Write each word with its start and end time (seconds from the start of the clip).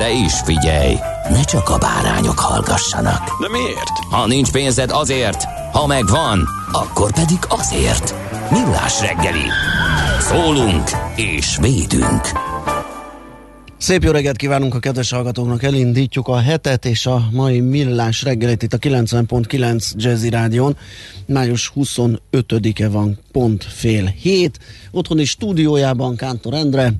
De 0.00 0.10
is 0.10 0.40
figyelj, 0.44 0.94
ne 1.30 1.42
csak 1.42 1.68
a 1.68 1.78
bárányok 1.78 2.38
hallgassanak. 2.38 3.40
De 3.40 3.48
miért? 3.48 3.98
Ha 4.10 4.26
nincs 4.26 4.50
pénzed 4.50 4.90
azért, 4.90 5.44
ha 5.72 5.86
megvan, 5.86 6.48
akkor 6.72 7.12
pedig 7.12 7.38
azért. 7.48 8.14
Millás 8.50 9.00
reggeli. 9.00 9.44
Szólunk 10.20 10.88
és 11.16 11.56
védünk. 11.60 12.20
Szép 13.78 14.02
jó 14.02 14.10
reggelt 14.10 14.36
kívánunk 14.36 14.74
a 14.74 14.78
kedves 14.78 15.10
hallgatóknak, 15.10 15.62
elindítjuk 15.62 16.28
a 16.28 16.38
hetet 16.38 16.84
és 16.84 17.06
a 17.06 17.28
mai 17.32 17.60
millás 17.60 18.22
reggelit 18.22 18.62
itt 18.62 18.72
a 18.72 18.78
90.9 18.78 19.92
Jazzy 19.96 20.28
Rádion. 20.28 20.76
Május 21.26 21.72
25-e 21.76 22.88
van, 22.88 23.18
pont 23.32 23.64
fél 23.64 24.06
hét. 24.06 24.58
Otthoni 24.90 25.24
stúdiójában 25.24 26.16
Kántor 26.16 26.54
Endre. 26.54 26.92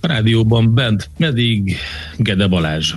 A 0.00 0.06
rádióban 0.06 0.74
bent 0.74 1.10
pedig 1.18 1.76
Gede 2.16 2.46
Balázs. 2.46 2.94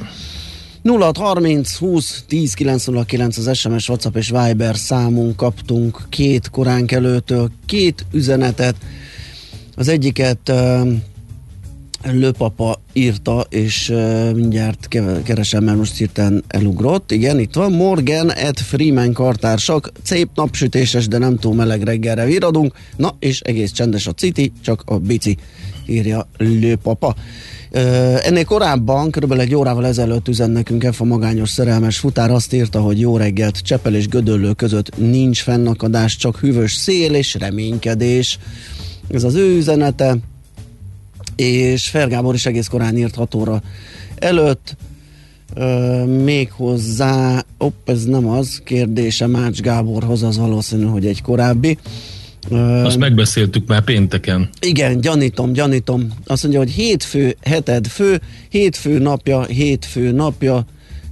0630 0.83 1.75
20 1.75 2.23
10 2.27 2.53
909 2.53 3.37
az 3.37 3.57
SMS, 3.57 3.89
WhatsApp 3.89 4.15
és 4.15 4.29
Viber 4.29 4.75
számunk 4.75 5.35
kaptunk 5.35 6.05
két 6.09 6.49
koránk 6.49 6.91
előttől 6.91 7.51
két 7.65 8.05
üzenetet. 8.11 8.75
Az 9.75 9.87
egyiket 9.87 10.49
uh, 10.49 10.91
Lőpapa 12.03 12.81
írta, 12.93 13.45
és 13.49 13.93
mindjárt 14.33 14.87
keresem, 15.23 15.63
mert 15.63 15.77
most 15.77 15.97
hirtelen 15.97 16.43
elugrott. 16.47 17.11
Igen, 17.11 17.39
itt 17.39 17.53
van. 17.53 17.71
Morgan 17.71 18.31
et 18.31 18.59
Freeman 18.59 19.13
kartársak. 19.13 19.91
Szép 20.03 20.29
napsütéses, 20.35 21.07
de 21.07 21.17
nem 21.17 21.37
túl 21.37 21.55
meleg 21.55 21.83
reggelre 21.83 22.25
viradunk. 22.25 22.73
Na, 22.95 23.15
és 23.19 23.39
egész 23.39 23.71
csendes 23.71 24.07
a 24.07 24.11
citi, 24.11 24.51
csak 24.61 24.81
a 24.85 24.97
bici, 24.97 25.37
írja 25.89 26.27
Lőpapa. 26.37 27.15
Ennél 28.23 28.43
korábban, 28.45 29.11
körülbelül 29.11 29.43
egy 29.43 29.55
órával 29.55 29.85
ezelőtt 29.85 30.27
üzen 30.27 30.49
nekünk 30.49 30.93
F 30.93 31.01
a 31.01 31.03
magányos 31.03 31.49
szerelmes 31.49 31.97
futár 31.97 32.31
azt 32.31 32.53
írta, 32.53 32.81
hogy 32.81 32.99
jó 32.99 33.17
reggelt, 33.17 33.59
Csepel 33.59 33.95
és 33.95 34.07
Gödöllő 34.07 34.53
között 34.53 34.97
nincs 34.97 35.41
fennakadás, 35.41 36.15
csak 36.15 36.37
hűvös 36.37 36.73
szél 36.73 37.13
és 37.13 37.33
reménykedés. 37.33 38.39
Ez 39.09 39.23
az 39.23 39.35
ő 39.35 39.57
üzenete 39.57 40.17
és 41.35 41.87
Fergábor 41.87 42.33
is 42.33 42.45
egész 42.45 42.67
korán 42.67 42.97
írt 42.97 43.15
6 43.15 43.35
óra 43.35 43.61
előtt, 44.15 44.75
Uh, 45.55 46.05
még 46.05 46.51
hozzá, 46.51 47.43
opp, 47.57 47.89
ez 47.89 48.03
nem 48.03 48.27
az, 48.27 48.61
kérdése 48.63 49.27
Mács 49.27 49.61
Gáborhoz, 49.61 50.23
az 50.23 50.37
valószínű, 50.37 50.83
hogy 50.83 51.05
egy 51.05 51.21
korábbi. 51.21 51.77
Azt 52.83 52.97
megbeszéltük 52.97 53.67
már 53.67 53.81
pénteken. 53.81 54.49
Igen, 54.61 55.01
gyanítom, 55.01 55.53
gyanítom. 55.53 56.07
Azt 56.25 56.43
mondja, 56.43 56.61
hogy 56.61 56.71
hétfő, 56.71 57.35
heted 57.41 57.87
fő, 57.87 58.21
hétfő 58.49 58.99
napja, 58.99 59.43
hétfő 59.43 60.11
napja, 60.11 60.65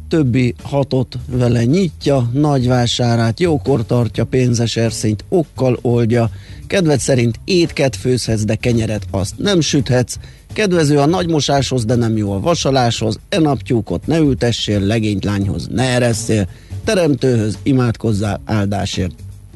többi 0.07 0.55
hatot 0.63 1.17
vele 1.31 1.63
nyitja, 1.63 2.29
nagyvásárát 2.33 3.39
jókor 3.39 3.85
tartja, 3.85 4.25
pénzes 4.25 4.75
erszényt 4.75 5.23
okkal 5.29 5.79
oldja, 5.81 6.29
kedved 6.67 6.99
szerint 6.99 7.39
étket 7.45 7.95
főzhetsz, 7.95 8.43
de 8.43 8.55
kenyeret 8.55 9.07
azt 9.11 9.33
nem 9.37 9.61
süthetsz, 9.61 10.15
kedvező 10.53 10.99
a 10.99 11.05
nagymosáshoz, 11.05 11.85
de 11.85 11.95
nem 11.95 12.17
jó 12.17 12.31
a 12.31 12.39
vasaláshoz, 12.39 13.19
e 13.29 13.39
naptyúkot 13.39 14.07
ne 14.07 14.17
ültessél, 14.17 14.79
legényt 14.79 15.23
lányhoz 15.23 15.67
ne 15.71 15.83
eresszél, 15.83 16.47
teremtőhöz 16.83 17.57
imádkozzál, 17.63 18.41
áldásért 18.45 19.13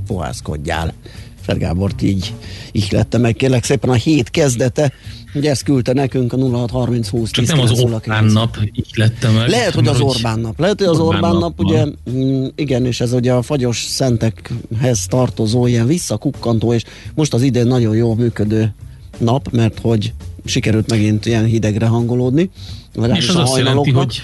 fohászkodjál. 0.07 0.93
Fergábort 1.41 2.01
így 2.01 2.33
ihlette 2.71 3.17
meg, 3.17 3.35
kérlek 3.35 3.63
szépen 3.63 3.89
a 3.89 3.93
hét 3.93 4.29
kezdete, 4.29 4.91
Ugye 5.33 5.49
ezt 5.49 5.63
küldte 5.63 5.93
nekünk 5.93 6.33
a 6.33 6.37
0630 6.37 7.09
20 7.09 7.31
Csak 7.31 7.45
nem 7.45 7.59
az 7.59 7.79
Orbán 7.79 8.25
nap 8.25 8.57
így 8.73 8.89
lette 8.95 9.29
meg. 9.29 9.49
Lehet, 9.49 9.73
hogy 9.73 9.87
az 9.87 9.99
Orbán 9.99 10.39
nap. 10.39 10.59
Lehet, 10.59 10.79
hogy 10.79 10.87
az 10.87 10.99
Orbán, 10.99 11.35
nap, 11.35 11.59
ugye, 11.59 11.85
mm, 12.11 12.45
igen, 12.55 12.85
és 12.85 13.01
ez 13.01 13.13
ugye 13.13 13.33
a 13.33 13.41
fagyos 13.41 13.77
szentekhez 13.77 15.05
tartozó, 15.07 15.67
ilyen 15.67 15.87
visszakukkantó, 15.87 16.73
és 16.73 16.83
most 17.13 17.33
az 17.33 17.41
idén 17.41 17.67
nagyon 17.67 17.95
jól 17.95 18.15
működő 18.15 18.73
nap, 19.17 19.51
mert 19.51 19.79
hogy 19.79 20.13
sikerült 20.45 20.89
megint 20.89 21.25
ilyen 21.25 21.45
hidegre 21.45 21.85
hangolódni. 21.85 22.49
És 23.13 23.29
az 23.29 23.35
azt 23.35 23.57
jelenti, 23.57 23.91
hogy 23.91 24.23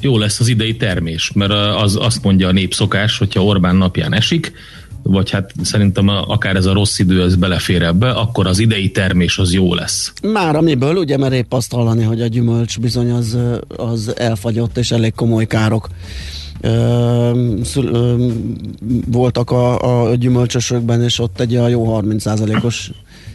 jó 0.00 0.18
lesz 0.18 0.40
az 0.40 0.48
idei 0.48 0.76
termés, 0.76 1.30
mert 1.34 1.52
az 1.82 1.96
azt 1.96 2.22
mondja 2.22 2.48
a 2.48 2.52
népszokás, 2.52 3.18
hogyha 3.18 3.44
Orbán 3.44 3.76
napján 3.76 4.14
esik, 4.14 4.52
vagy 5.10 5.30
hát 5.30 5.52
szerintem 5.62 6.08
akár 6.08 6.56
ez 6.56 6.66
a 6.66 6.72
rossz 6.72 6.98
idő, 6.98 7.22
ez 7.22 7.36
belefér 7.36 7.82
ebbe, 7.82 8.10
akkor 8.10 8.46
az 8.46 8.58
idei 8.58 8.90
termés 8.90 9.38
az 9.38 9.52
jó 9.52 9.74
lesz. 9.74 10.12
Már 10.22 10.56
amiből, 10.56 10.96
ugye, 10.96 11.16
mert 11.16 11.32
épp 11.32 11.52
azt 11.52 11.72
hallani, 11.72 12.04
hogy 12.04 12.20
a 12.20 12.26
gyümölcs 12.26 12.80
bizony 12.80 13.10
az, 13.10 13.38
az 13.76 14.14
elfagyott, 14.16 14.76
és 14.78 14.90
elég 14.90 15.14
komoly 15.14 15.46
károk 15.46 15.88
voltak 19.06 19.50
a, 19.50 20.08
a 20.08 20.14
gyümölcsösökben, 20.14 21.02
és 21.02 21.18
ott 21.18 21.40
egy 21.40 21.56
a 21.56 21.68
jó 21.68 22.00
30%-os 22.00 22.90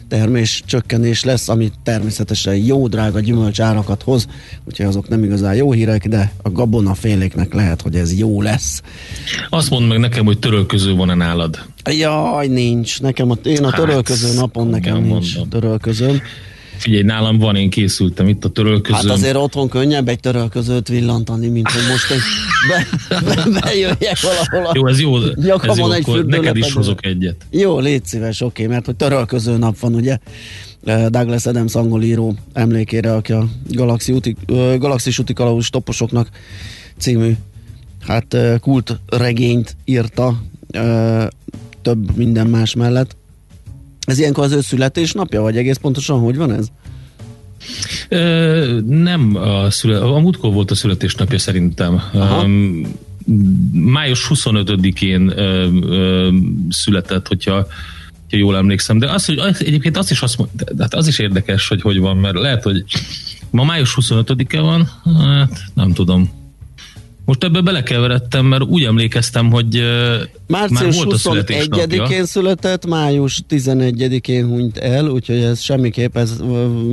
termés 0.08 0.62
csökkenés 0.66 1.24
lesz, 1.24 1.48
ami 1.48 1.70
természetesen 1.82 2.56
jó, 2.56 2.88
drága 2.88 3.20
gyümölcs 3.20 3.60
árakat 3.60 4.02
hoz, 4.02 4.26
úgyhogy 4.64 4.86
azok 4.86 5.08
nem 5.08 5.24
igazán 5.24 5.54
jó 5.54 5.72
hírek, 5.72 6.08
de 6.08 6.32
a 6.42 6.50
gabona 6.50 6.94
féléknek 6.94 7.54
lehet, 7.54 7.82
hogy 7.82 7.94
ez 7.94 8.18
jó 8.18 8.42
lesz. 8.42 8.82
Azt 9.48 9.70
mondd 9.70 9.86
meg 9.86 9.98
nekem, 9.98 10.24
hogy 10.24 10.38
törölköző 10.38 10.94
van-e 10.94 11.14
nálad? 11.14 11.58
Jaj, 11.90 12.46
nincs. 12.46 13.00
Nekem 13.00 13.30
a, 13.30 13.34
én 13.44 13.64
a 13.64 13.70
hát, 13.70 13.80
törölköző 13.80 14.26
hát, 14.26 14.36
napon 14.36 14.68
nekem 14.68 15.02
nincs 15.02 15.34
mondom. 15.36 15.60
törölközőm. 15.60 16.20
Figyelj, 16.76 17.02
nálam 17.02 17.38
van, 17.38 17.56
én 17.56 17.70
készültem 17.70 18.28
itt 18.28 18.44
a 18.44 18.48
törölközőm. 18.48 19.00
Hát 19.00 19.16
azért 19.16 19.36
otthon 19.36 19.68
könnyebb 19.68 20.08
egy 20.08 20.20
törölközőt 20.20 20.88
villantani, 20.88 21.48
mint 21.48 21.68
hogy 21.70 21.82
most 21.90 22.10
egy 22.10 22.20
be, 22.68 23.18
be, 23.34 23.60
bejöjjek 23.60 24.18
valahol. 24.20 24.72
Jó, 24.74 24.86
ez 24.86 25.00
jó, 25.00 25.16
ez 25.16 25.76
jó 25.78 25.90
egy 25.90 26.02
akkor 26.02 26.24
neked 26.24 26.56
is 26.56 26.72
hozok 26.72 27.06
egyet. 27.06 27.36
Jó, 27.50 27.78
légy 27.78 28.04
szíves, 28.04 28.40
oké, 28.40 28.62
okay, 28.62 28.74
mert 28.74 28.86
hogy 28.86 28.96
törölköző 28.96 29.56
nap 29.56 29.78
van, 29.78 29.94
ugye? 29.94 30.18
Douglas 31.08 31.46
Adams 31.46 31.74
angol 31.74 32.02
író 32.02 32.34
emlékére, 32.52 33.14
aki 33.14 33.32
a 33.32 33.46
Galaxy 33.68 34.12
úti, 34.12 34.36
Galaxis 34.78 35.18
úti 35.18 35.32
kalauz 35.32 35.68
toposoknak 35.70 36.28
című 36.98 37.32
hát 38.06 38.36
kult 38.60 38.98
regényt 39.06 39.76
írta 39.84 40.42
több 41.82 42.16
minden 42.16 42.46
más 42.46 42.74
mellett. 42.74 43.16
Ez 44.04 44.18
ilyenkor 44.18 44.44
az 44.44 44.52
ő 44.52 44.60
születésnapja, 44.60 45.40
vagy 45.40 45.56
egész 45.56 45.76
pontosan 45.76 46.20
hogy 46.20 46.36
van 46.36 46.52
ez? 46.52 46.66
Ö, 48.08 48.80
nem 48.86 49.36
a, 49.36 49.70
szület, 49.70 50.02
a 50.02 50.18
múltkor 50.18 50.52
volt 50.52 50.70
a 50.70 50.74
születésnapja 50.74 51.38
szerintem. 51.38 52.02
Aha. 52.12 52.46
május 53.72 54.26
25-én 54.34 55.28
ö, 55.28 55.68
ö, 55.82 56.30
született, 56.68 57.28
hogyha, 57.28 57.54
hogyha 58.20 58.36
jól 58.36 58.56
emlékszem, 58.56 58.98
de 58.98 59.10
az, 59.10 59.24
hogy 59.24 59.38
az, 59.38 59.64
egyébként 59.64 59.96
azt 59.96 60.10
is 60.10 60.22
azt 60.22 60.38
hát 60.78 60.94
az 60.94 61.06
is 61.06 61.18
érdekes, 61.18 61.68
hogy 61.68 61.82
hogy 61.82 61.98
van, 61.98 62.16
mert 62.16 62.38
lehet, 62.38 62.62
hogy 62.62 62.84
ma 63.50 63.64
május 63.64 63.96
25-e 64.00 64.60
van, 64.60 64.90
hát 65.18 65.64
nem 65.74 65.92
tudom 65.92 66.30
most 67.24 67.44
ebbe 67.44 67.60
belekeveredtem, 67.60 68.46
mert 68.46 68.62
úgy 68.62 68.84
emlékeztem, 68.84 69.50
hogy... 69.50 69.82
Március 70.60 71.00
a 71.00 71.04
21-én 71.04 71.16
születésnapja. 71.16 72.26
született, 72.26 72.86
május 72.86 73.40
11-én 73.48 74.46
hunyt 74.46 74.78
el, 74.78 75.06
úgyhogy 75.06 75.36
ez 75.36 75.60
semmiképp 75.60 76.16
ez 76.16 76.42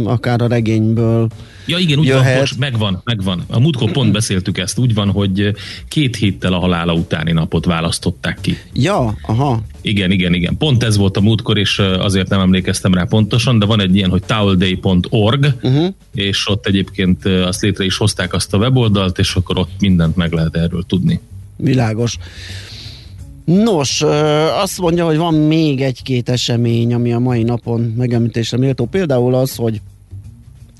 akár 0.04 0.42
a 0.42 0.48
regényből 0.48 1.30
Ja 1.66 1.78
igen, 1.78 2.00
úgy 2.00 2.06
Jöhet. 2.06 2.24
van, 2.24 2.40
bocs, 2.40 2.58
megvan, 2.58 3.02
megvan. 3.04 3.44
A 3.48 3.60
múltkor 3.60 3.92
pont 3.92 4.12
beszéltük 4.12 4.58
ezt, 4.58 4.80
úgy 4.80 4.94
van, 4.94 5.10
hogy 5.10 5.54
két 5.88 6.16
héttel 6.16 6.54
a 6.54 6.60
halála 6.60 6.94
utáni 6.94 7.32
napot 7.32 7.66
választották 7.66 8.38
ki. 8.42 8.58
Ja, 8.74 9.18
aha. 9.22 9.62
Igen, 9.82 10.12
igen, 10.12 10.34
igen. 10.34 10.58
Pont 10.58 10.84
ez 10.84 10.98
volt 10.98 11.18
a 11.18 11.22
múltkor, 11.22 11.58
és 11.58 11.80
azért 11.80 12.30
nem 12.30 12.40
emlékeztem 12.40 12.94
rá 12.94 13.04
pontosan, 13.04 13.60
de 13.60 13.66
van 13.66 13.82
egy 13.82 13.96
ilyen, 13.96 14.10
hogy 14.10 14.24
towelday.org, 14.24 15.56
uh-huh. 15.62 15.94
és 16.14 16.50
ott 16.50 16.68
egyébként 16.68 17.26
azt 17.26 17.62
létre 17.62 17.86
is 17.86 17.98
hozták 17.98 18.34
azt 18.34 18.54
a 18.54 18.58
weboldalt, 18.58 19.20
és 19.20 19.36
akkor 19.36 19.58
ott 19.58 19.72
mindent 19.80 20.16
meg 20.16 20.32
lehet 20.32 20.56
erről 20.56 20.84
tudni. 20.88 21.20
Világos. 21.56 22.18
Nos, 23.46 24.02
azt 24.62 24.80
mondja, 24.80 25.06
hogy 25.06 25.18
van 25.18 25.34
még 25.34 25.82
egy-két 25.82 26.30
esemény, 26.30 26.94
ami 26.94 27.14
a 27.14 27.20
mai 27.20 27.44
napon 27.44 27.82
megemlítésre 27.82 28.58
méltó. 28.58 28.86
Például 28.86 29.34
az, 29.34 29.56
hogy 29.56 29.82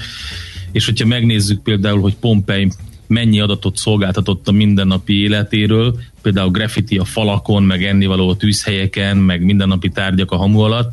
És 0.73 0.85
hogyha 0.85 1.07
megnézzük 1.07 1.63
például, 1.63 2.01
hogy 2.01 2.17
Pompei 2.17 2.73
mennyi 3.15 3.41
adatot 3.41 3.77
szolgáltatott 3.77 4.49
a 4.49 4.53
mindennapi 4.53 5.21
életéről, 5.21 5.99
például 6.23 6.51
graffiti 6.51 6.99
a 6.99 7.05
falakon, 7.05 7.63
meg 7.63 7.85
ennivaló 7.85 8.29
a 8.29 8.37
tűzhelyeken, 8.37 9.17
meg 9.17 9.45
mindennapi 9.45 9.89
tárgyak 9.89 10.31
a 10.31 10.37
hamu 10.37 10.61
alatt, 10.61 10.93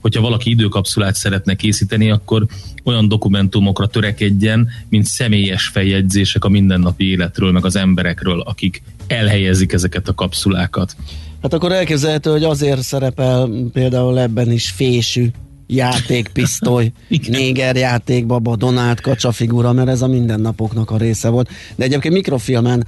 hogyha 0.00 0.20
valaki 0.20 0.50
időkapszulát 0.50 1.14
szeretne 1.14 1.54
készíteni, 1.54 2.10
akkor 2.10 2.46
olyan 2.84 3.08
dokumentumokra 3.08 3.86
törekedjen, 3.86 4.68
mint 4.88 5.04
személyes 5.04 5.66
feljegyzések 5.66 6.44
a 6.44 6.48
mindennapi 6.48 7.10
életről, 7.10 7.52
meg 7.52 7.64
az 7.64 7.76
emberekről, 7.76 8.40
akik 8.40 8.82
elhelyezik 9.06 9.72
ezeket 9.72 10.08
a 10.08 10.14
kapszulákat. 10.14 10.96
Hát 11.42 11.52
akkor 11.52 11.72
elképzelhető, 11.72 12.30
hogy 12.30 12.44
azért 12.44 12.82
szerepel 12.82 13.48
például 13.72 14.18
ebben 14.18 14.52
is 14.52 14.70
fésű 14.70 15.26
játékpisztoly, 15.74 16.92
néger 17.28 17.76
játékbaba, 17.76 18.56
Donát 18.56 19.00
kacsa 19.00 19.32
figura, 19.32 19.72
mert 19.72 19.88
ez 19.88 20.02
a 20.02 20.06
mindennapoknak 20.06 20.90
a 20.90 20.96
része 20.96 21.28
volt. 21.28 21.48
De 21.76 21.84
egyébként 21.84 22.14
mikrofilmen 22.14 22.86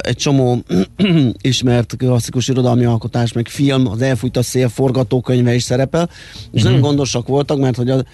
egy 0.00 0.16
csomó 0.16 0.62
ismert 1.40 1.94
klasszikus 1.96 2.48
irodalmi 2.48 2.84
alkotás, 2.84 3.32
meg 3.32 3.48
film, 3.48 3.86
az 3.86 4.02
Elfújt 4.02 4.36
a 4.36 4.42
szél 4.42 4.68
forgatókönyve 4.68 5.54
is 5.54 5.62
szerepel, 5.62 6.10
és 6.50 6.62
nagyon 6.62 6.80
gondosak 6.80 7.28
voltak, 7.28 7.58
mert 7.58 7.76
hogy 7.76 7.90
a, 7.90 8.04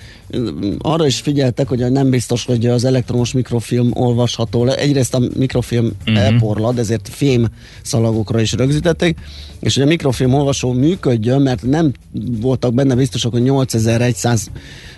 arra 0.79 1.07
is 1.07 1.21
figyeltek, 1.21 1.69
hogy 1.69 1.93
nem 1.93 2.11
biztos, 2.11 2.45
hogy 2.45 2.67
az 2.67 2.85
elektromos 2.85 3.33
mikrofilm 3.33 3.91
olvasható 3.95 4.65
le. 4.65 4.77
Egyrészt 4.77 5.15
a 5.15 5.23
mikrofilm 5.37 5.91
elporlad, 6.05 6.79
ezért 6.79 7.09
fém 7.09 7.47
szalagokra 7.83 8.41
is 8.41 8.53
rögzítették, 8.53 9.19
és 9.61 9.75
hogy 9.75 9.83
a 9.83 9.87
mikrofilm 9.87 10.35
olvasó 10.35 10.73
működjön, 10.73 11.43
mert 11.43 11.63
nem 11.63 11.93
voltak 12.41 12.75
benne 12.75 12.95
biztosak, 12.95 13.33
hogy 13.33 13.43
8100 13.43 14.51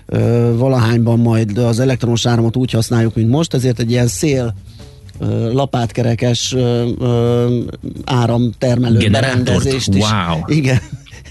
ö, 0.07 0.53
valahányban 0.57 1.19
majd 1.19 1.59
az 1.59 1.81
elektromos 1.81 2.27
áramot 2.27 2.57
úgy 2.57 2.71
használjuk, 2.71 3.15
mint 3.15 3.31
most, 3.31 3.55
ezért 3.55 3.79
egy 3.79 3.91
ilyen 3.91 4.07
szél 4.07 4.55
lapátkerekes 5.53 6.57
áramtermelő 8.05 8.99
Generátort? 8.99 9.45
berendezést 9.45 9.95
is. 9.95 10.03
Wow. 10.03 10.39
Igen, 10.47 10.79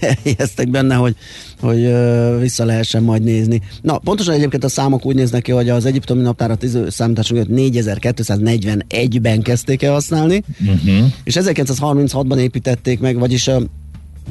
helyeztek 0.24 0.68
benne, 0.70 0.94
hogy, 0.94 1.16
hogy 1.60 1.92
vissza 2.40 2.64
lehessen 2.64 3.02
majd 3.02 3.22
nézni. 3.22 3.62
Na, 3.82 3.98
pontosan 3.98 4.34
egyébként 4.34 4.64
a 4.64 4.68
számok 4.68 5.06
úgy 5.06 5.14
néznek 5.14 5.42
ki, 5.42 5.50
hogy 5.50 5.68
az 5.68 5.84
egyiptomi 5.84 6.22
naptárat 6.22 6.62
időszámításunkat 6.62 7.46
4241-ben 7.50 9.42
kezdték 9.42 9.82
el 9.82 9.92
használni, 9.92 10.42
Uh-huh. 10.66 11.12
és 11.24 11.36
1936-ban 11.40 12.36
építették 12.38 13.00
meg, 13.00 13.18
vagyis 13.18 13.50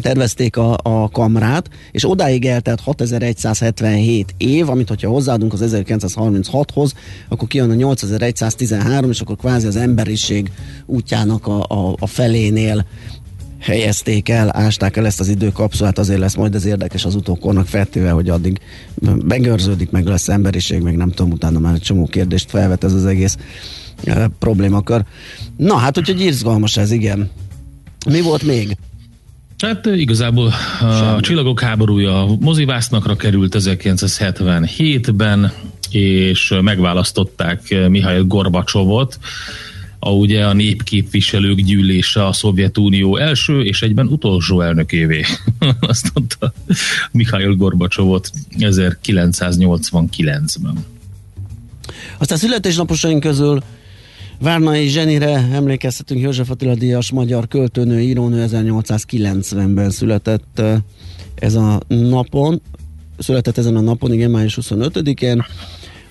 tervezték 0.01 0.58
a, 0.58 0.77
a 0.84 1.10
kamrát, 1.10 1.70
és 1.91 2.10
odáig 2.10 2.46
eltelt 2.46 2.79
6177 2.79 4.34
év, 4.38 4.70
amit 4.70 4.88
hogyha 4.88 5.10
hozzáadunk 5.10 5.53
az 5.53 5.74
1936-hoz, 5.74 6.94
akkor 7.29 7.48
kijön 7.48 7.70
a 7.70 7.74
8113, 7.74 9.10
és 9.10 9.22
akkor 9.22 9.36
kvázi 9.36 9.68
az 9.68 9.75
emberiség 9.75 10.51
útjának 10.86 11.48
a, 11.48 11.65
a, 11.68 11.96
a 12.00 12.08
felénél 12.08 12.86
helyezték 13.60 14.29
el, 14.29 14.50
ásták 14.58 14.98
el 14.98 15.06
ezt 15.06 15.20
az 15.20 15.27
időkapszulát, 15.27 15.98
azért 15.98 16.20
lesz 16.20 16.36
majd 16.36 16.56
ez 16.56 16.65
érdekes 16.65 17.06
az 17.06 17.15
utókornak 17.15 17.68
feltéve, 17.68 18.12
hogy 18.12 18.29
addig 18.29 18.60
begörződik, 19.25 19.91
meg 19.91 20.06
lesz 20.06 20.29
emberiség, 20.29 20.82
meg 20.82 20.98
nem 20.98 21.12
tudom, 21.12 21.32
utána 21.32 21.60
már 21.60 21.74
egy 21.74 21.82
csomó 21.82 22.06
kérdést 22.06 22.50
felvet 22.50 22.84
ez 22.84 22.94
az 22.94 23.06
egész 23.06 23.38
e, 24.03 24.29
problémakör. 24.39 25.03
Na 25.58 25.75
hát, 25.75 25.98
úgyhogy 25.98 26.22
izgalmas 26.22 26.77
ez, 26.77 26.91
igen. 26.91 27.29
Mi 28.10 28.22
volt 28.22 28.44
még? 28.44 28.77
Hát 29.60 29.86
igazából 29.86 30.54
a 30.82 31.20
Csillagok 31.22 31.60
háborúja 31.60 32.25
mozivásznakra 32.39 33.16
került 33.16 33.56
1977-ben, 33.58 35.51
és 35.92 36.54
megválasztották 36.62 37.75
Mihail 37.88 38.24
Gorbacsovot, 38.24 39.20
a, 40.00 40.10
ugye 40.10 40.46
a 40.46 40.54
népképviselők 40.54 41.60
gyűlése 41.60 42.25
a 42.25 42.34
Szovjetunió 42.34 43.18
első 43.18 43.62
és 43.62 43.82
egyben 43.82 44.08
utolsó 44.08 44.62
elnökévé. 44.62 45.25
Azt 45.80 46.12
mondta 46.13 46.54
Mihail 47.12 47.56
Gorbacsovot 47.56 48.32
1989-ben. 48.60 50.86
Aztán 52.18 52.38
születésnaposaink 52.38 53.20
közül 53.20 53.63
Várnai 54.41 54.88
Zsenire 54.88 55.50
emlékeztetünk, 55.53 56.22
József 56.22 56.50
Attila 56.50 56.75
Díjas 56.75 57.12
magyar 57.12 57.48
költőnő, 57.48 58.00
írónő 58.01 58.46
1890-ben 58.51 59.89
született 59.89 60.62
ez 61.36 61.55
a 61.55 61.79
napon, 61.88 62.62
született 63.17 63.58
ezen 63.58 63.75
a 63.75 63.81
napon, 63.81 64.13
igen, 64.13 64.31
május 64.31 64.58
25-én. 64.62 65.46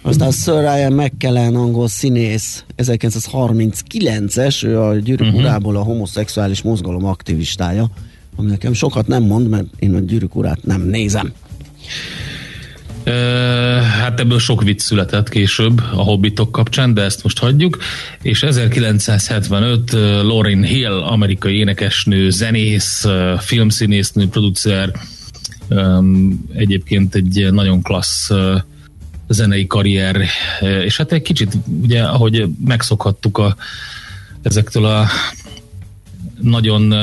Aztán 0.03 0.31
Sir 0.31 0.55
Ryan 0.55 0.93
McKellen, 0.93 1.55
angol 1.55 1.89
színész, 1.89 2.65
1939-es, 2.77 4.67
ő 4.67 4.81
a 4.81 4.95
gyűrűk 4.95 5.27
uh-huh. 5.27 5.41
urából 5.41 5.77
a 5.77 5.83
homoszexuális 5.83 6.63
mozgalom 6.63 7.05
aktivistája, 7.05 7.91
ami 8.37 8.51
nekem 8.51 8.73
sokat 8.73 9.07
nem 9.07 9.23
mond, 9.23 9.49
mert 9.49 9.67
én 9.79 9.95
a 9.95 9.99
gyűrűk 9.99 10.37
urát 10.37 10.65
nem 10.65 10.83
nézem. 10.83 11.33
Hát 14.01 14.21
ebből 14.21 14.39
sok 14.39 14.63
vicc 14.63 14.81
született 14.81 15.29
később 15.29 15.79
a 15.79 16.03
Hobbitok 16.03 16.53
kapcsán, 16.53 16.95
de 16.95 17.03
ezt 17.03 17.23
most 17.23 17.39
hagyjuk. 17.39 17.79
És 18.23 18.43
1975 18.43 19.93
Lauryn 20.23 20.63
Hill, 20.63 21.03
amerikai 21.03 21.57
énekesnő, 21.57 22.31
zenész, 22.31 23.07
filmszínésznő, 23.39 24.29
producer, 24.29 24.93
egyébként 26.55 27.15
egy 27.15 27.49
nagyon 27.53 27.83
klassz 27.83 28.31
zenei 29.29 29.67
karrier, 29.67 30.25
és 30.85 30.97
hát 30.97 31.13
egy 31.13 31.23
kicsit, 31.23 31.57
ugye, 31.83 32.03
ahogy 32.03 32.47
megszokhattuk 32.65 33.39
a, 33.39 33.57
ezektől 34.43 34.85
a 34.85 35.07
nagyon 36.41 36.95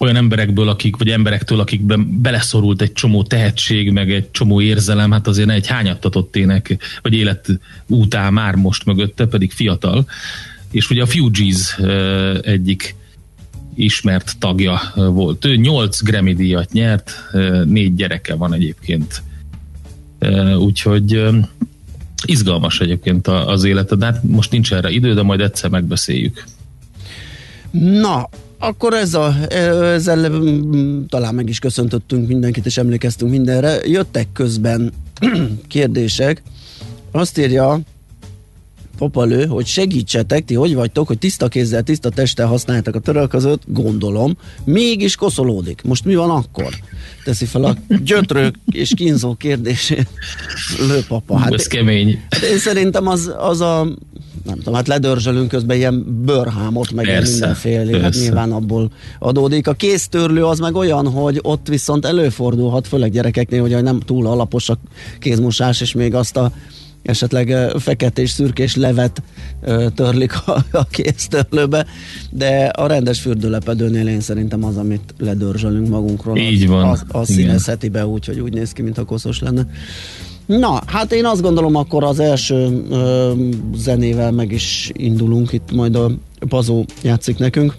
olyan 0.00 0.16
emberekből, 0.16 0.68
akik, 0.68 0.96
vagy 0.96 1.08
emberektől, 1.08 1.60
akikben 1.60 2.20
beleszorult 2.20 2.82
egy 2.82 2.92
csomó 2.92 3.22
tehetség, 3.22 3.90
meg 3.90 4.12
egy 4.12 4.30
csomó 4.30 4.60
érzelem, 4.60 5.10
hát 5.10 5.26
azért 5.26 5.50
egy 5.50 5.66
hányattatott 5.66 6.36
ének, 6.36 6.76
vagy 7.02 7.12
élet 7.12 7.48
útá 7.86 8.30
már 8.30 8.54
most 8.54 8.84
mögötte, 8.84 9.26
pedig 9.26 9.52
fiatal. 9.52 10.06
És 10.70 10.90
ugye 10.90 11.02
a 11.02 11.06
Fugees 11.06 11.78
egyik 12.42 12.94
ismert 13.74 14.38
tagja 14.38 14.80
volt. 14.94 15.44
Ő 15.44 15.56
nyolc 15.56 16.02
Grammy 16.02 16.34
díjat 16.34 16.72
nyert, 16.72 17.12
négy 17.64 17.94
gyereke 17.94 18.34
van 18.34 18.54
egyébként. 18.54 19.22
Úgyhogy 20.58 21.22
izgalmas 22.24 22.80
egyébként 22.80 23.26
az 23.26 23.64
élete, 23.64 23.96
de 23.96 24.04
hát 24.04 24.22
most 24.22 24.50
nincs 24.50 24.72
erre 24.72 24.90
idő, 24.90 25.14
de 25.14 25.22
majd 25.22 25.40
egyszer 25.40 25.70
megbeszéljük. 25.70 26.44
Na, 27.70 28.28
akkor 28.60 28.94
ez 28.94 29.14
a, 29.14 29.34
ezzel 29.48 30.28
mm, 30.28 31.02
talán 31.08 31.34
meg 31.34 31.48
is 31.48 31.58
köszöntöttünk 31.58 32.28
mindenkit, 32.28 32.66
és 32.66 32.76
emlékeztünk 32.76 33.30
mindenre. 33.30 33.78
Jöttek 33.84 34.26
közben 34.32 34.92
kérdések. 35.68 36.42
Azt 37.10 37.38
írja 37.38 37.80
Popalő, 39.00 39.46
hogy 39.46 39.66
segítsetek, 39.66 40.44
ti 40.44 40.54
hogy 40.54 40.74
vagytok, 40.74 41.06
hogy 41.06 41.18
tiszta 41.18 41.48
kézzel, 41.48 41.82
tiszta 41.82 42.08
testtel 42.08 42.46
használjátok 42.46 42.94
a 42.94 42.98
törölközőt, 42.98 43.62
gondolom, 43.66 44.36
mégis 44.64 45.16
koszolódik. 45.16 45.82
Most 45.82 46.04
mi 46.04 46.14
van 46.14 46.30
akkor? 46.30 46.74
Teszi 47.24 47.44
fel 47.44 47.64
a 47.64 47.76
gyötrők 48.04 48.54
és 48.70 48.92
kínzó 48.96 49.34
kérdését 49.34 50.08
lőpapa. 50.88 51.38
Hát, 51.38 51.52
Ez 51.52 51.66
kemény. 51.66 52.20
Hát 52.30 52.42
én 52.42 52.58
szerintem 52.58 53.06
az, 53.06 53.32
az 53.38 53.60
a 53.60 53.84
nem 54.44 54.56
tudom, 54.56 54.74
hát 54.74 54.88
ledörzsölünk 54.88 55.48
közben 55.48 55.76
ilyen 55.76 56.22
bőrhámot, 56.24 56.92
meg 56.92 57.04
persze, 57.04 57.32
mindenféle, 57.32 58.00
hát 58.00 58.14
nyilván 58.14 58.52
abból 58.52 58.90
adódik. 59.18 59.66
A 59.66 59.72
kéztörlő 59.72 60.44
az 60.44 60.58
meg 60.58 60.74
olyan, 60.74 61.08
hogy 61.08 61.38
ott 61.42 61.68
viszont 61.68 62.04
előfordulhat, 62.04 62.86
főleg 62.86 63.10
gyerekeknél, 63.10 63.60
hogy 63.60 63.82
nem 63.82 64.00
túl 64.00 64.26
alapos 64.26 64.68
a 64.68 64.78
kézmosás, 65.18 65.80
és 65.80 65.92
még 65.92 66.14
azt 66.14 66.36
a 66.36 66.52
esetleg 67.02 67.72
feketés, 67.78 68.30
szürkés 68.30 68.76
levet 68.76 69.22
törlik 69.94 70.32
a, 70.46 70.64
a 70.70 70.84
kéztörlőbe, 70.84 71.86
de 72.30 72.66
a 72.66 72.86
rendes 72.86 73.20
fürdőlepedőnél 73.20 74.08
én 74.08 74.20
szerintem 74.20 74.64
az, 74.64 74.76
amit 74.76 75.14
ledörzsölünk 75.18 75.88
magunkról, 75.88 76.36
Így 76.36 76.68
van. 76.68 76.88
az, 76.88 77.04
az, 77.08 77.20
az 77.20 77.34
színezheti 77.34 77.88
be 77.88 78.06
úgy, 78.06 78.26
hogy 78.26 78.40
úgy 78.40 78.52
néz 78.52 78.72
ki, 78.72 78.82
mint 78.82 78.98
a 78.98 79.04
koszos 79.04 79.40
lenne. 79.40 79.66
Na, 80.46 80.82
hát 80.86 81.12
én 81.12 81.24
azt 81.26 81.42
gondolom, 81.42 81.74
akkor 81.74 82.04
az 82.04 82.18
első 82.18 82.84
ö, 82.90 83.32
zenével 83.74 84.30
meg 84.30 84.52
is 84.52 84.90
indulunk, 84.94 85.52
itt 85.52 85.72
majd 85.72 85.96
a 85.96 86.10
Pazó 86.48 86.84
játszik 87.02 87.38
nekünk 87.38 87.76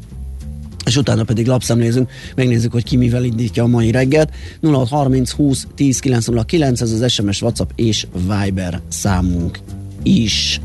és 0.85 0.97
utána 0.97 1.23
pedig 1.23 1.47
lapszemlézünk, 1.47 2.09
megnézzük, 2.35 2.71
hogy 2.71 2.83
ki 2.83 2.97
mivel 2.97 3.23
indítja 3.23 3.63
a 3.63 3.67
mai 3.67 3.91
reggelt. 3.91 4.29
0630 4.61 5.31
20 5.31 5.67
10 5.75 5.99
909, 5.99 6.81
ez 6.81 6.91
az 6.91 7.11
SMS, 7.11 7.41
WhatsApp 7.41 7.69
és 7.75 8.07
Viber 8.27 8.81
számunk 8.87 9.59
is. 10.03 10.61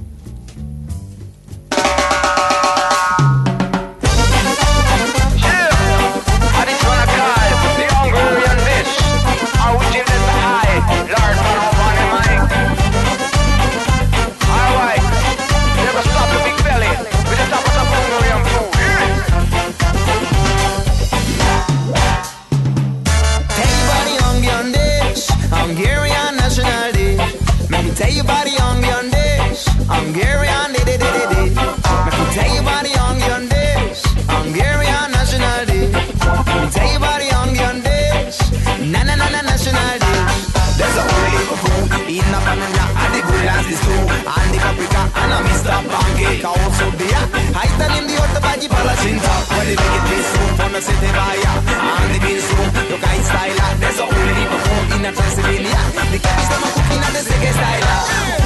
There's 40.76 40.96
a 40.96 41.04
whole 41.08 41.28
heap 41.32 41.48
of 41.48 41.60
food 41.64 41.88
Eating 42.04 42.36
up 42.36 42.44
on 42.44 42.58
the 42.60 42.68
rock 42.76 42.92
And 43.00 43.12
the 43.16 43.20
good 43.24 43.42
lands 43.48 43.68
is 43.72 43.80
too 43.80 43.96
And 43.96 44.48
the 44.52 44.58
paprika 44.60 45.02
And 45.08 45.32
a 45.32 45.38
Mr. 45.48 45.72
Pancake 45.72 46.44
Also 46.44 46.86
beer 47.00 47.22
high 47.56 47.72
tell 47.80 47.92
him 47.96 48.04
the 48.04 48.16
other 48.20 48.42
body 48.44 48.68
Para 48.68 48.94
chinta 49.00 49.34
When 49.56 49.64
they 49.64 49.76
make 49.80 49.96
it 49.96 50.04
this 50.12 50.26
soup 50.36 50.60
On 50.60 50.70
the 50.76 50.80
city 50.84 51.10
buyer. 51.16 51.56
And 51.72 52.08
the 52.12 52.18
bean 52.20 52.40
soup 52.44 52.70
Look 52.92 53.04
at 53.08 53.24
style 53.24 53.60
There's 53.80 54.00
a 54.00 54.04
whole 54.04 54.32
heap 54.36 54.52
of 54.52 54.60
food 54.68 54.86
In 55.00 55.08
a 55.08 55.10
Transylvania. 55.16 55.80
The 56.12 56.18
cabbage 56.20 56.48
them 56.52 56.60
a 56.60 56.68
cooking 56.76 57.02
And 57.08 57.14
the 57.16 57.22
second 57.24 57.54
style 57.56 58.45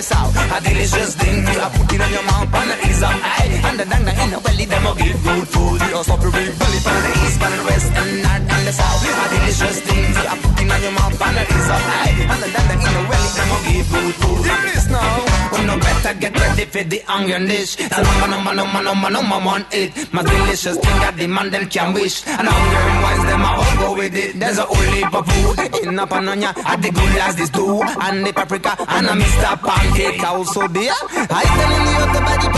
this 0.00 0.12
out. 0.12 0.32
A 0.32 0.58
delicious 0.64 1.14
thing 1.14 1.44
you 1.44 1.60
a 1.60 1.68
put 1.76 1.92
in 1.92 2.00
your 2.16 2.24
mouth 2.24 2.48
and 2.48 2.70
the 2.72 2.76
ease 2.88 3.02
of 3.04 3.16
eye. 3.20 3.60
And 3.68 3.76
the 3.80 3.84
dang 3.84 4.04
dang 4.08 4.18
in 4.24 4.30
the 4.32 4.40
belly, 4.40 4.64
them 4.64 4.84
will 4.84 4.96
give 4.96 5.18
good 5.22 5.46
food. 5.52 5.78
You 5.92 6.02
stop 6.02 6.22
your 6.24 6.32
big 6.32 6.52
belly 6.60 6.80
from 6.80 6.98
the 7.04 7.10
east, 7.20 7.36
from 7.40 7.52
the 7.52 7.64
west, 7.68 7.92
and 8.00 8.10
north 8.24 8.52
and 8.54 8.62
the 8.66 8.72
south. 8.72 9.02
A 9.04 9.24
delicious 9.34 9.78
thing 9.84 10.04
you 10.16 10.24
a 10.32 10.34
put 10.40 10.60
in 10.60 10.72
your 10.84 10.94
mouth 10.96 11.20
and 11.20 11.36
the 11.36 11.44
ease 11.44 11.70
of 11.76 11.84
eye. 12.00 12.12
And 12.32 12.40
the 12.42 12.48
dang 12.54 12.66
dang 12.70 12.80
in 12.88 12.92
the 12.96 13.02
belly, 13.10 13.30
them 13.36 13.48
will 13.52 13.62
give 13.68 13.88
good 13.92 14.14
food. 14.20 14.42
You 14.48 14.56
miss 14.64 14.86
now. 14.88 15.40
Well, 15.52 15.64
no 15.68 15.74
better 15.84 16.12
get 16.16 16.32
ready 16.40 16.64
for 16.64 16.84
the 16.84 17.00
onion 17.04 17.44
dish. 17.46 17.76
So 17.76 18.00
no 18.00 18.12
man, 18.24 18.32
man, 18.44 18.56
man, 18.56 18.72
man, 18.72 18.84
man, 18.84 19.12
man, 19.12 19.28
man, 19.28 19.42
man, 19.44 19.62
it. 19.72 19.90
My 20.12 20.22
delicious 20.22 20.76
thing 20.80 20.98
I 21.04 21.10
demand 21.12 21.52
them 21.52 21.68
can 21.68 21.92
wish. 21.92 22.24
And 22.26 22.48
hungry 22.48 22.96
wise, 23.04 23.24
them 23.28 23.44
all 23.44 23.76
go 23.82 23.88
with 24.00 24.14
it. 24.16 24.40
There's 24.40 24.58
a 24.58 24.64
whole 24.64 24.92
heap 24.96 25.12
of 25.12 25.26
food 25.28 25.84
in 25.84 25.98
a 25.98 26.06
pananya. 26.06 26.56
At 26.64 26.80
the 26.80 26.90
good 26.90 27.16
as 27.20 27.36
this 27.36 27.50
too, 27.50 27.82
and 28.00 28.24
the 28.24 28.32
paprika 28.32 28.76
and 28.88 29.06
a 29.06 29.14
Mr. 29.20 29.52
Pan. 29.60 29.89
Cape 29.94 30.18
Cow, 30.18 30.42
so 30.44 30.66
dear. 30.68 30.92
I 31.12 31.44
tell 31.44 31.70
o 31.70 31.92
you're 31.92 32.12
de 32.12 32.20
body. 32.20 32.48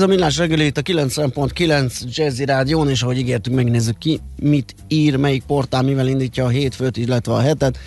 Ez 0.00 0.06
a 0.06 0.08
Millás 0.08 0.36
reggeli 0.36 0.64
itt 0.64 0.78
a 0.78 0.82
90.9 0.82 2.16
Jazzy 2.16 2.44
Rádión, 2.44 2.88
és 2.88 3.02
ahogy 3.02 3.18
ígértük, 3.18 3.54
megnézzük 3.54 3.98
ki, 3.98 4.20
mit 4.42 4.74
ír, 4.88 5.16
melyik 5.16 5.42
portál, 5.42 5.82
mivel 5.82 6.06
indítja 6.06 6.44
a 6.44 6.48
hétfőt, 6.48 6.96
illetve 6.96 7.32
a 7.32 7.40
hetet. 7.40 7.78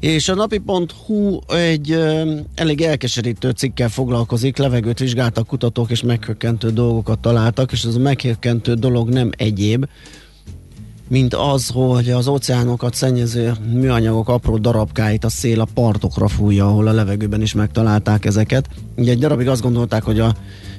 És 0.00 0.28
a 0.28 0.34
napi.hu 0.34 1.38
egy 1.48 1.90
ö, 1.90 2.34
elég 2.54 2.80
elkeserítő 2.80 3.50
cikkel 3.50 3.88
foglalkozik, 3.88 4.56
levegőt 4.56 4.98
vizsgáltak 4.98 5.46
kutatók, 5.46 5.90
és 5.90 6.02
meghökkentő 6.02 6.70
dolgokat 6.70 7.18
találtak, 7.18 7.72
és 7.72 7.84
ez 7.84 7.94
a 7.94 7.98
meghökkentő 7.98 8.74
dolog 8.74 9.08
nem 9.08 9.30
egyéb, 9.36 9.86
mint 11.08 11.34
az, 11.34 11.68
hogy 11.68 12.10
az 12.10 12.26
óceánokat 12.26 12.94
szennyező 12.94 13.52
műanyagok 13.72 14.28
apró 14.28 14.56
darabkáit 14.58 15.24
a 15.24 15.28
szél 15.28 15.60
a 15.60 15.68
partokra 15.74 16.28
fújja, 16.28 16.66
ahol 16.66 16.86
a 16.86 16.92
levegőben 16.92 17.42
is 17.42 17.52
megtalálták 17.52 18.24
ezeket. 18.24 18.68
Ugye 18.96 19.10
egy 19.10 19.18
darabig 19.18 19.48
azt 19.48 19.62
gondolták, 19.62 20.02
hogy 20.02 20.20
a 20.20 20.36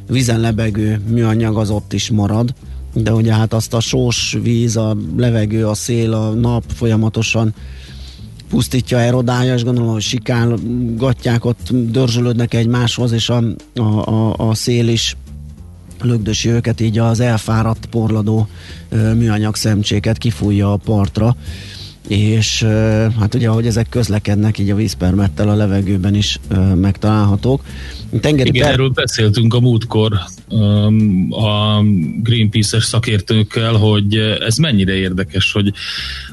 vízen 0.10 0.40
lebegő 0.40 1.02
műanyag 1.08 1.58
az 1.58 1.70
ott 1.70 1.94
is 1.94 2.10
marad, 2.10 2.54
de 2.94 3.14
ugye 3.14 3.34
hát 3.34 3.54
azt 3.54 3.74
a 3.74 3.80
sós 3.80 4.38
víz, 4.42 4.78
a 4.78 4.98
levegő, 5.18 5.68
a 5.68 5.74
szél, 5.74 6.14
a 6.14 6.30
nap 6.30 6.64
folyamatosan 6.68 7.54
pusztítja, 8.50 9.00
erodálja, 9.00 9.54
és 9.54 9.64
gondolom, 9.64 9.92
hogy 9.92 10.02
sikálgatják, 10.02 11.46
ott 11.46 11.70
dörzsölődnek 11.72 12.54
egymáshoz, 12.54 13.12
és 13.12 13.30
a, 13.30 13.44
a, 13.76 13.82
a, 13.82 14.34
a 14.38 14.56
szél 14.56 14.88
is 14.88 15.18
lögdösi 16.02 16.50
őket, 16.50 16.82
így 16.82 16.98
az 16.98 17.20
elfáradt 17.20 17.86
porladó 17.86 18.48
műanyag 18.90 19.56
szemcséket 19.56 20.18
kifújja 20.18 20.72
a 20.72 20.78
partra, 20.78 21.36
és 22.08 22.64
hát 23.20 23.36
ugye 23.36 23.50
ahogy 23.50 23.66
ezek 23.66 23.90
közlekednek, 23.90 24.58
így 24.58 24.70
a 24.70 24.76
vízpermettel 24.76 25.50
a 25.50 25.56
levegőben 25.56 26.16
is 26.16 26.40
megtalálhatók. 26.76 27.64
Tengeri 28.22 28.50
Igen, 28.50 28.64
per... 28.64 28.74
erről 28.74 28.90
beszéltünk 28.90 29.54
a 29.54 29.60
múltkor 29.60 30.14
a 31.30 31.82
Greenpeace-es 32.24 32.84
szakértőkkel, 32.84 33.74
hogy 33.74 34.16
ez 34.40 34.58
mennyire 34.58 34.94
érdekes, 34.94 35.52
hogy, 35.52 35.74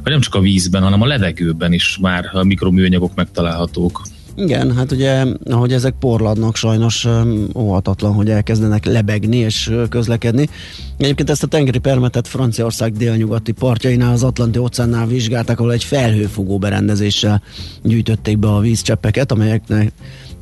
hogy 0.03 0.13
nem 0.13 0.21
csak 0.21 0.35
a 0.35 0.41
vízben, 0.41 0.83
hanem 0.83 1.03
a 1.03 1.07
levegőben 1.07 1.73
is 1.73 1.99
már 2.01 2.31
a 2.33 2.45
mikroműanyagok 2.45 3.15
megtalálhatók. 3.15 4.03
Igen, 4.37 4.77
hát 4.77 4.93
ugye, 4.93 5.25
ahogy 5.51 5.73
ezek 5.73 5.95
porladnak, 6.01 6.57
sajnos 6.57 7.09
óhatatlan, 7.57 8.13
hogy 8.13 8.31
elkezdenek 8.31 8.85
lebegni 8.85 9.37
és 9.37 9.73
közlekedni. 9.89 10.49
Egyébként 10.97 11.31
ezt 11.31 11.43
a 11.43 11.47
tengeri 11.47 11.79
permetet 11.79 12.29
Franciaország 12.29 12.93
délnyugati 12.93 13.53
partjainál, 13.53 14.13
az 14.13 14.23
Atlanti 14.23 14.59
óceánnál 14.59 15.07
vizsgálták, 15.07 15.59
ahol 15.61 15.73
egy 15.73 15.85
felhőfogó 15.85 16.59
berendezéssel 16.59 17.43
gyűjtötték 17.83 18.39
be 18.39 18.49
a 18.49 18.61
vízcseppeket, 18.61 19.33
amelyeknek 19.33 19.93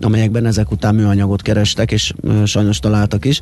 amelyekben 0.01 0.47
ezek 0.47 0.71
után 0.71 0.95
műanyagot 0.95 1.43
kerestek, 1.43 1.93
és 1.93 2.13
sajnos 2.45 2.79
találtak 2.79 3.25
is. 3.25 3.41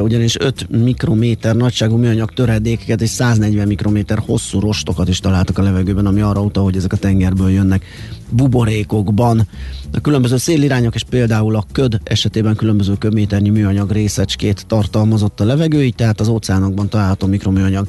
Ugyanis 0.00 0.36
5 0.38 0.70
mikrométer 0.70 1.56
nagyságú 1.56 1.96
műanyag 1.96 2.32
töredékeket 2.32 3.02
és 3.02 3.08
140 3.08 3.66
mikrométer 3.66 4.18
hosszú 4.26 4.60
rostokat 4.60 5.08
is 5.08 5.18
találtak 5.18 5.58
a 5.58 5.62
levegőben, 5.62 6.06
ami 6.06 6.20
arra 6.20 6.42
utal, 6.42 6.64
hogy 6.64 6.76
ezek 6.76 6.92
a 6.92 6.96
tengerből 6.96 7.50
jönnek 7.50 7.84
buborékokban. 8.30 9.48
A 9.92 10.00
különböző 10.00 10.36
szélirányok 10.36 10.94
és 10.94 11.02
például 11.02 11.56
a 11.56 11.64
köd 11.72 12.00
esetében 12.04 12.56
különböző 12.56 12.94
köbméternyi 12.98 13.48
műanyag 13.48 13.90
részecskét 13.90 14.66
tartalmazott 14.66 15.40
a 15.40 15.44
levegő, 15.44 15.84
így 15.84 15.94
tehát 15.94 16.20
az 16.20 16.28
óceánokban 16.28 16.88
található 16.88 17.26
mikroműanyag 17.26 17.88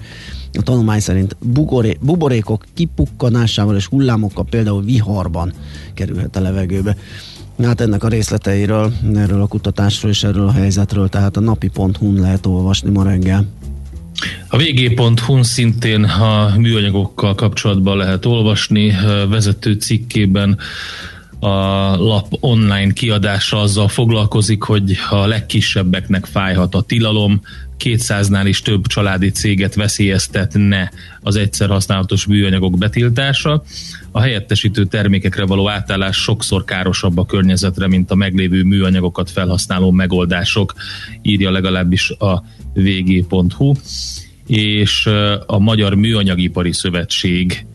a 0.57 0.61
tanulmány 0.61 0.99
szerint 0.99 1.35
bugoré, 1.39 1.97
buborékok 2.01 2.65
kipukkanásával 2.73 3.75
és 3.75 3.85
hullámokkal 3.85 4.45
például 4.49 4.83
viharban 4.83 5.53
kerülhet 5.93 6.35
a 6.35 6.41
levegőbe. 6.41 6.95
Hát 7.63 7.81
ennek 7.81 8.03
a 8.03 8.07
részleteiről, 8.07 8.93
erről 9.15 9.41
a 9.41 9.47
kutatásról 9.47 10.11
és 10.11 10.23
erről 10.23 10.47
a 10.47 10.51
helyzetről, 10.51 11.09
tehát 11.09 11.37
a 11.37 11.39
napi.hu-n 11.39 12.19
lehet 12.19 12.45
olvasni 12.45 12.89
ma 12.89 13.03
reggel. 13.03 13.45
A 14.47 14.57
vg.hu 14.57 15.43
szintén 15.43 16.03
a 16.03 16.53
műanyagokkal 16.57 17.35
kapcsolatban 17.35 17.97
lehet 17.97 18.25
olvasni. 18.25 18.93
Vezető 19.29 19.73
cikkében 19.73 20.57
a 21.45 21.95
lap 21.97 22.37
online 22.39 22.93
kiadása 22.93 23.59
azzal 23.59 23.87
foglalkozik, 23.87 24.61
hogy 24.61 24.97
a 25.09 25.25
legkisebbeknek 25.25 26.25
fájhat 26.25 26.75
a 26.75 26.81
tilalom, 26.81 27.41
200-nál 27.83 28.43
is 28.45 28.61
több 28.61 28.87
családi 28.87 29.29
céget 29.29 29.75
veszélyeztetne 29.75 30.91
az 31.21 31.35
egyszer 31.35 31.69
használatos 31.69 32.25
műanyagok 32.25 32.77
betiltása. 32.77 33.63
A 34.11 34.19
helyettesítő 34.19 34.85
termékekre 34.85 35.45
való 35.45 35.69
átállás 35.69 36.17
sokszor 36.17 36.63
károsabb 36.63 37.17
a 37.17 37.25
környezetre, 37.25 37.87
mint 37.87 38.11
a 38.11 38.15
meglévő 38.15 38.63
műanyagokat 38.63 39.31
felhasználó 39.31 39.91
megoldások, 39.91 40.73
írja 41.21 41.51
legalábbis 41.51 42.09
a 42.09 42.43
vg.hu, 42.73 43.73
és 44.47 45.09
a 45.45 45.59
Magyar 45.59 45.95
Műanyagipari 45.95 46.73
Szövetség 46.73 47.65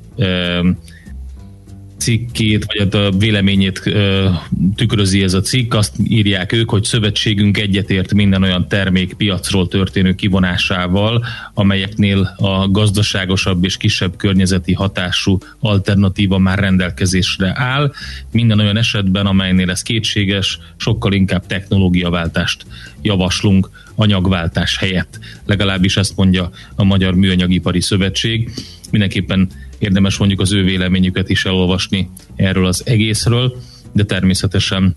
cikkét, 2.01 2.65
vagy 2.65 2.89
a 2.95 3.11
véleményét 3.11 3.81
ö, 3.85 4.29
tükrözi 4.77 5.23
ez 5.23 5.35
a 5.35 5.41
cikk, 5.41 5.75
azt 5.75 5.95
írják 6.09 6.53
ők, 6.53 6.71
hogy 6.71 6.85
szövetségünk 6.85 7.59
egyetért 7.59 8.15
minden 8.15 8.43
olyan 8.43 8.69
termék 8.69 9.15
piacról 9.15 9.69
történő 9.69 10.15
kivonásával, 10.15 11.25
amelyeknél 11.55 12.35
a 12.37 12.71
gazdaságosabb 12.71 13.65
és 13.65 13.77
kisebb 13.77 14.17
környezeti 14.17 14.73
hatású 14.73 15.39
alternatíva 15.59 16.39
már 16.39 16.59
rendelkezésre 16.59 17.53
áll. 17.57 17.93
Minden 18.33 18.61
olyan 18.61 18.77
esetben, 18.77 19.27
amelynél 19.27 19.71
ez 19.71 19.83
kétséges, 19.83 20.59
sokkal 20.77 21.13
inkább 21.13 21.47
technológiaváltást 21.47 22.67
javaslunk 23.03 23.71
anyagváltás 23.95 24.77
helyett. 24.79 25.19
Legalábbis 25.47 25.97
ezt 25.97 26.17
mondja 26.17 26.51
a 26.75 26.85
Magyar 26.85 27.15
Műanyagipari 27.15 27.81
Szövetség. 27.81 28.51
Mindenképpen 28.91 29.49
érdemes 29.81 30.17
mondjuk 30.17 30.41
az 30.41 30.53
ő 30.53 30.65
véleményüket 30.65 31.29
is 31.29 31.45
elolvasni 31.45 32.11
erről 32.37 32.67
az 32.67 32.83
egészről, 32.85 33.57
de 33.93 34.05
természetesen 34.05 34.97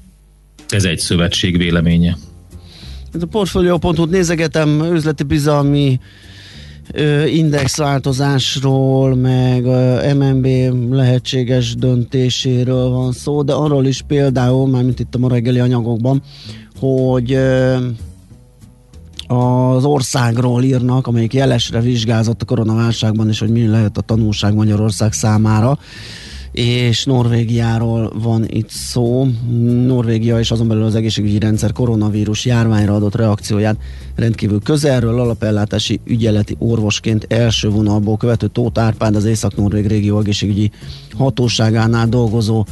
ez 0.69 0.84
egy 0.84 1.00
szövetség 1.00 1.58
véleménye. 1.58 2.17
A 3.22 3.26
portfolio.hu 3.26 4.06
nézegetem, 4.06 4.93
üzleti 4.93 5.24
bizalmi 5.24 6.00
indexváltozásról, 7.28 9.15
meg 9.15 9.63
MNB 10.15 10.48
lehetséges 10.91 11.76
döntéséről 11.76 12.89
van 12.89 13.12
szó, 13.12 13.41
de 13.43 13.54
arról 13.54 13.86
is 13.86 14.02
például, 14.08 14.67
mármint 14.67 15.00
itt 15.00 15.15
a 15.15 15.17
ma 15.17 15.30
reggeli 15.30 15.60
anyagokban, 15.60 16.22
hogy 16.80 17.38
az 19.28 19.86
országról 19.86 20.64
írnak, 20.64 21.08
amelyik 21.08 21.34
jelesre 21.34 21.80
vizsgázott 21.80 22.42
a 22.42 22.46
koronaválságban, 22.46 23.30
és 23.30 23.40
hogy 23.40 23.50
mi 23.50 23.68
lehet 23.68 23.98
a 23.98 24.02
tanulság 24.02 24.54
Magyarország 24.54 25.14
számára 25.14 25.78
és 26.54 27.06
Norvégiáról 27.06 28.12
van 28.16 28.46
itt 28.48 28.70
szó. 28.70 29.28
Norvégia 29.86 30.40
és 30.40 30.52
azon 30.52 30.68
belül 30.68 30.84
az 30.84 30.96
egészségügyi 30.96 31.40
rendszer 31.40 31.72
koronavírus 31.72 32.46
járványra 32.46 32.96
adott 32.96 33.16
reakcióját 33.16 33.78
rendkívül 34.16 34.62
közelről 34.62 35.20
alapellátási 35.20 36.00
ügyeleti 36.06 36.56
orvosként 36.60 37.26
első 37.30 37.70
vonalból 37.70 38.18
követő 38.18 38.48
Tóth 38.48 38.82
Árpád, 38.82 39.16
az 39.16 39.26
Észak-Norvég 39.26 39.88
régió 39.88 40.20
egészségügyi 40.20 40.72
hatóságánál 41.18 42.08
dolgozó 42.08 42.66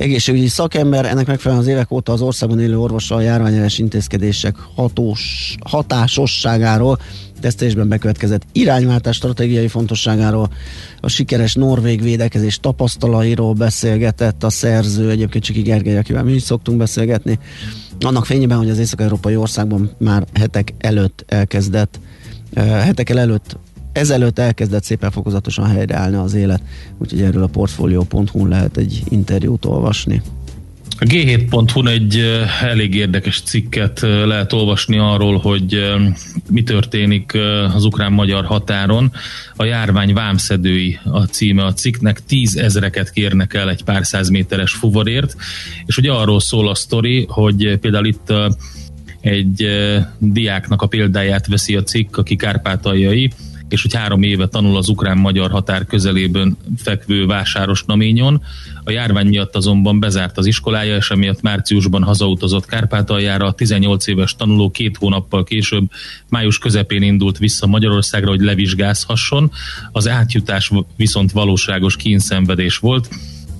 egészségügyi 0.00 0.48
szakember, 0.48 1.06
ennek 1.06 1.26
megfelelően 1.26 1.66
az 1.66 1.72
évek 1.72 1.90
óta 1.90 2.12
az 2.12 2.20
országban 2.20 2.60
élő 2.60 2.78
orvossal 2.78 3.18
a 3.18 3.20
járványellenes 3.20 3.78
intézkedések 3.78 4.56
hatós, 4.74 5.54
hatásosságáról, 5.64 6.98
tesztelésben 7.40 7.88
bekövetkezett 7.88 8.46
irányváltás 8.52 9.16
stratégiai 9.16 9.68
fontosságáról, 9.68 10.50
a 11.00 11.08
sikeres 11.08 11.54
norvég 11.54 12.02
védekezés 12.02 12.58
tapasztalairól 12.58 13.52
beszélgetett 13.52 14.44
a 14.44 14.50
szerző, 14.50 15.10
egyébként 15.10 15.44
Csiki 15.44 15.60
Gergely, 15.60 15.98
akivel 15.98 16.24
mi 16.24 16.32
is 16.32 16.42
szoktunk 16.42 16.78
beszélgetni, 16.78 17.38
annak 18.00 18.26
fényében, 18.26 18.58
hogy 18.58 18.70
az 18.70 18.78
észak-európai 18.78 19.36
országban 19.36 19.90
már 19.98 20.24
hetek 20.34 20.74
előtt 20.78 21.24
elkezdett 21.26 22.00
eh, 22.52 22.84
hetekkel 22.84 23.18
előtt 23.18 23.56
ezelőtt 23.92 24.38
elkezdett 24.38 24.84
szépen 24.84 25.10
fokozatosan 25.10 25.66
helyreállni 25.66 26.16
az 26.16 26.34
élet, 26.34 26.62
úgyhogy 26.98 27.22
erről 27.22 27.42
a 27.42 27.46
portfolio.hu 27.46 28.46
lehet 28.46 28.76
egy 28.76 29.02
interjút 29.08 29.64
olvasni. 29.64 30.22
A 31.02 31.04
G7.hu 31.04 31.86
egy 31.86 32.40
elég 32.62 32.94
érdekes 32.94 33.40
cikket 33.40 34.00
lehet 34.00 34.52
olvasni 34.52 34.98
arról, 34.98 35.38
hogy 35.38 35.94
mi 36.50 36.62
történik 36.62 37.38
az 37.74 37.84
ukrán-magyar 37.84 38.44
határon. 38.44 39.12
A 39.56 39.64
járvány 39.64 40.14
vámszedői 40.14 40.98
a 41.04 41.20
címe 41.22 41.64
a 41.64 41.72
cikknek, 41.72 42.24
tízezreket 42.26 43.10
kérnek 43.10 43.54
el 43.54 43.70
egy 43.70 43.84
pár 43.84 44.06
száz 44.06 44.28
méteres 44.28 44.72
fuvarért, 44.72 45.36
és 45.86 45.96
ugye 45.96 46.12
arról 46.12 46.40
szól 46.40 46.68
a 46.68 46.74
sztori, 46.74 47.26
hogy 47.28 47.78
például 47.78 48.06
itt 48.06 48.32
egy 49.20 49.66
diáknak 50.18 50.82
a 50.82 50.86
példáját 50.86 51.46
veszi 51.46 51.76
a 51.76 51.82
cikk, 51.82 52.16
aki 52.16 52.36
kárpátaljai, 52.36 53.32
és 53.72 53.82
hogy 53.82 53.94
három 53.94 54.22
éve 54.22 54.48
tanul 54.48 54.76
az 54.76 54.88
ukrán-magyar 54.88 55.50
határ 55.50 55.84
közelében 55.84 56.56
fekvő 56.76 57.26
vásáros 57.26 57.84
Naményon. 57.84 58.42
A 58.84 58.90
járvány 58.90 59.26
miatt 59.26 59.56
azonban 59.56 60.00
bezárt 60.00 60.38
az 60.38 60.46
iskolája, 60.46 60.96
és 60.96 61.10
emiatt 61.10 61.40
márciusban 61.40 62.02
hazautazott 62.02 62.66
Kárpátaljára. 62.66 63.46
A 63.46 63.52
18 63.52 64.06
éves 64.06 64.36
tanuló 64.36 64.70
két 64.70 64.96
hónappal 64.96 65.44
később, 65.44 65.90
május 66.28 66.58
közepén 66.58 67.02
indult 67.02 67.38
vissza 67.38 67.66
Magyarországra, 67.66 68.28
hogy 68.28 68.40
levizsgázhasson. 68.40 69.50
Az 69.92 70.08
átjutás 70.08 70.70
viszont 70.96 71.32
valóságos 71.32 71.96
kínszenvedés 71.96 72.76
volt 72.76 73.08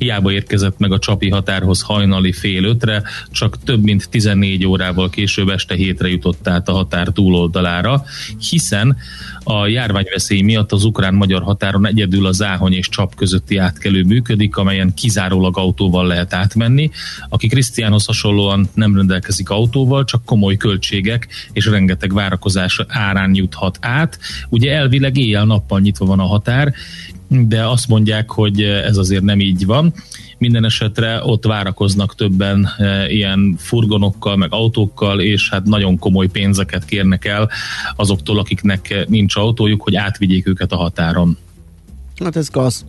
hiába 0.00 0.32
érkezett 0.32 0.78
meg 0.78 0.92
a 0.92 0.98
csapi 0.98 1.28
határhoz 1.28 1.80
hajnali 1.80 2.32
fél 2.32 2.64
ötre, 2.64 3.02
csak 3.30 3.62
több 3.64 3.82
mint 3.82 4.08
14 4.10 4.66
órával 4.66 5.10
később 5.10 5.48
este 5.48 5.74
hétre 5.74 6.08
jutott 6.08 6.48
át 6.48 6.68
a 6.68 6.72
határ 6.72 7.08
túloldalára, 7.08 8.04
hiszen 8.50 8.96
a 9.44 9.66
járványveszély 9.66 10.42
miatt 10.42 10.72
az 10.72 10.84
ukrán-magyar 10.84 11.42
határon 11.42 11.86
egyedül 11.86 12.26
a 12.26 12.32
Záhony 12.32 12.72
és 12.72 12.88
Csap 12.88 13.14
közötti 13.14 13.56
átkelő 13.56 14.04
működik, 14.04 14.56
amelyen 14.56 14.94
kizárólag 14.94 15.58
autóval 15.58 16.06
lehet 16.06 16.34
átmenni. 16.34 16.90
Aki 17.28 17.46
Krisztiánhoz 17.46 18.04
hasonlóan 18.04 18.68
nem 18.74 18.96
rendelkezik 18.96 19.50
autóval, 19.50 20.04
csak 20.04 20.24
komoly 20.24 20.56
költségek 20.56 21.28
és 21.52 21.66
rengeteg 21.66 22.12
várakozás 22.12 22.80
árán 22.88 23.34
juthat 23.34 23.78
át. 23.80 24.18
Ugye 24.48 24.72
elvileg 24.72 25.16
éjjel-nappal 25.16 25.80
nyitva 25.80 26.04
van 26.06 26.20
a 26.20 26.26
határ, 26.26 26.74
de 27.31 27.66
azt 27.66 27.88
mondják, 27.88 28.31
hogy 28.31 28.62
ez 28.62 28.97
azért 28.97 29.23
nem 29.23 29.40
így 29.40 29.66
van. 29.66 29.93
Minden 30.38 30.64
esetre 30.64 31.21
ott 31.25 31.45
várakoznak 31.45 32.14
többen 32.14 32.69
e, 32.79 33.11
ilyen 33.11 33.55
furgonokkal, 33.59 34.37
meg 34.37 34.53
autókkal, 34.53 35.21
és 35.21 35.51
hát 35.51 35.64
nagyon 35.64 35.99
komoly 35.99 36.27
pénzeket 36.27 36.85
kérnek 36.85 37.25
el 37.25 37.51
azoktól, 37.97 38.38
akiknek 38.38 39.05
nincs 39.09 39.37
autójuk, 39.37 39.83
hogy 39.83 39.97
átvigyék 39.97 40.47
őket 40.47 40.73
a 40.73 40.77
határon. 40.77 41.37
Hát 42.25 42.37
ez 42.37 42.49
kasz. 42.49 42.85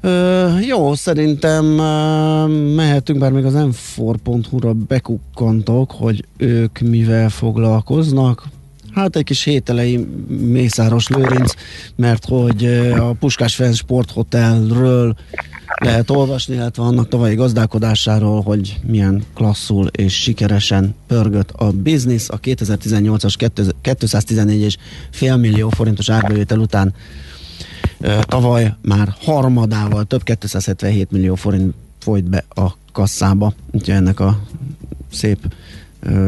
Ö, 0.00 0.48
jó, 0.58 0.94
szerintem 0.94 1.78
ö, 1.78 2.46
mehetünk, 2.74 3.18
bár 3.18 3.32
még 3.32 3.44
az 3.44 3.54
m4.hu-ra 3.56 4.72
bekukkantok, 4.72 5.90
hogy 5.90 6.24
ők 6.36 6.78
mivel 6.78 7.28
foglalkoznak. 7.28 8.48
Hát 8.94 9.16
egy 9.16 9.24
kis 9.24 9.42
hételei 9.42 10.08
Mészáros 10.28 11.08
Lőrinc, 11.08 11.52
mert 11.96 12.24
hogy 12.24 12.64
a 12.98 13.12
Puskás 13.12 13.54
Ferenc 13.54 13.76
Sporthotelről 13.76 15.16
lehet 15.80 16.10
olvasni, 16.10 16.54
illetve 16.54 16.82
annak 16.82 17.08
tavalyi 17.08 17.34
gazdálkodásáról, 17.34 18.42
hogy 18.42 18.80
milyen 18.86 19.22
klasszul 19.34 19.86
és 19.86 20.14
sikeresen 20.20 20.94
pörgött 21.06 21.50
a 21.50 21.70
biznisz. 21.70 22.28
A 22.28 22.40
2018-as 22.40 23.50
214 23.80 24.60
és 24.60 24.76
fél 25.10 25.36
millió 25.36 25.68
forintos 25.68 26.10
árbevétel 26.10 26.58
után 26.58 26.94
tavaly 28.20 28.74
már 28.82 29.14
harmadával 29.20 30.04
több 30.04 30.22
277 30.22 31.10
millió 31.10 31.34
forint 31.34 31.74
folyt 31.98 32.24
be 32.24 32.44
a 32.48 32.76
kasszába. 32.92 33.52
Úgyhogy 33.70 33.94
ennek 33.94 34.20
a 34.20 34.42
szép 35.12 35.38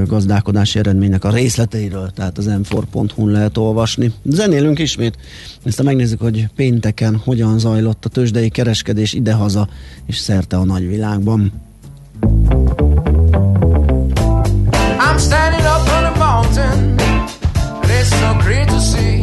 gazdálkodási 0.06 0.78
eredménynek 0.78 1.24
a 1.24 1.30
részleteiről, 1.30 2.10
tehát 2.10 2.38
az 2.38 2.46
m4.hu-n 2.48 3.30
lehet 3.30 3.56
olvasni. 3.56 4.12
Zenélünk 4.24 4.78
ismét, 4.78 5.16
ezt 5.64 5.82
megnézzük, 5.82 6.20
hogy 6.20 6.48
pénteken 6.54 7.16
hogyan 7.24 7.58
zajlott 7.58 8.04
a 8.04 8.08
tőzsdei 8.08 8.48
kereskedés 8.48 9.12
idehaza 9.12 9.68
és 10.06 10.16
szerte 10.16 10.56
a 10.56 10.64
nagyvilágban. 10.64 11.52
I'm 14.98 15.18
standing 15.18 15.64
up 15.64 15.88
on 15.96 16.04
a 16.04 16.14
mountain 16.18 16.96
It's 18.06 18.14
so 18.20 18.34
great 18.38 18.68
to 18.68 18.80
see 18.80 19.20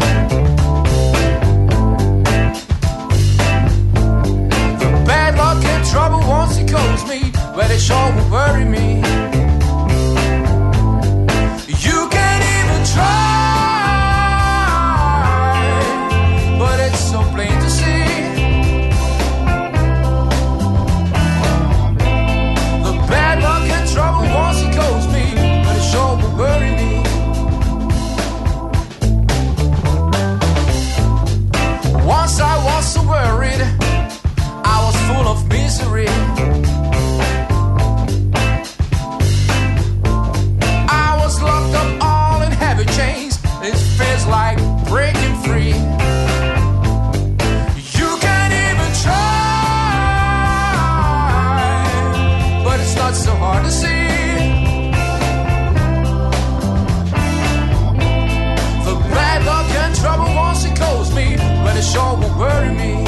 The 4.79 5.03
bad 5.05 5.35
luck 5.37 5.63
and 5.63 5.85
trouble 5.85 6.19
once 6.27 6.57
it 6.57 6.69
goes 6.69 7.05
me 7.07 7.31
But 7.55 7.71
it 7.71 7.79
sure 7.79 8.11
will 8.15 8.29
worry 8.29 8.65
me 8.65 9.22
try, 12.93 14.55
but 16.59 16.79
it's 16.79 16.99
so 17.11 17.19
plain 17.33 17.55
to 17.63 17.69
see. 17.69 18.05
The 22.85 22.93
bad 23.09 23.41
luck 23.41 23.65
and 23.77 23.89
trouble 23.89 24.25
me, 25.15 25.25
but 25.65 25.75
it 25.75 25.85
sure 25.91 26.15
will 26.21 26.35
me. 26.81 26.91
Once 32.05 32.39
I 32.39 32.55
was 32.67 32.85
so 32.93 33.01
worried, 33.01 33.63
I 34.73 34.77
was 34.85 34.95
full 35.07 35.27
of 35.33 35.47
misery. 35.49 36.22
Hol 62.35 62.49
zárt? 62.49 63.02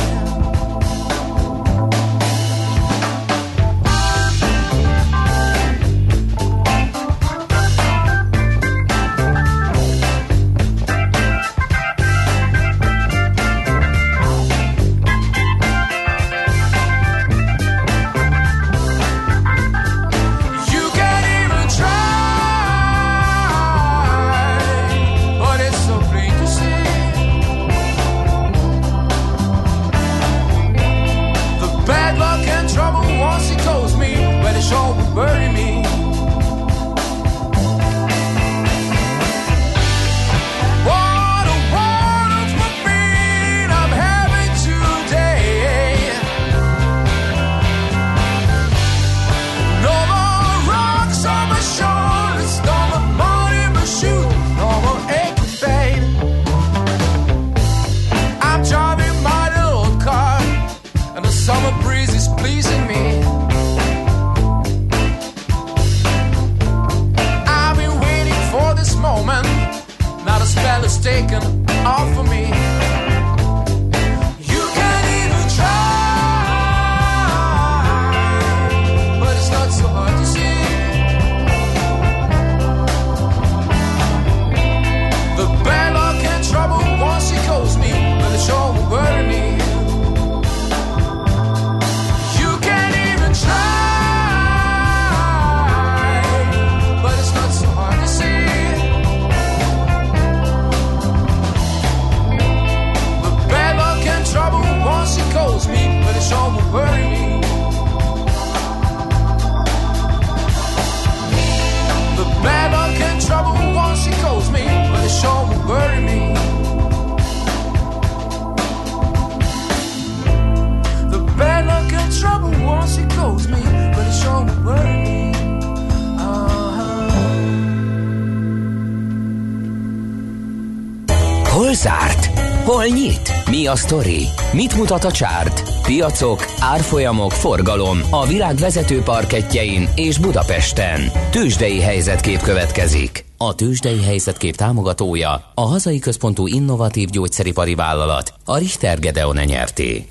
Sztori? 133.75 134.27
Mit 134.53 134.75
mutat 134.75 135.03
a 135.03 135.11
csárt? 135.11 135.81
Piacok, 135.81 136.45
árfolyamok, 136.59 137.31
forgalom 137.31 137.99
a 138.09 138.27
világ 138.27 138.55
vezető 138.55 139.01
parketjein 139.01 139.89
és 139.95 140.17
Budapesten. 140.17 141.01
Tősdei 141.31 141.81
helyzetkép 141.81 142.41
következik. 142.41 143.25
A 143.37 143.55
Tősdei 143.55 144.01
helyzetkép 144.01 144.55
támogatója 144.55 145.51
a 145.53 145.61
hazai 145.61 145.99
központú 145.99 146.47
innovatív 146.47 147.09
gyógyszeripari 147.09 147.75
vállalat, 147.75 148.33
a 148.45 148.57
Richter 148.57 148.99
Gedeon 148.99 149.37
nyerté. 149.45 150.07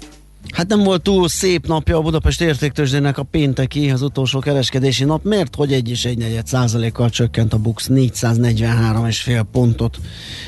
Hát 0.53 0.69
nem 0.69 0.83
volt 0.83 1.03
túl 1.03 1.29
szép 1.29 1.67
napja 1.67 1.97
a 1.97 2.01
Budapest 2.01 2.41
értéktőzsdének 2.41 3.19
a 3.19 3.23
pénteki, 3.23 3.91
az 3.91 4.03
utolsó 4.03 4.39
kereskedési 4.39 5.05
nap, 5.05 5.25
mert 5.25 5.55
hogy 5.55 5.73
egy 5.73 5.91
és 5.91 6.05
egy 6.05 6.19
negyed 6.19 6.47
százalékkal 6.47 7.11
csökkent 7.11 7.53
a 7.53 7.59
BUX 7.59 7.87
443 7.87 9.07
és 9.07 9.21
fél 9.21 9.47
pontot 9.53 9.99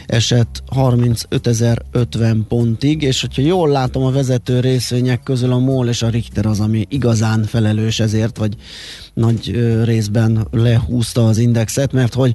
esett 0.07 0.63
35.050 1.97 2.37
pontig, 2.49 3.03
és 3.03 3.21
hogyha 3.21 3.43
jól 3.43 3.69
látom 3.69 4.05
a 4.05 4.11
vezető 4.11 4.61
részvények 4.61 5.23
közül 5.23 5.53
a 5.53 5.59
MOL 5.59 5.89
és 5.89 6.03
a 6.03 6.09
Richter 6.09 6.47
az, 6.47 6.61
ami 6.61 6.87
igazán 6.89 7.43
felelős 7.43 8.01
ezért, 8.01 8.37
vagy 8.37 8.55
nagy 9.15 9.51
részben 9.85 10.47
lehúzta 10.51 11.27
az 11.27 11.39
indexet, 11.39 11.93
mert 11.93 12.15
hogy 12.15 12.35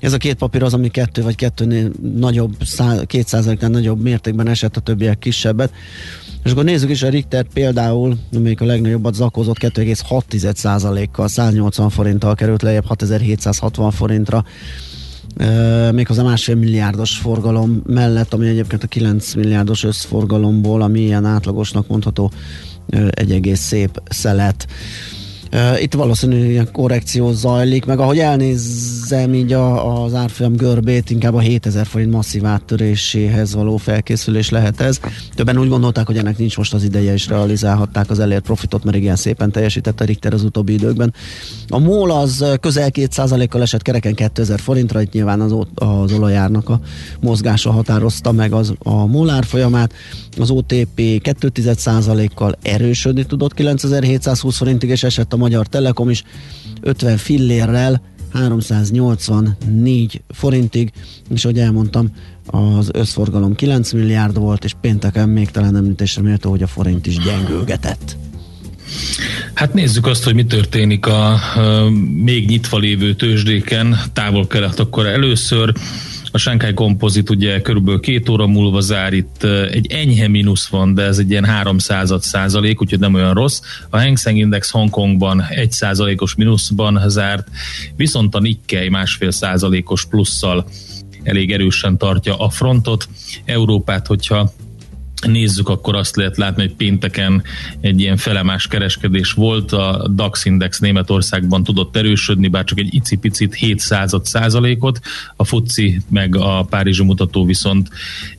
ez 0.00 0.12
a 0.12 0.16
két 0.16 0.34
papír 0.34 0.62
az, 0.62 0.74
ami 0.74 0.88
kettő 0.88 1.22
vagy 1.22 1.34
kettőnél 1.34 1.90
nagyobb, 2.14 2.56
két 3.06 3.26
százaléknál 3.26 3.70
nagyobb 3.70 4.02
mértékben 4.02 4.48
esett, 4.48 4.76
a 4.76 4.80
többiek 4.80 5.18
kisebbet. 5.18 5.72
És 6.44 6.50
akkor 6.50 6.64
nézzük 6.64 6.90
is 6.90 7.02
a 7.02 7.08
Richter 7.08 7.46
például, 7.52 8.16
amelyik 8.32 8.60
a 8.60 8.64
legnagyobbat 8.64 9.14
zakozott 9.14 9.58
2,6%-kal, 9.58 11.28
180 11.28 11.90
forinttal 11.90 12.34
került 12.34 12.62
lejjebb 12.62 12.86
6760 12.86 13.90
forintra, 13.90 14.44
méghozzá 15.92 16.22
másfél 16.22 16.54
milliárdos 16.54 17.16
forgalom 17.16 17.82
mellett, 17.86 18.32
ami 18.32 18.48
egyébként 18.48 18.82
a 18.82 18.86
9 18.86 19.34
milliárdos 19.34 19.84
összforgalomból, 19.84 20.82
ami 20.82 21.00
ilyen 21.00 21.24
átlagosnak 21.24 21.86
mondható, 21.88 22.30
egy 23.10 23.32
egész 23.32 23.60
szép 23.60 24.02
szelet. 24.08 24.66
Itt 25.80 25.94
valószínűleg 25.94 26.50
ilyen 26.50 26.68
korrekció 26.72 27.32
zajlik, 27.32 27.84
meg 27.84 27.98
ahogy 27.98 28.18
elnézem 28.18 29.34
így 29.34 29.52
a, 29.52 30.02
az 30.04 30.14
árfolyam 30.14 30.56
görbét, 30.56 31.10
inkább 31.10 31.34
a 31.34 31.38
7000 31.38 31.86
forint 31.86 32.10
masszív 32.10 32.46
áttöréséhez 32.46 33.54
való 33.54 33.76
felkészülés 33.76 34.50
lehet 34.50 34.80
ez. 34.80 35.00
Többen 35.34 35.58
úgy 35.58 35.68
gondolták, 35.68 36.06
hogy 36.06 36.16
ennek 36.16 36.38
nincs 36.38 36.56
most 36.56 36.74
az 36.74 36.82
ideje, 36.82 37.12
és 37.12 37.26
realizálhatták 37.28 38.10
az 38.10 38.18
elért 38.18 38.42
profitot, 38.42 38.84
mert 38.84 38.96
igen 38.96 39.16
szépen 39.16 39.50
teljesített 39.50 40.00
a 40.00 40.04
Richter 40.04 40.32
az 40.32 40.42
utóbbi 40.44 40.72
időkben. 40.72 41.14
A 41.68 41.78
MOL 41.78 42.10
az 42.10 42.44
közel 42.60 42.88
2%-kal 42.92 43.62
esett 43.62 43.82
kereken 43.82 44.14
2000 44.14 44.60
forintra, 44.60 45.00
itt 45.00 45.12
nyilván 45.12 45.40
az, 45.40 45.54
az 45.74 46.12
olajárnak 46.12 46.68
a 46.68 46.80
mozgása 47.20 47.70
határozta 47.70 48.32
meg 48.32 48.52
az, 48.52 48.72
a 48.78 49.06
MOL 49.06 49.30
árfolyamát. 49.30 49.92
Az 50.38 50.50
OTP 50.50 50.96
2,1%-kal 50.96 52.56
erősödni 52.62 53.24
tudott 53.24 53.54
9720 53.54 54.56
forintig, 54.56 54.88
és 54.88 55.02
esett 55.02 55.32
a 55.32 55.36
Magyar 55.38 55.66
Telekom 55.66 56.10
is 56.10 56.22
50 56.80 57.16
fillérrel 57.16 58.02
384 58.32 60.22
forintig, 60.28 60.92
és 61.30 61.44
ahogy 61.44 61.58
elmondtam, 61.58 62.12
az 62.46 62.88
összforgalom 62.92 63.54
9 63.54 63.92
milliárd 63.92 64.38
volt, 64.38 64.64
és 64.64 64.72
pénteken 64.80 65.28
még 65.28 65.50
talán 65.50 65.76
említésre 65.76 66.22
méltó, 66.22 66.50
hogy 66.50 66.62
a 66.62 66.66
forint 66.66 67.06
is 67.06 67.18
gyengülgetett. 67.18 68.16
Hát 69.54 69.74
nézzük 69.74 70.06
azt, 70.06 70.24
hogy 70.24 70.34
mi 70.34 70.44
történik 70.44 71.06
a, 71.06 71.32
a 71.32 71.90
még 72.24 72.48
nyitva 72.48 72.78
lévő 72.78 73.14
tőzsdéken, 73.14 74.00
távol-kelet 74.12 74.80
akkor 74.80 75.06
először. 75.06 75.72
A 76.38 76.40
Shanghai 76.40 76.74
Composite 76.74 77.32
ugye 77.32 77.60
körülbelül 77.60 78.00
két 78.00 78.28
óra 78.28 78.46
múlva 78.46 78.80
zár, 78.80 79.12
itt 79.12 79.42
egy 79.70 79.92
enyhe 79.92 80.28
mínusz 80.28 80.68
van, 80.68 80.94
de 80.94 81.02
ez 81.02 81.18
egy 81.18 81.30
ilyen 81.30 81.44
300 81.44 82.14
százalék, 82.20 82.80
úgyhogy 82.80 82.98
nem 82.98 83.14
olyan 83.14 83.34
rossz. 83.34 83.60
A 83.90 84.00
Hang 84.00 84.18
Seng 84.18 84.36
Index 84.36 84.70
Hongkongban 84.70 85.42
egy 85.48 85.70
százalékos 85.70 86.34
mínuszban 86.34 87.02
zárt, 87.06 87.48
viszont 87.96 88.34
a 88.34 88.40
Nikkei 88.40 88.88
másfél 88.88 89.30
százalékos 89.30 90.06
plusszal 90.06 90.68
elég 91.22 91.52
erősen 91.52 91.96
tartja 91.96 92.36
a 92.36 92.50
frontot. 92.50 93.08
Európát, 93.44 94.06
hogyha 94.06 94.52
nézzük, 95.26 95.68
akkor 95.68 95.96
azt 95.96 96.16
lehet 96.16 96.36
látni, 96.36 96.62
hogy 96.62 96.74
pénteken 96.74 97.42
egy 97.80 98.00
ilyen 98.00 98.16
felemás 98.16 98.66
kereskedés 98.66 99.32
volt, 99.32 99.72
a 99.72 100.08
DAX 100.14 100.44
Index 100.44 100.78
Németországban 100.78 101.64
tudott 101.64 101.96
erősödni, 101.96 102.48
bár 102.48 102.64
csak 102.64 102.78
egy 102.78 102.94
icipicit 102.94 103.54
7 103.54 103.78
század 103.78 104.24
százalékot, 104.24 105.00
a 105.36 105.44
FUCI 105.44 106.00
meg 106.10 106.36
a 106.36 106.66
Párizsi 106.70 107.04
mutató 107.04 107.44
viszont 107.44 107.88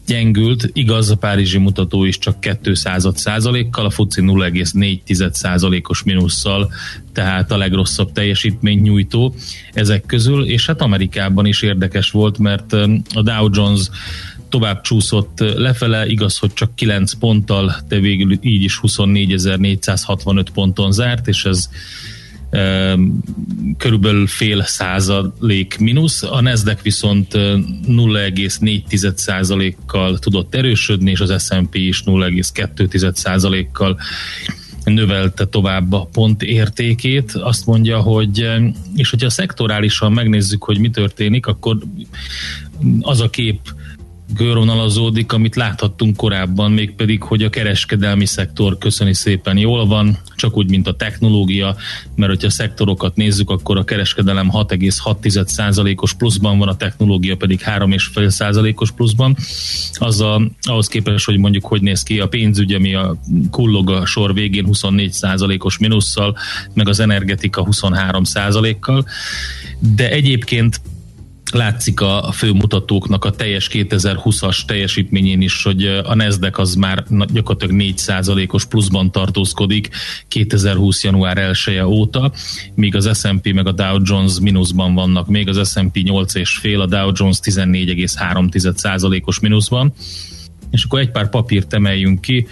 gyengült, 0.05 0.69
igaz, 0.73 1.09
a 1.09 1.15
Párizsi 1.15 1.57
mutató 1.57 2.03
is 2.03 2.17
csak 2.17 2.39
2 2.39 2.73
század 2.73 3.17
százalékkal, 3.17 3.85
a 3.85 3.89
FUCI 3.89 4.21
0,4 4.21 5.31
százalékos 5.31 6.03
minusszal, 6.03 6.71
tehát 7.13 7.51
a 7.51 7.57
legrosszabb 7.57 8.11
teljesítmény 8.11 8.81
nyújtó 8.81 9.35
ezek 9.73 10.05
közül, 10.05 10.45
és 10.45 10.65
hát 10.65 10.81
Amerikában 10.81 11.45
is 11.45 11.61
érdekes 11.61 12.11
volt, 12.11 12.37
mert 12.37 12.73
a 13.13 13.21
Dow 13.21 13.49
Jones 13.51 13.89
tovább 14.49 14.81
csúszott 14.81 15.39
lefele, 15.39 16.07
igaz, 16.07 16.37
hogy 16.37 16.53
csak 16.53 16.75
9 16.75 17.13
ponttal, 17.13 17.75
de 17.87 17.99
végül 17.99 18.37
így 18.41 18.63
is 18.63 18.79
24.465 18.81 20.45
ponton 20.53 20.91
zárt, 20.91 21.27
és 21.27 21.45
ez 21.45 21.69
körülbelül 23.77 24.27
fél 24.27 24.63
százalék 24.63 25.77
mínusz, 25.79 26.23
a 26.23 26.41
Nasdaq 26.41 26.81
viszont 26.81 27.33
0,4 27.33 29.15
százalékkal 29.15 30.19
tudott 30.19 30.55
erősödni, 30.55 31.11
és 31.11 31.19
az 31.19 31.45
S&P 31.45 31.75
is 31.75 32.03
0,2 32.05 33.13
százalékkal 33.13 33.99
növelte 34.83 35.45
tovább 35.45 35.93
a 35.93 36.09
pont 36.11 36.43
értékét. 36.43 37.31
Azt 37.31 37.65
mondja, 37.65 37.99
hogy 37.99 38.49
és 38.95 39.09
hogyha 39.09 39.29
szektorálisan 39.29 40.11
megnézzük, 40.11 40.63
hogy 40.63 40.79
mi 40.79 40.89
történik, 40.89 41.45
akkor 41.45 41.77
az 43.01 43.19
a 43.21 43.29
kép 43.29 43.59
körvonalazódik, 44.35 45.31
amit 45.31 45.55
láthattunk 45.55 46.15
korábban, 46.15 46.71
mégpedig, 46.71 47.23
hogy 47.23 47.43
a 47.43 47.49
kereskedelmi 47.49 48.25
szektor 48.25 48.77
köszöni 48.77 49.13
szépen 49.13 49.57
jól 49.57 49.87
van, 49.87 50.17
csak 50.35 50.57
úgy, 50.57 50.69
mint 50.69 50.87
a 50.87 50.95
technológia, 50.95 51.75
mert 52.15 52.31
hogyha 52.31 52.47
a 52.47 52.51
szektorokat 52.51 53.15
nézzük, 53.15 53.49
akkor 53.49 53.77
a 53.77 53.83
kereskedelem 53.83 54.49
6,6%-os 54.53 56.13
pluszban 56.13 56.57
van, 56.57 56.67
a 56.67 56.75
technológia 56.75 57.35
pedig 57.35 57.61
3,5%-os 57.65 58.91
pluszban. 58.91 59.35
Az 59.93 60.21
a, 60.21 60.41
ahhoz 60.61 60.87
képest, 60.87 61.25
hogy 61.25 61.37
mondjuk 61.37 61.65
hogy 61.65 61.81
néz 61.81 62.03
ki 62.03 62.19
a 62.19 62.27
pénzügy, 62.27 62.73
ami 62.73 62.93
a 62.93 63.15
kullog 63.51 63.89
a 63.89 64.05
sor 64.05 64.33
végén 64.33 64.67
24%-os 64.71 65.77
minusszal, 65.77 66.37
meg 66.73 66.87
az 66.87 66.99
energetika 66.99 67.67
23%-kal. 67.71 69.05
De 69.95 70.09
egyébként 70.09 70.81
látszik 71.51 72.01
a 72.01 72.31
főmutatóknak 72.33 73.25
a 73.25 73.31
teljes 73.31 73.69
2020-as 73.73 74.65
teljesítményén 74.65 75.41
is, 75.41 75.63
hogy 75.63 75.85
a 75.85 76.15
Nasdaq 76.15 76.61
az 76.61 76.75
már 76.75 77.03
gyakorlatilag 77.33 77.95
4%-os 77.97 78.65
pluszban 78.65 79.11
tartózkodik 79.11 79.89
2020. 80.27 81.03
január 81.03 81.37
1 81.37 81.57
-e 81.65 81.85
óta, 81.85 82.31
míg 82.75 82.95
az 82.95 83.19
S&P 83.19 83.53
meg 83.53 83.67
a 83.67 83.71
Dow 83.71 83.99
Jones 84.03 84.39
mínuszban 84.39 84.93
vannak, 84.93 85.27
még 85.27 85.49
az 85.49 85.69
S&P 85.69 85.97
8,5, 85.97 86.81
a 86.81 86.85
Dow 86.85 87.11
Jones 87.15 87.37
14,3%-os 87.43 89.39
mínuszban. 89.39 89.93
És 90.71 90.83
akkor 90.83 90.99
egy 90.99 91.11
pár 91.11 91.29
papírt 91.29 91.73
emeljünk 91.73 92.21
ki. 92.21 92.47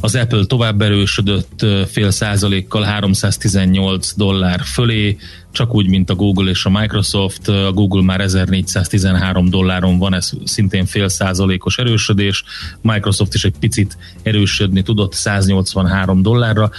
Az 0.00 0.14
Apple 0.14 0.44
tovább 0.44 0.82
erősödött 0.82 1.66
fél 1.86 2.10
százalékkal 2.10 2.82
318 2.82 4.14
dollár 4.16 4.60
fölé, 4.60 5.16
csak 5.52 5.74
úgy, 5.74 5.88
mint 5.88 6.10
a 6.10 6.14
Google 6.14 6.50
és 6.50 6.64
a 6.64 6.70
Microsoft. 6.70 7.48
A 7.48 7.72
Google 7.72 8.02
már 8.02 8.20
1413 8.20 9.48
dolláron 9.48 9.98
van, 9.98 10.14
ez 10.14 10.30
szintén 10.44 10.86
fél 10.86 11.08
százalékos 11.08 11.78
erősödés. 11.78 12.44
Microsoft 12.80 13.34
is 13.34 13.44
egy 13.44 13.54
picit 13.60 13.96
erősödni 14.22 14.82
tudott 14.82 15.12
183 15.12 16.22
dollárra. 16.22 16.70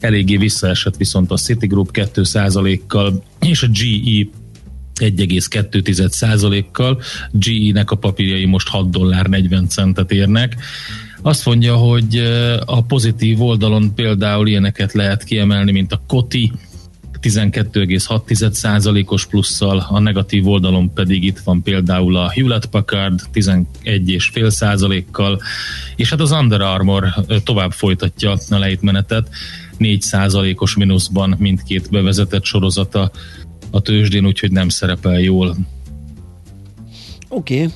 Eléggé 0.00 0.36
visszaesett 0.36 0.96
viszont 0.96 1.30
a 1.30 1.36
Citigroup 1.36 1.90
2 1.90 2.24
százalékkal, 2.24 3.22
és 3.40 3.62
a 3.62 3.66
GE 3.66 4.28
1,2 5.00 6.08
százalékkal. 6.08 7.00
GE-nek 7.30 7.90
a 7.90 7.96
papírjai 7.96 8.44
most 8.44 8.68
6 8.68 8.90
dollár 8.90 9.26
40 9.26 9.68
centet 9.68 10.12
érnek. 10.12 10.56
Azt 11.22 11.46
mondja, 11.46 11.76
hogy 11.76 12.16
a 12.64 12.82
pozitív 12.82 13.42
oldalon 13.42 13.94
például 13.94 14.48
ilyeneket 14.48 14.92
lehet 14.92 15.24
kiemelni, 15.24 15.72
mint 15.72 15.92
a 15.92 16.02
Koti, 16.06 16.52
12,6%-os 17.22 19.26
plusszal, 19.26 19.86
a 19.90 19.98
negatív 19.98 20.48
oldalon 20.48 20.92
pedig 20.92 21.24
itt 21.24 21.38
van 21.38 21.62
például 21.62 22.16
a 22.16 22.30
Hewlett 22.30 22.66
Packard 22.66 23.20
11,5%-kal, 23.34 25.40
és 25.96 26.10
hát 26.10 26.20
az 26.20 26.30
Under 26.30 26.60
Armour 26.60 27.14
tovább 27.44 27.72
folytatja 27.72 28.36
a 28.50 28.58
lejtmenetet, 28.58 29.28
4%-os 29.78 30.76
mínuszban 30.76 31.34
mindkét 31.38 31.90
bevezetett 31.90 32.44
sorozata 32.44 33.10
a 33.70 33.80
tőzsdén, 33.80 34.26
úgyhogy 34.26 34.52
nem 34.52 34.68
szerepel 34.68 35.20
jól. 35.20 35.56
Oké, 37.28 37.62
okay. 37.62 37.72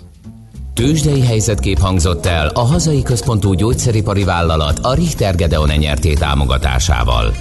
Tőzsdei 0.76 1.20
helyzetkép 1.20 1.78
hangzott 1.78 2.26
el 2.26 2.48
a 2.48 2.60
hazai 2.60 3.02
központú 3.02 3.52
gyógyszeripari 3.52 4.24
vállalat 4.24 4.78
a 4.78 4.94
Richter 4.94 5.34
Gedeon 5.34 5.68
nyerté 5.68 6.12
támogatásával. 6.12 7.34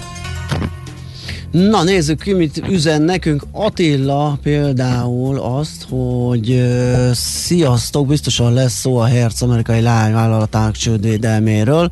Na 1.52 1.84
nézzük 1.84 2.21
ki, 2.21 2.34
mit 2.34 2.62
üzen 2.69 3.02
nekünk 3.02 3.43
Attila 3.52 4.38
például 4.43 5.39
azt, 5.39 5.86
hogy 5.89 6.50
uh, 6.50 7.12
sziasztok, 7.13 8.08
biztosan 8.08 8.54
lesz 8.54 8.80
szó 8.80 8.98
a 8.98 9.06
Hertz 9.06 9.41
amerikai 9.41 9.82
lányvállalatának 9.82 10.76
csődvédelméről 10.76 11.91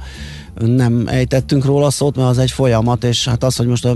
nem 0.61 1.03
ejtettünk 1.05 1.65
róla 1.65 1.89
szót, 1.89 2.15
mert 2.15 2.29
az 2.29 2.37
egy 2.37 2.51
folyamat, 2.51 3.03
és 3.03 3.25
hát 3.25 3.43
az, 3.43 3.55
hogy 3.55 3.67
most 3.67 3.85
a 3.85 3.95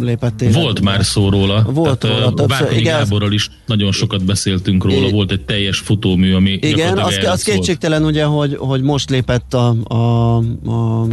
lépett 0.00 0.44
Volt 0.52 0.80
már 0.80 1.04
szó 1.04 1.28
róla. 1.28 1.62
Volt 1.62 1.98
Tehát, 1.98 2.18
róla 2.18 2.34
többször. 2.34 2.58
Várkonyi 2.58 2.82
Gáborral 2.82 3.32
is 3.32 3.50
nagyon 3.66 3.92
sokat 3.92 4.24
beszéltünk 4.24 4.84
róla, 4.84 5.10
volt 5.10 5.30
egy 5.30 5.40
teljes 5.40 5.78
futómű, 5.78 6.34
ami 6.34 6.50
Igen, 6.50 6.98
az, 6.98 7.18
az 7.26 7.42
kétségtelen 7.42 8.04
ugye, 8.04 8.24
hogy, 8.24 8.56
hogy 8.58 8.82
most 8.82 9.10
lépett 9.10 9.54
a, 9.54 9.76
a, 9.84 10.36
a 10.70 11.06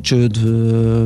csőd 0.00 0.38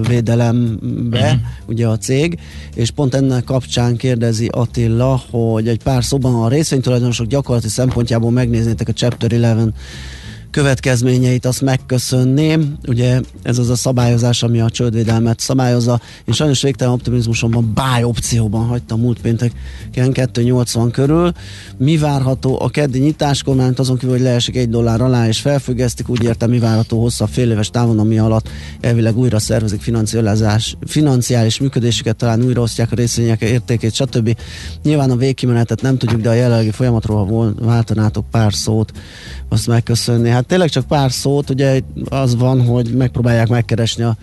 védelembe, 0.09 1.20
uh-huh. 1.20 1.40
ugye 1.66 1.87
a 1.87 1.96
cég, 1.96 2.38
és 2.74 2.90
pont 2.90 3.14
ennek 3.14 3.44
kapcsán 3.44 3.96
kérdezi 3.96 4.48
Attila, 4.53 5.22
hogy 5.31 5.68
egy 5.68 5.83
pár 5.83 6.05
szóban 6.05 6.35
a 6.35 6.48
részvénytulajdonosok 6.48 7.27
gyakorlati 7.27 7.68
szempontjából 7.68 8.31
megnéznétek 8.31 8.88
a 8.88 8.92
Chapter 8.92 9.31
11 9.31 9.72
következményeit 10.55 11.47
azt 11.47 11.61
megköszönném. 11.61 12.77
Ugye 12.88 13.21
ez 13.43 13.59
az 13.59 13.71
a 13.71 13.77
szabályozás, 13.77 14.43
ami 14.43 14.61
a 14.61 14.71
csődvédelmet 14.71 15.40
szabályozza. 15.40 16.01
Én 16.25 16.35
sajnos 16.35 16.62
végtelen 16.62 16.93
optimizmusomban 16.93 17.73
buy 17.75 18.03
opcióban 18.03 18.67
hagytam 18.67 19.01
múlt 19.01 19.21
péntek 19.21 19.53
280 20.12 20.90
körül. 20.90 21.33
Mi 21.77 21.97
várható 21.97 22.61
a 22.61 22.69
keddi 22.69 22.99
nyitáskor, 22.99 23.55
mert 23.55 23.79
azon 23.79 23.97
kívül, 23.97 24.14
hogy 24.14 24.25
leesik 24.25 24.57
egy 24.57 24.69
dollár 24.69 25.01
alá 25.01 25.29
és 25.29 25.40
felfüggesztik, 25.40 26.09
úgy 26.09 26.23
értem, 26.23 26.51
mi 26.51 26.59
várható 26.59 27.01
hosszabb 27.01 27.29
fél 27.29 27.51
éves 27.51 27.71
távon, 27.71 27.99
ami 27.99 28.19
alatt 28.19 28.49
elvileg 28.81 29.17
újra 29.17 29.38
szervezik 29.38 29.81
financializás, 29.81 30.77
financiális 30.87 31.59
működésüket, 31.59 32.17
talán 32.17 32.43
újra 32.43 32.61
osztják 32.61 32.93
a 32.93 32.97
részvények 32.97 33.40
értékét, 33.40 33.95
stb. 33.95 34.37
Nyilván 34.83 35.11
a 35.11 35.17
végkimenetet 35.17 35.83
nem 35.83 35.99
tudjuk, 35.99 36.21
de 36.21 36.29
a 36.29 36.33
jelenlegi 36.33 36.71
folyamatról, 36.71 37.27
ha 37.27 37.64
váltanátok 37.64 38.31
pár 38.31 38.55
szót, 38.55 38.93
azt 39.49 39.67
megköszönni. 39.67 40.29
Hát 40.29 40.43
tényleg 40.46 40.68
csak 40.68 40.87
pár 40.87 41.12
szót, 41.12 41.50
ugye 41.50 41.80
az 42.09 42.37
van, 42.37 42.66
hogy 42.66 42.94
megpróbálják 42.94 43.48
megkeresni 43.48 44.02
a 44.02 44.16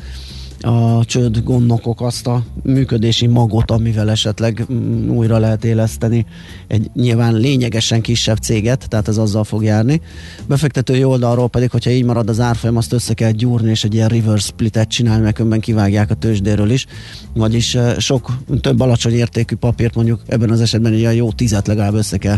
a 0.63 1.05
csőd 1.05 1.43
gondnokok 1.43 2.01
azt 2.01 2.27
a 2.27 2.43
működési 2.63 3.27
magot, 3.27 3.71
amivel 3.71 4.10
esetleg 4.10 4.65
mm, 4.73 5.10
újra 5.10 5.38
lehet 5.38 5.65
éleszteni 5.65 6.25
egy 6.67 6.89
nyilván 6.93 7.34
lényegesen 7.34 8.01
kisebb 8.01 8.38
céget, 8.38 8.86
tehát 8.89 9.07
ez 9.07 9.17
azzal 9.17 9.43
fog 9.43 9.63
járni. 9.63 10.01
Befektetői 10.47 11.03
oldalról 11.03 11.49
pedig, 11.49 11.71
hogyha 11.71 11.89
így 11.89 12.03
marad 12.03 12.29
az 12.29 12.39
árfolyam, 12.39 12.77
azt 12.77 12.93
össze 12.93 13.13
kell 13.13 13.31
gyúrni, 13.31 13.69
és 13.69 13.84
egy 13.84 13.93
ilyen 13.93 14.07
reverse 14.07 14.47
splitet 14.47 14.89
csinálni, 14.89 15.23
mert 15.23 15.39
önben 15.39 15.60
kivágják 15.60 16.12
a 16.12 16.15
tőzsdéről 16.15 16.69
is. 16.69 16.86
Vagyis 17.34 17.77
sok 17.97 18.38
több 18.62 18.79
alacsony 18.79 19.13
értékű 19.13 19.55
papírt 19.55 19.95
mondjuk 19.95 20.21
ebben 20.27 20.49
az 20.49 20.62
esetben 20.62 20.93
egy 20.93 21.15
jó 21.15 21.31
tizet 21.31 21.67
legalább 21.67 21.93
össze 21.93 22.17
kell 22.17 22.38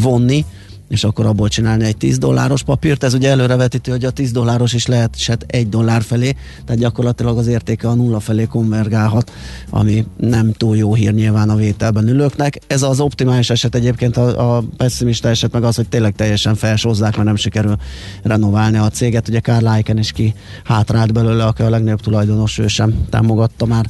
vonni, 0.00 0.44
és 0.88 1.04
akkor 1.04 1.26
abból 1.26 1.48
csinálni 1.48 1.84
egy 1.84 1.96
10 1.96 2.18
dolláros 2.18 2.62
papírt. 2.62 3.04
Ez 3.04 3.14
ugye 3.14 3.30
előrevetíti, 3.30 3.90
hogy 3.90 4.04
a 4.04 4.10
10 4.10 4.32
dolláros 4.32 4.72
is 4.72 4.86
lehet 4.86 5.18
set 5.18 5.44
egy 5.46 5.68
dollár 5.68 6.02
felé, 6.02 6.34
tehát 6.64 6.80
gyakorlatilag 6.80 7.38
az 7.38 7.46
értéke 7.46 7.88
a 7.88 7.94
nulla 7.94 8.20
felé 8.20 8.44
konvergálhat, 8.44 9.32
ami 9.70 10.06
nem 10.16 10.52
túl 10.52 10.76
jó 10.76 10.94
hír 10.94 11.14
nyilván 11.14 11.48
a 11.48 11.54
vételben 11.54 12.08
ülőknek. 12.08 12.60
Ez 12.66 12.82
az 12.82 13.00
optimális 13.00 13.50
eset 13.50 13.74
egyébként 13.74 14.16
a, 14.16 14.56
a 14.56 14.62
pessimista 14.76 15.28
eset 15.28 15.52
meg 15.52 15.64
az, 15.64 15.76
hogy 15.76 15.88
tényleg 15.88 16.14
teljesen 16.14 16.54
felsózzák, 16.54 17.14
mert 17.14 17.26
nem 17.26 17.36
sikerül 17.36 17.76
renoválni 18.22 18.76
a 18.76 18.88
céget. 18.88 19.28
Ugye 19.28 19.40
Karl 19.40 19.78
Icahn 19.78 19.98
is 19.98 20.12
ki 20.12 20.34
hátrált 20.64 21.12
belőle, 21.12 21.44
aki 21.44 21.62
a 21.62 21.70
legnagyobb 21.70 22.00
tulajdonos, 22.00 22.58
ő 22.58 22.66
sem 22.66 23.06
támogatta 23.10 23.66
már 23.66 23.86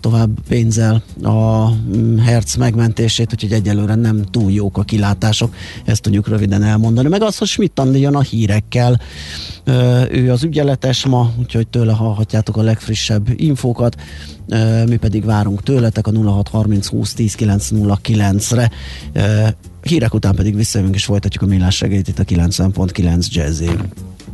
tovább 0.00 0.30
pénzzel 0.48 1.02
a 1.22 1.70
mm, 1.70 2.18
herc 2.18 2.56
megmentését, 2.56 3.32
úgyhogy 3.32 3.52
egyelőre 3.52 3.94
nem 3.94 4.24
túl 4.30 4.50
jók 4.50 4.78
a 4.78 4.82
kilátások, 4.82 5.54
ezt 5.84 6.02
tudjuk 6.02 6.28
röviden 6.28 6.62
elmondani. 6.62 7.08
Meg 7.08 7.22
az, 7.22 7.38
hogy 7.38 7.48
Schmidt 7.48 7.80
jön 7.92 8.14
a 8.14 8.20
hírekkel, 8.20 9.00
ő 10.10 10.30
az 10.30 10.42
ügyeletes 10.42 11.06
ma, 11.06 11.32
úgyhogy 11.38 11.68
tőle 11.68 11.92
hallhatjátok 11.92 12.56
a 12.56 12.62
legfrissebb 12.62 13.28
infókat, 13.36 13.96
mi 14.86 14.96
pedig 14.96 15.24
várunk 15.24 15.62
tőletek 15.62 16.06
a 16.06 16.12
0630 16.12 16.86
20 16.86 17.14
10 17.14 17.34
909-re. 17.38 18.70
Hírek 19.82 20.14
után 20.14 20.34
pedig 20.34 20.56
visszajövünk 20.56 20.94
és 20.94 21.04
folytatjuk 21.04 21.42
a 21.42 21.46
millás 21.46 21.82
itt 21.82 22.18
a 22.18 22.24
90.9 22.24 23.26
Jazzy. 23.28 23.70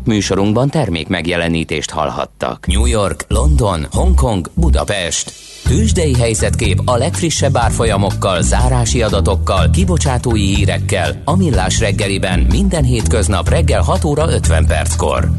Műsorunkban 0.07 0.69
termék 0.69 1.09
megjelenítést 1.09 1.91
hallhattak. 1.91 2.67
New 2.67 2.87
York, 2.87 3.25
London, 3.29 3.87
Hongkong, 3.93 4.51
Budapest. 4.55 5.33
Tősdei 5.65 6.15
helyzetkép 6.15 6.83
a 6.85 6.97
legfrissebb 6.97 7.57
árfolyamokkal, 7.57 8.43
zárási 8.43 9.03
adatokkal, 9.03 9.71
kibocsátói 9.71 10.55
hírekkel, 10.55 11.23
a 11.25 11.37
Millás 11.37 11.81
reggeliben 11.81 12.47
minden 12.51 12.85
hétköznap 12.85 13.49
reggel 13.49 13.83
6 13.83 14.05
óra 14.05 14.33
50 14.33 14.67
perckor. 14.67 15.31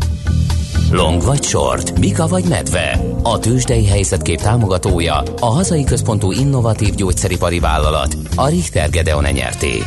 Long 0.92 1.22
vagy 1.22 1.44
short, 1.44 2.00
Mika 2.00 2.28
vagy 2.28 2.44
medve. 2.50 3.00
A 3.24 3.40
tőzsdei 3.40 3.86
helyzetkép 3.86 4.42
támogatója, 4.42 5.24
a 5.40 5.46
hazai 5.46 5.84
központú 5.84 6.32
innovatív 6.32 6.96
gyógyszeripari 6.96 7.60
vállalat, 7.60 8.18
a 8.36 8.48
Richter 8.48 8.90
Gedeon 8.90 9.24
nyerté. 9.24 9.84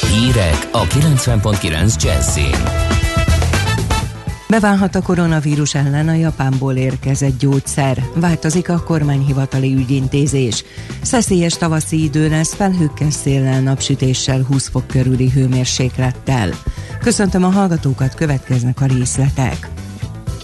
Hírek 0.00 0.68
a 0.72 0.82
90.9 0.82 2.02
Jazzin. 2.02 2.94
Beválhat 4.48 4.94
a 4.94 5.02
koronavírus 5.02 5.74
ellen 5.74 6.08
a 6.08 6.14
Japánból 6.14 6.76
érkezett 6.76 7.38
gyógyszer. 7.38 8.04
Változik 8.14 8.68
a 8.68 8.82
kormányhivatali 8.82 9.74
ügyintézés. 9.74 10.64
Szeszélyes 11.02 11.56
tavaszi 11.56 12.02
idő 12.02 12.28
lesz, 12.28 12.54
felhőkkel 12.54 13.10
széllel, 13.10 13.60
napsütéssel, 13.60 14.42
20 14.42 14.68
fok 14.68 14.86
körüli 14.86 15.30
hőmérséklettel. 15.30 16.50
Köszöntöm 17.00 17.44
a 17.44 17.50
hallgatókat, 17.50 18.14
következnek 18.14 18.80
a 18.80 18.86
részletek. 18.86 19.68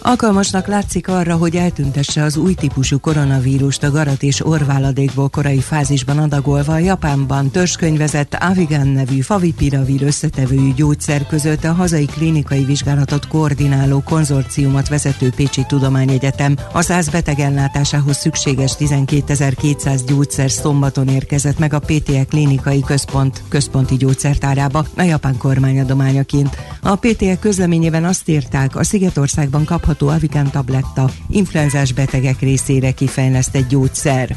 Alkalmasnak 0.04 0.66
látszik 0.66 1.08
arra, 1.08 1.36
hogy 1.36 1.56
eltüntesse 1.56 2.22
az 2.22 2.36
új 2.36 2.54
típusú 2.54 3.00
koronavírust 3.00 3.82
a 3.82 3.90
garat 3.90 4.22
és 4.22 4.46
orváladékból 4.46 5.28
korai 5.28 5.60
fázisban 5.60 6.18
adagolva 6.18 6.72
a 6.72 6.78
Japánban 6.78 7.50
törzskönyvezett 7.50 8.34
Avigan 8.34 8.86
nevű 8.86 9.20
favipiravir 9.20 10.02
összetevőjű 10.02 10.72
gyógyszer 10.74 11.26
között 11.26 11.64
a 11.64 11.72
hazai 11.72 12.04
klinikai 12.04 12.64
vizsgálatot 12.64 13.28
koordináló 13.28 14.02
konzorciumot 14.02 14.88
vezető 14.88 15.30
Pécsi 15.36 15.64
Tudományegyetem 15.68 16.56
a 16.72 16.82
100 16.82 17.08
beteg 17.08 17.38
ellátásához 17.38 18.16
szükséges 18.16 18.72
12.200 18.78 20.00
gyógyszer 20.06 20.50
szombaton 20.50 21.08
érkezett 21.08 21.58
meg 21.58 21.72
a 21.72 21.78
PTE 21.78 22.24
klinikai 22.24 22.80
központ 22.80 23.42
központi 23.48 23.96
gyógyszertárába 23.96 24.86
a 24.96 25.02
japán 25.02 25.36
kormány 25.36 25.80
adományaként. 25.80 26.56
A 26.82 26.96
PTE 26.96 27.38
közleményében 27.38 28.04
azt 28.04 28.28
írták, 28.28 28.76
a 28.76 28.84
Szigetországban 28.84 29.64
kapható 29.64 29.90
kapható 29.92 30.14
Avigan 30.14 30.50
tabletta 30.50 31.10
influenzás 31.28 31.92
betegek 31.92 32.40
részére 32.40 32.90
kifejlesztett 32.90 33.68
gyógyszer. 33.68 34.36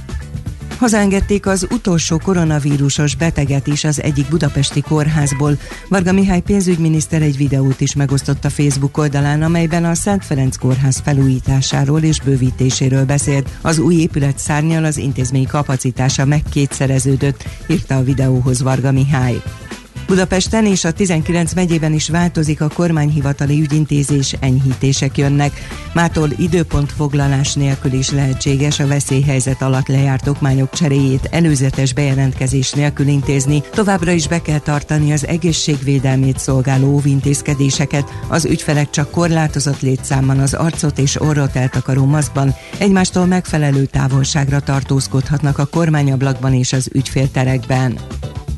Hazaengedték 0.77 1.45
az 1.45 1.67
utolsó 1.71 2.17
koronavírusos 2.23 3.15
beteget 3.15 3.67
is 3.67 3.83
az 3.83 4.01
egyik 4.01 4.29
budapesti 4.29 4.81
kórházból. 4.81 5.57
Varga 5.89 6.11
Mihály 6.11 6.41
pénzügyminiszter 6.41 7.21
egy 7.21 7.37
videót 7.37 7.81
is 7.81 7.95
megosztott 7.95 8.45
a 8.45 8.49
Facebook 8.49 8.97
oldalán, 8.97 9.41
amelyben 9.41 9.85
a 9.85 9.93
Szent 9.93 10.25
Ferenc 10.25 10.57
kórház 10.57 11.01
felújításáról 11.03 12.01
és 12.01 12.21
bővítéséről 12.21 13.05
beszélt. 13.05 13.49
Az 13.61 13.79
új 13.79 13.95
épület 13.95 14.39
szárnyal 14.39 14.83
az 14.83 14.97
intézmény 14.97 15.47
kapacitása 15.47 16.25
megkétszereződött, 16.25 17.43
írta 17.67 17.95
a 17.95 18.03
videóhoz 18.03 18.61
Varga 18.61 18.91
Mihály. 18.91 19.41
Budapesten 20.07 20.65
és 20.65 20.83
a 20.83 20.91
19 20.91 21.53
megyében 21.53 21.93
is 21.93 22.09
változik 22.09 22.61
a 22.61 22.69
kormányhivatali 22.73 23.61
ügyintézés, 23.61 24.35
enyhítések 24.39 25.17
jönnek. 25.17 25.51
Mától 25.93 26.29
időpontfoglalás 26.37 27.53
nélkül 27.53 27.93
is 27.93 28.11
lehetséges 28.11 28.79
a 28.79 28.87
veszélyhelyzet 28.87 29.61
alatt 29.61 29.87
lejárt 29.87 30.27
okmányok 30.27 30.73
cseréjét 30.73 31.27
előzetes 31.31 31.93
bejelentkezés 31.93 32.71
nélkül 32.71 33.07
intézni. 33.07 33.63
Továbbra 33.71 34.11
is 34.11 34.27
be 34.27 34.41
kell 34.41 34.59
tartani 34.59 35.11
az 35.11 35.27
egészségvédelmét 35.27 36.39
szolgáló 36.39 36.93
óvintézkedéseket. 36.93 38.13
Az 38.27 38.45
ügyfelek 38.45 38.89
csak 38.89 39.11
korlátozott 39.11 39.81
létszámban 39.81 40.39
az 40.39 40.53
arcot 40.53 40.97
és 40.97 41.21
orrot 41.21 41.55
eltakaró 41.55 42.05
maszkban 42.05 42.55
egymástól 42.77 43.25
megfelelő 43.25 43.85
távolságra 43.85 44.59
tartózkodhatnak 44.59 45.57
a 45.57 45.65
kormányablakban 45.65 46.53
és 46.53 46.73
az 46.73 46.89
ügyfélterekben. 46.93 47.99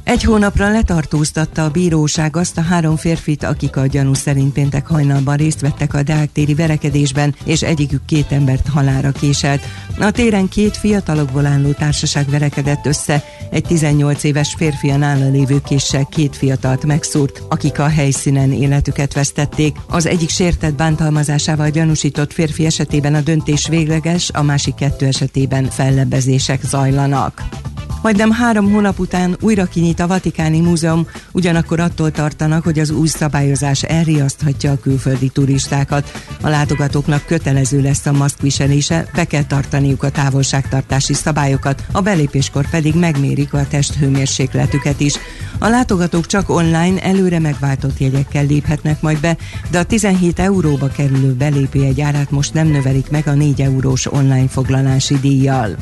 Egy 0.07 0.23
hónapra 0.23 0.71
letartóztatta 0.71 1.63
a 1.63 1.69
bíróság 1.69 2.35
azt 2.35 2.57
a 2.57 2.61
három 2.61 2.95
férfit, 2.95 3.43
akik 3.43 3.75
a 3.75 3.85
gyanú 3.85 4.13
szerint 4.13 4.53
péntek 4.53 4.87
hajnalban 4.87 5.35
részt 5.35 5.61
vettek 5.61 5.93
a 5.93 6.03
Deák 6.03 6.29
verekedésben, 6.55 7.35
és 7.43 7.61
egyikük 7.61 8.05
két 8.05 8.31
embert 8.31 8.67
halára 8.67 9.11
késelt. 9.11 9.61
A 9.99 10.11
téren 10.11 10.49
két 10.49 10.77
fiatalokból 10.77 11.45
álló 11.45 11.71
társaság 11.71 12.29
verekedett 12.29 12.85
össze, 12.85 13.23
egy 13.49 13.63
18 13.63 14.23
éves 14.23 14.53
férfi 14.57 14.89
a 14.89 14.97
nála 14.97 15.29
lévő 15.29 15.61
késsel 15.61 16.05
két 16.05 16.35
fiatalt 16.35 16.85
megszúrt, 16.85 17.41
akik 17.49 17.79
a 17.79 17.87
helyszínen 17.87 18.51
életüket 18.51 19.13
vesztették. 19.13 19.75
Az 19.87 20.05
egyik 20.05 20.29
sértett 20.29 20.73
bántalmazásával 20.73 21.69
gyanúsított 21.69 22.33
férfi 22.33 22.65
esetében 22.65 23.15
a 23.15 23.21
döntés 23.21 23.67
végleges, 23.67 24.29
a 24.33 24.41
másik 24.41 24.75
kettő 24.75 25.05
esetében 25.05 25.65
fellebbezések 25.69 26.63
zajlanak. 26.63 27.65
Majdnem 28.01 28.31
három 28.31 28.71
hónap 28.71 28.99
után 28.99 29.37
újra 29.41 29.65
kinyit 29.65 29.96
a 29.99 30.07
Vatikáni 30.07 30.59
Múzeum, 30.59 31.07
ugyanakkor 31.31 31.79
attól 31.79 32.11
tartanak, 32.11 32.63
hogy 32.63 32.79
az 32.79 32.89
új 32.89 33.07
szabályozás 33.07 33.83
elriaszthatja 33.83 34.71
a 34.71 34.79
külföldi 34.79 35.29
turistákat. 35.29 36.11
A 36.41 36.49
látogatóknak 36.49 37.25
kötelező 37.25 37.81
lesz 37.81 38.05
a 38.05 38.11
maszkviselése, 38.11 39.09
be 39.13 39.25
kell 39.25 39.43
tartaniuk 39.43 40.03
a 40.03 40.09
távolságtartási 40.09 41.13
szabályokat, 41.13 41.83
a 41.91 42.01
belépéskor 42.01 42.69
pedig 42.69 42.95
megmérik 42.95 43.53
a 43.53 43.67
testhőmérsékletüket 43.67 44.99
is. 44.99 45.13
A 45.59 45.67
látogatók 45.67 46.25
csak 46.25 46.49
online 46.49 47.01
előre 47.01 47.39
megváltott 47.39 47.99
jegyekkel 47.99 48.45
léphetnek 48.45 49.01
majd 49.01 49.19
be, 49.19 49.37
de 49.71 49.79
a 49.79 49.83
17 49.83 50.39
euróba 50.39 50.87
kerülő 50.87 51.33
belépőjegy 51.33 52.01
árát 52.01 52.31
most 52.31 52.53
nem 52.53 52.67
növelik 52.67 53.09
meg 53.09 53.27
a 53.27 53.33
4 53.33 53.61
eurós 53.61 54.11
online 54.11 54.47
foglalási 54.47 55.19
díjjal. 55.19 55.75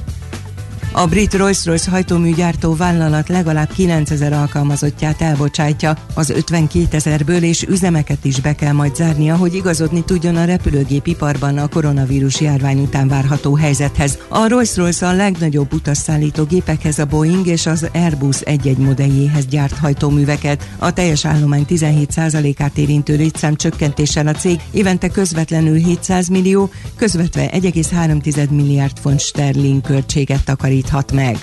A 0.92 1.06
brit 1.06 1.34
Rolls-Royce 1.34 1.90
hajtóműgyártó 1.90 2.76
vállalat 2.76 3.30
legalább 3.30 3.72
9000 3.74 4.34
alkalmazottját 4.34 5.22
elbocsátja, 5.22 5.98
az 6.14 6.30
52 6.30 6.88
ezerből 6.92 7.44
és 7.44 7.64
üzemeket 7.64 8.26
is 8.26 8.40
be 8.40 8.56
kell 8.56 8.72
majd 8.72 8.96
zárnia, 8.96 9.36
hogy 9.36 9.54
igazodni 9.54 10.04
tudjon 10.04 10.36
a 10.36 10.46
repülőgépiparban 10.46 11.58
a 11.58 11.68
koronavírus 11.68 12.42
járvány 12.42 12.80
után 12.80 13.08
várható 13.08 13.56
helyzethez. 13.56 14.18
A 14.28 14.48
Rolls-Royce 14.48 15.08
a 15.08 15.14
legnagyobb 15.14 15.74
utasszállító 15.74 16.44
gépekhez 16.44 17.00
a 17.00 17.06
Boeing 17.06 17.48
és 17.48 17.66
az 17.66 17.90
Airbus 17.94 18.42
egy-egy 18.42 18.78
modelljéhez 18.78 19.46
gyárt 19.46 19.78
hajtóműveket. 19.78 20.70
A 20.78 20.94
teljes 20.94 21.26
állomány 21.26 21.66
17%-át 21.70 22.78
érintő 22.78 23.16
létszám 23.16 23.56
csökkentéssel 23.56 24.28
a 24.28 24.34
cég 24.34 24.60
évente 24.72 25.10
közvetlenül 25.10 25.76
700 25.76 26.28
millió, 26.28 26.70
közvetve 26.96 27.50
1,3 27.50 28.50
milliárd 28.50 28.98
font 29.00 29.20
sterling 29.20 29.82
költséget 29.82 30.44
takarít 30.44 30.85
állapíthat 30.86 31.12
meg. 31.12 31.38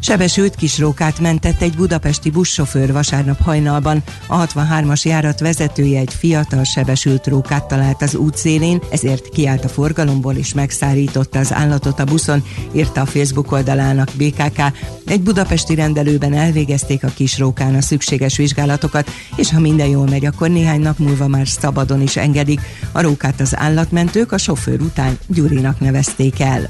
Sebesült 0.00 0.54
kisrókát 0.54 1.20
mentett 1.20 1.62
egy 1.62 1.76
budapesti 1.76 2.30
buszsofőr 2.30 2.92
vasárnap 2.92 3.42
hajnalban. 3.42 4.02
A 4.26 4.46
63-as 4.46 5.02
járat 5.02 5.40
vezetője 5.40 6.00
egy 6.00 6.14
fiatal 6.14 6.64
sebesült 6.64 7.26
rókát 7.26 7.64
talált 7.64 8.02
az 8.02 8.14
útszélén, 8.14 8.80
ezért 8.90 9.28
kiállt 9.28 9.64
a 9.64 9.68
forgalomból 9.68 10.34
és 10.34 10.54
megszárította 10.54 11.38
az 11.38 11.52
állatot 11.52 12.00
a 12.00 12.04
buszon, 12.04 12.44
írta 12.72 13.00
a 13.00 13.06
Facebook 13.06 13.52
oldalának 13.52 14.10
BKK. 14.18 14.62
Egy 15.06 15.20
budapesti 15.20 15.74
rendelőben 15.74 16.32
elvégezték 16.32 17.04
a 17.04 17.12
kisrókán 17.14 17.74
a 17.74 17.80
szükséges 17.80 18.36
vizsgálatokat, 18.36 19.10
és 19.36 19.50
ha 19.50 19.60
minden 19.60 19.88
jól 19.88 20.06
megy, 20.06 20.24
akkor 20.24 20.50
néhány 20.50 20.80
nap 20.80 20.98
múlva 20.98 21.28
már 21.28 21.48
szabadon 21.48 22.02
is 22.02 22.16
engedik. 22.16 22.60
A 22.92 23.02
rókát 23.02 23.40
az 23.40 23.56
állatmentők 23.56 24.32
a 24.32 24.38
sofőr 24.38 24.80
után 24.80 25.18
Gyurinak 25.26 25.80
nevezték 25.80 26.40
el. 26.40 26.68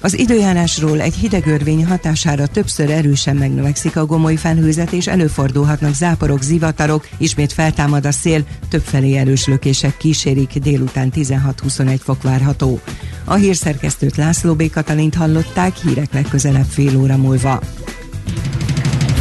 Az 0.00 0.18
időjárásról 0.18 1.00
egy 1.00 1.14
hidegörvény 1.14 1.86
hatására 1.86 2.46
többször 2.68 2.96
erősen 2.96 3.36
megnövekszik 3.36 3.96
a 3.96 4.06
gomoly 4.06 4.34
felhőzet, 4.34 4.92
és 4.92 5.06
előfordulhatnak 5.06 5.94
záporok, 5.94 6.42
zivatarok, 6.42 7.08
ismét 7.18 7.52
feltámad 7.52 8.06
a 8.06 8.12
szél, 8.12 8.44
többfelé 8.70 9.16
erős 9.16 9.46
lökések 9.46 9.96
kísérik, 9.96 10.52
délután 10.58 11.12
16-21 11.14 11.98
fok 12.02 12.22
várható. 12.22 12.80
A 13.24 13.34
hírszerkesztőt 13.34 14.16
László 14.16 14.54
B. 14.54 14.70
Katalint 14.70 15.14
hallották, 15.14 15.76
hírek 15.76 16.12
legközelebb 16.12 16.66
fél 16.68 16.96
óra 16.96 17.16
múlva. 17.16 17.60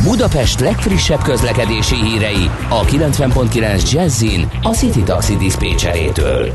Budapest 0.03 0.59
legfrissebb 0.59 1.21
közlekedési 1.21 1.95
hírei 1.95 2.49
a 2.69 2.85
90.9 2.85 3.91
Jazzin 3.91 4.49
a 4.61 4.69
City 4.69 5.03
Taxi 5.03 5.35
Dispécsejétől. 5.35 6.53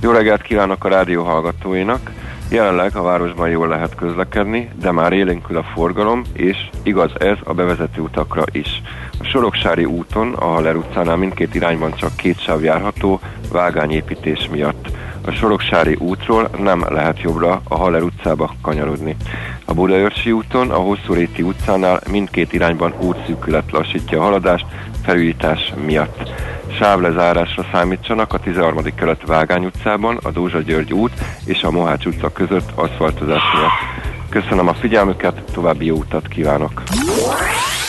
Jó 0.00 0.10
reggelt 0.10 0.42
kívánok 0.42 0.84
a 0.84 0.88
rádió 0.88 1.22
hallgatóinak! 1.22 2.23
Jelenleg 2.48 2.96
a 2.96 3.02
városban 3.02 3.48
jól 3.48 3.68
lehet 3.68 3.94
közlekedni, 3.94 4.70
de 4.80 4.90
már 4.90 5.12
élénkül 5.12 5.56
a 5.56 5.62
forgalom, 5.74 6.22
és 6.32 6.56
igaz 6.82 7.10
ez 7.18 7.36
a 7.44 7.54
bevezető 7.54 8.00
utakra 8.00 8.42
is. 8.52 8.82
A 9.20 9.24
Soroksári 9.24 9.84
úton, 9.84 10.32
a 10.32 10.44
Haller 10.44 10.76
utcánál 10.76 11.16
mindkét 11.16 11.54
irányban 11.54 11.94
csak 11.94 12.16
két 12.16 12.40
sáv 12.40 12.62
járható, 12.62 13.20
vágányépítés 13.52 14.48
miatt. 14.48 14.88
A 15.26 15.30
Soroksári 15.30 15.94
útról 15.94 16.50
nem 16.58 16.84
lehet 16.88 17.20
jobbra 17.20 17.60
a 17.68 17.76
Haller 17.76 18.02
utcába 18.02 18.54
kanyarodni. 18.62 19.16
A 19.64 19.74
Budaörsi 19.74 20.32
úton, 20.32 20.70
a 20.70 20.76
Hosszúréti 20.76 21.42
utcánál 21.42 22.00
mindkét 22.10 22.52
irányban 22.52 22.94
útszűkület 23.00 23.70
lassítja 23.70 24.18
a 24.18 24.22
haladást 24.22 24.66
felújítás 25.04 25.72
miatt 25.84 26.30
sávlezárásra 26.78 27.66
számítsanak 27.72 28.32
a 28.32 28.38
13. 28.38 28.94
kelet 28.94 29.26
Vágány 29.26 29.64
utcában, 29.64 30.18
a 30.22 30.30
Dózsa 30.30 30.60
György 30.60 30.92
út 30.92 31.12
és 31.44 31.62
a 31.62 31.70
Mohács 31.70 32.06
utca 32.06 32.32
között 32.32 32.70
aszfaltozás 32.74 33.42
miatt. 33.52 34.02
Köszönöm 34.28 34.68
a 34.68 34.74
figyelmüket, 34.74 35.42
további 35.52 35.86
jó 35.86 35.96
utat 35.96 36.28
kívánok! 36.28 36.82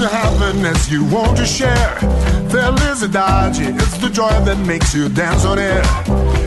The 0.00 0.08
happiness 0.08 0.90
you 0.90 1.04
want 1.04 1.36
to 1.36 1.44
share. 1.44 1.94
Felicidade, 2.48 3.76
it's 3.76 3.98
the 3.98 4.08
joy 4.08 4.30
that 4.48 4.56
makes 4.66 4.94
you 4.94 5.10
dance 5.10 5.44
on 5.44 5.58
air. 5.58 5.82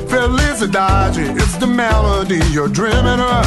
Felicidade, 0.10 1.40
it's 1.40 1.58
the 1.58 1.68
melody 1.68 2.42
you're 2.50 2.68
dreaming 2.68 3.22
of. 3.22 3.46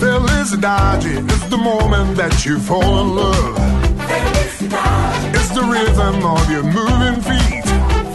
Felicidade, 0.00 1.22
it's 1.30 1.48
the 1.50 1.58
moment 1.58 2.16
that 2.16 2.46
you 2.46 2.58
fall 2.58 3.02
in 3.02 3.14
love. 3.14 3.56
Felicidade, 4.08 5.34
it's 5.36 5.50
the 5.50 5.64
rhythm 5.74 6.24
of 6.24 6.50
your 6.50 6.64
moving 6.64 7.20
feet. 7.20 7.66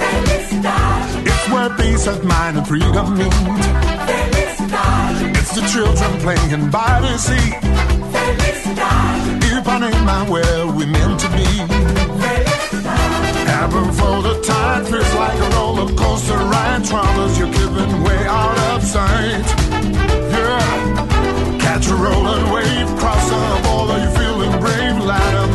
Felicidade, 0.02 1.28
it's 1.30 1.50
where 1.54 1.70
peace 1.78 2.08
of 2.08 2.26
mind 2.26 2.58
and 2.58 2.68
freedom 2.68 3.16
meet. 3.16 3.32
Felicidade, 4.10 5.38
it's 5.38 5.54
the 5.54 5.62
children 5.70 6.12
playing 6.26 6.72
by 6.72 7.00
the 7.00 7.16
sea. 7.18 7.52
Felicidade, 8.10 9.41
my 9.66 10.30
where 10.30 10.68
we 10.68 10.86
meant 10.86 11.20
to 11.20 11.30
be. 11.30 11.46
Heaven 13.46 13.92
for 13.94 14.22
the 14.22 14.42
tide 14.44 14.88
feels 14.88 15.14
like 15.16 15.40
a 15.40 15.50
roller 15.56 15.94
coaster 15.96 16.38
ride. 16.38 16.84
Troubles 16.86 17.38
you're 17.38 17.52
giving 17.52 18.04
way 18.04 18.26
out 18.28 18.58
of 18.76 18.84
sight. 18.84 19.46
Yeah, 20.34 21.58
catch 21.60 21.88
a 21.88 21.96
rolling 21.96 22.52
wave, 22.52 22.88
cross 22.98 23.30
the 23.30 23.62
border, 23.64 24.00
you're 24.04 24.16
feeling 24.20 24.60
brave. 24.60 24.98
Light 25.06 25.36
up 25.36 25.51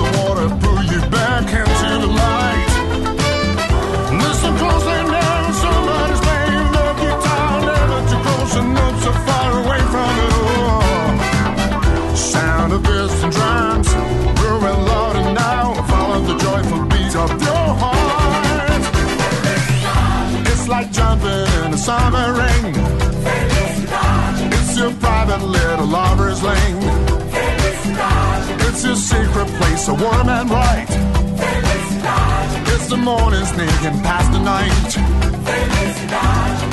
summer 21.87 22.32
rain. 22.32 22.74
It's 24.57 24.76
your 24.76 24.91
private 24.95 25.41
little 25.41 25.87
lover's 25.87 26.43
lane. 26.43 26.78
It's 28.66 28.84
your 28.84 28.97
secret 28.97 29.47
place, 29.59 29.87
so 29.87 29.95
warm 29.95 30.28
and 30.28 30.49
bright. 30.49 30.91
It's 32.72 32.89
the 32.89 32.97
morning 32.97 33.45
sneaking 33.45 33.99
past 34.03 34.32
the 34.32 34.43
night. 34.55 34.91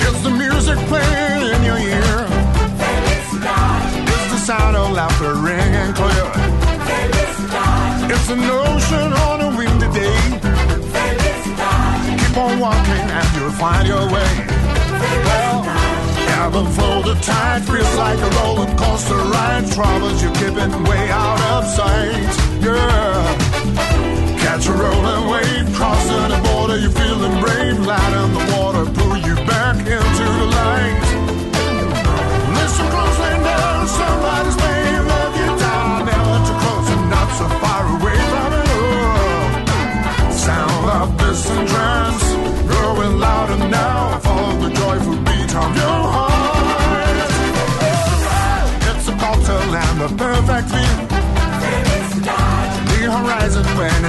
It's 0.05 0.21
the 0.23 0.31
music 0.31 0.79
playing 0.91 1.41
in 1.53 1.61
your 1.69 1.77
ear. 1.77 2.15
It's 4.13 4.29
the 4.33 4.41
sound 4.49 4.75
of 4.75 4.93
laughter 4.93 5.35
ringing 5.35 5.93
clear. 5.93 6.29
It's 8.13 8.29
an 8.31 8.41
ocean 8.63 9.13
on 9.27 9.41
a 9.41 9.52
like 18.03 18.19
a 18.19 18.29
roller 18.39 18.69
coaster 18.75 19.21
ride. 19.33 19.65
Troubles 19.71 20.21
you're 20.21 20.37
keeping 20.41 20.73
way 20.89 21.05
out 21.23 21.41
of 21.53 21.63
sight. 21.77 22.33
Yeah. 22.65 23.23
Catch 24.43 24.67
a 24.67 24.73
rolling 24.83 25.23
wave, 25.31 25.67
crossing 25.77 26.27
the 26.33 26.39
border, 26.47 26.77
you're 26.83 26.97
feeling 27.01 27.35
brave. 27.43 27.79
Light 27.91 28.13
in 28.21 28.29
the 28.37 28.43
water, 28.53 28.85
pull 28.97 29.15
you 29.27 29.35
back 29.51 29.77
into 29.97 30.25
the 30.39 30.47
light. 30.59 31.03
Listen 32.57 32.87
closely 32.93 33.32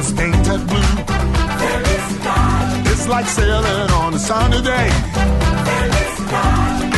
it's 0.04 0.12
painted 0.12 0.66
blue. 0.68 0.92
It's 2.92 3.08
like 3.08 3.26
sailing 3.26 3.90
on 4.02 4.12
a 4.12 4.18
sunny 4.18 4.60
day. 4.60 4.88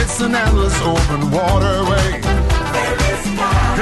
It's 0.00 0.20
an 0.20 0.34
endless 0.34 0.76
open 0.82 1.30
waterway. 1.30 2.08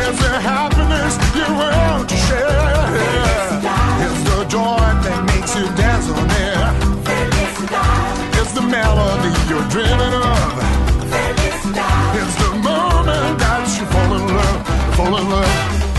It's 0.04 0.18
the 0.24 0.34
happiness 0.52 1.14
you 1.38 1.48
want 1.60 2.08
to 2.10 2.16
share. 2.26 2.84
It's 4.04 4.20
the 4.28 4.44
joy 4.56 4.84
that 5.04 5.20
makes 5.32 5.52
you 5.56 5.66
dance 5.80 6.06
on 6.10 6.30
air. 6.44 6.66
It's 8.40 8.52
the 8.52 8.62
melody 8.76 9.32
you're 9.48 9.68
dreaming 9.74 10.14
of. 10.32 10.52
It's 12.20 12.36
the 12.44 12.52
moment 12.60 13.38
that 13.42 13.64
you 13.78 13.86
fall 13.92 14.12
in 14.18 14.24
love, 14.36 14.96
fall 14.96 15.16
in 15.16 15.30
love. 15.30 15.93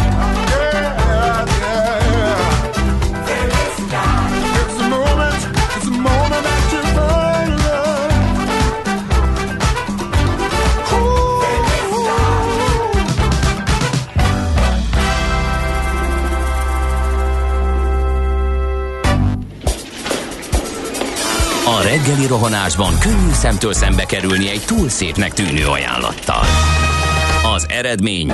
Reggeli 22.05 22.27
rohanásban 22.27 22.99
könnyű 22.99 23.31
szemtől 23.31 23.73
szembe 23.73 24.05
kerülni 24.05 24.49
egy 24.49 24.61
túl 24.65 24.89
szépnek 24.89 25.33
tűnő 25.33 25.65
ajánlattal. 25.67 26.43
Az 27.55 27.65
eredmény 27.69 28.31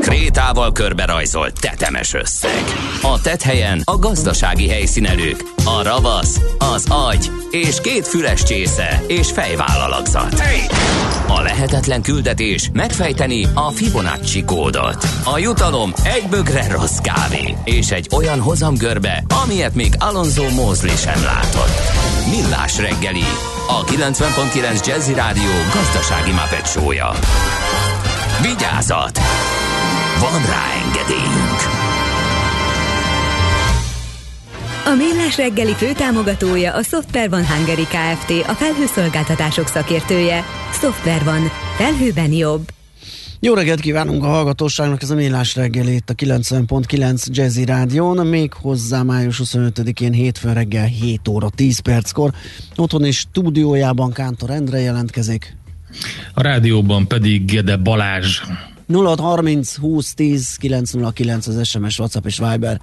krétával 0.00 0.72
körberajzolt 0.72 1.60
tetemes 1.60 2.14
összeg. 2.14 2.62
A 3.02 3.20
tethelyen 3.20 3.82
a 3.84 3.98
gazdasági 3.98 4.68
helyszínelők, 4.68 5.42
a 5.64 5.82
ravasz, 5.82 6.40
az 6.58 6.86
agy 6.88 7.30
és 7.50 7.80
két 7.80 8.08
füles 8.08 8.42
csésze 8.42 9.02
és 9.06 9.30
fejvállalakzat. 9.30 10.42
A 11.28 11.40
lehetetlen 11.42 12.02
küldetés 12.02 12.70
megfejteni 12.72 13.46
a 13.54 13.70
Fibonacci 13.70 14.44
kódot. 14.44 15.06
A 15.24 15.38
jutalom 15.38 15.92
egy 16.02 16.24
bögre 16.30 16.68
rossz 16.70 16.98
kávé 16.98 17.56
és 17.64 17.90
egy 17.90 18.08
olyan 18.16 18.40
hozamgörbe, 18.40 19.24
amilyet 19.44 19.74
még 19.74 19.92
Alonso 19.98 20.50
Mózli 20.50 20.96
sem 20.96 21.22
látott. 21.22 21.78
Millás 22.30 22.78
reggeli, 22.78 23.24
a 23.68 23.84
90.9 23.84 24.86
Jazzy 24.86 25.14
Rádió 25.14 25.50
gazdasági 25.74 26.32
mapetsója. 26.32 27.10
Vigyázat! 28.42 29.18
Van 30.20 30.40
rá 30.46 30.64
engedélyünk! 30.84 31.79
A 34.84 34.94
Millás 34.94 35.36
reggeli 35.36 35.74
főtámogatója 35.74 36.74
a 36.74 36.82
Software 36.82 37.28
van 37.28 37.46
Hungary 37.46 37.82
Kft. 37.82 38.48
A 38.48 38.52
felhőszolgáltatások 38.52 39.66
szakértője. 39.66 40.44
Software 40.72 41.24
van. 41.24 41.40
Felhőben 41.76 42.32
jobb. 42.32 42.68
Jó 43.40 43.54
reggelt 43.54 43.80
kívánunk 43.80 44.24
a 44.24 44.26
hallgatóságnak, 44.26 45.02
ez 45.02 45.10
a 45.10 45.14
Mélás 45.14 45.54
reggeli 45.54 45.94
itt 45.94 46.10
a 46.10 46.14
90.9 46.14 47.26
Jazzy 47.26 47.64
Rádión, 47.64 48.26
még 48.26 48.52
hozzá 48.52 49.02
május 49.02 49.40
25-én 49.44 50.12
hétfőn 50.12 50.54
reggel 50.54 50.86
7 50.86 51.28
óra 51.28 51.48
10 51.50 51.78
perckor. 51.78 52.30
Otthon 52.76 53.04
is 53.04 53.18
stúdiójában 53.18 54.12
Kántor 54.12 54.50
Endre 54.50 54.78
jelentkezik. 54.80 55.56
A 56.34 56.42
rádióban 56.42 57.06
pedig 57.06 57.44
Gede 57.44 57.76
Balázs. 57.76 58.40
0630 58.92 59.76
20 59.76 60.14
10 60.14 60.56
909 60.56 61.46
az 61.46 61.68
SMS, 61.68 61.98
WhatsApp 61.98 62.26
és 62.26 62.38
Viber 62.38 62.80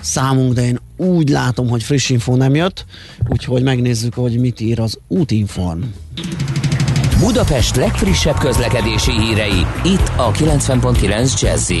számunk, 0.00 0.52
de 0.52 0.64
én 0.64 0.80
úgy 0.96 1.28
látom, 1.28 1.68
hogy 1.68 1.82
friss 1.82 2.10
info 2.10 2.36
nem 2.36 2.54
jött, 2.54 2.84
úgyhogy 3.28 3.62
megnézzük, 3.62 4.14
hogy 4.14 4.38
mit 4.38 4.60
ír 4.60 4.80
az 4.80 4.98
útinform. 5.08 5.82
Budapest 7.20 7.76
legfrissebb 7.76 8.38
közlekedési 8.38 9.10
hírei, 9.10 9.66
itt 9.84 10.10
a 10.16 10.30
90.9 10.30 11.40
jazz 11.40 11.72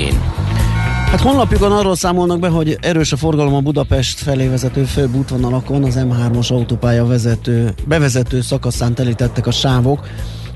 Hát 1.10 1.20
honlapjukon 1.20 1.72
arról 1.72 1.96
számolnak 1.96 2.38
be, 2.38 2.48
hogy 2.48 2.78
erős 2.80 3.12
a 3.12 3.16
forgalom 3.16 3.54
a 3.54 3.60
Budapest 3.60 4.18
felé 4.18 4.46
vezető 4.46 4.84
főbb 4.84 5.14
útvonalakon, 5.14 5.84
az 5.84 5.98
M3-as 5.98 6.52
autópálya 6.52 7.06
vezető, 7.06 7.74
bevezető 7.86 8.40
szakaszán 8.40 8.94
telítettek 8.94 9.46
a 9.46 9.50
sávok, 9.50 10.06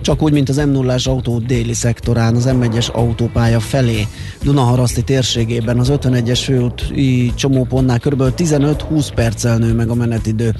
csak 0.02 0.22
úgy, 0.22 0.32
mint 0.32 0.48
az 0.48 0.56
m 0.56 0.70
0 0.70 0.96
autó 1.04 1.38
déli 1.38 1.72
szektorán, 1.72 2.34
az 2.36 2.48
M1-es 2.48 2.92
autópálya 2.92 3.60
felé, 3.60 4.06
Dunaharaszti 4.42 5.02
térségében, 5.02 5.78
az 5.78 5.92
51-es 5.92 6.40
főúti 6.44 7.32
csomópontnál 7.34 7.98
kb. 7.98 8.22
15-20 8.36 9.08
perccel 9.14 9.58
nő 9.58 9.74
meg 9.74 9.88
a 9.88 9.94
menetidő. 9.94 10.54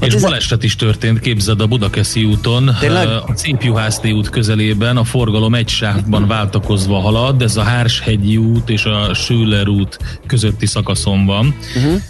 A 0.00 0.04
És 0.04 0.12
tize- 0.12 0.28
baleset 0.28 0.62
is 0.62 0.76
történt, 0.76 1.20
képzeld 1.20 1.60
a 1.60 1.66
Budakeszi 1.66 2.24
úton, 2.24 2.70
Tényleg? 2.80 3.06
a 3.08 3.24
Szépjuhászné 3.34 4.10
út 4.10 4.28
közelében, 4.28 4.96
a 4.96 5.04
forgalom 5.04 5.54
egy 5.54 5.68
sávban 5.68 6.26
váltakozva 6.26 6.98
halad, 7.00 7.42
ez 7.42 7.56
a 7.56 7.62
Hárshegyi 7.62 8.36
út 8.36 8.70
és 8.70 8.84
a 8.84 9.14
Schüller 9.14 9.68
út 9.68 9.98
közötti 10.26 10.66
szakaszon 10.66 11.26
van. 11.26 11.54
Uh-huh. 11.76 12.00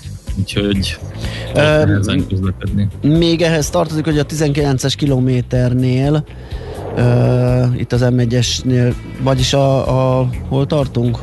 Úgyhogy 0.41 0.99
um, 1.55 2.27
közlekedni. 2.29 2.89
Még 3.03 3.43
ehhez 3.43 3.71
tartozik, 3.71 4.05
hogy 4.05 4.19
a 4.19 4.27
19-es 4.27 4.93
kilométernél 4.97 6.25
uh, 6.97 7.81
itt 7.81 7.93
az 7.93 8.07
M1-esnél, 8.11 8.95
vagyis 9.23 9.53
a, 9.53 10.21
a 10.21 10.29
hol 10.49 10.67
tartunk? 10.67 11.19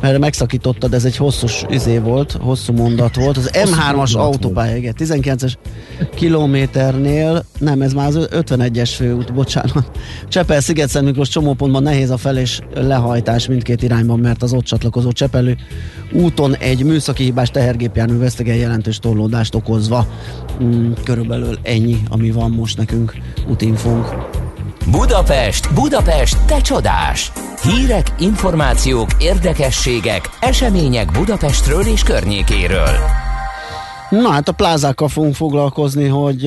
Mert 0.00 0.18
megszakítottad, 0.18 0.94
ez 0.94 1.04
egy 1.04 1.16
hosszú 1.16 1.46
izé 1.68 1.98
volt, 1.98 2.32
hosszú 2.40 2.72
mondat 2.72 3.16
volt. 3.16 3.36
Az 3.36 3.50
M3-as 3.52 3.94
mondat 3.94 4.14
autópálya, 4.14 4.76
igen, 4.76 4.94
19-es 4.98 5.54
kilométernél, 6.14 7.44
nem, 7.58 7.82
ez 7.82 7.92
már 7.92 8.06
az 8.06 8.28
51-es 8.30 8.90
főút, 8.94 9.34
bocsánat. 9.34 9.90
Csepel 10.28 10.60
sziget 10.60 11.00
Miklós 11.02 11.28
csomópontban 11.28 11.82
nehéz 11.82 12.10
a 12.10 12.16
fel 12.16 12.38
és 12.38 12.60
lehajtás 12.74 13.46
mindkét 13.46 13.82
irányban, 13.82 14.18
mert 14.18 14.42
az 14.42 14.52
ott 14.52 14.64
csatlakozó 14.64 15.12
Csepelő 15.12 15.56
úton 16.12 16.56
egy 16.56 16.84
műszaki 16.84 17.24
hibás 17.24 17.50
tehergépjármű 17.50 18.18
vesztegen 18.18 18.56
jelentős 18.56 18.98
torlódást 18.98 19.54
okozva. 19.54 20.06
Mm, 20.62 20.92
körülbelül 21.04 21.58
ennyi, 21.62 22.02
ami 22.08 22.30
van 22.30 22.50
most 22.50 22.76
nekünk 22.76 23.16
útinfónk. 23.48 24.06
Budapest, 24.90 25.74
Budapest, 25.74 26.44
te 26.46 26.60
csodás! 26.60 27.32
Hírek, 27.62 28.14
információk, 28.18 29.08
érdekességek, 29.18 30.30
események 30.40 31.10
Budapestről 31.12 31.86
és 31.86 32.02
környékéről. 32.02 32.98
Na 34.10 34.30
hát 34.30 34.48
a 34.48 34.52
plázákkal 34.52 35.08
fogunk 35.08 35.34
foglalkozni, 35.34 36.06
hogy 36.06 36.42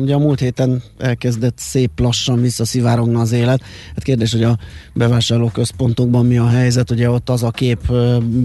ugye 0.00 0.14
a 0.14 0.18
múlt 0.18 0.40
héten 0.40 0.82
elkezdett 0.98 1.58
szép 1.58 2.00
lassan 2.00 2.40
visszaszivárogni 2.40 3.14
az 3.14 3.32
élet. 3.32 3.62
Hát 3.94 4.02
kérdés, 4.02 4.32
hogy 4.32 4.44
a 4.44 4.58
bevásárlóközpontokban 4.94 6.26
mi 6.26 6.38
a 6.38 6.48
helyzet, 6.48 6.90
ugye 6.90 7.10
ott 7.10 7.28
az 7.28 7.42
a 7.42 7.50
kép 7.50 7.92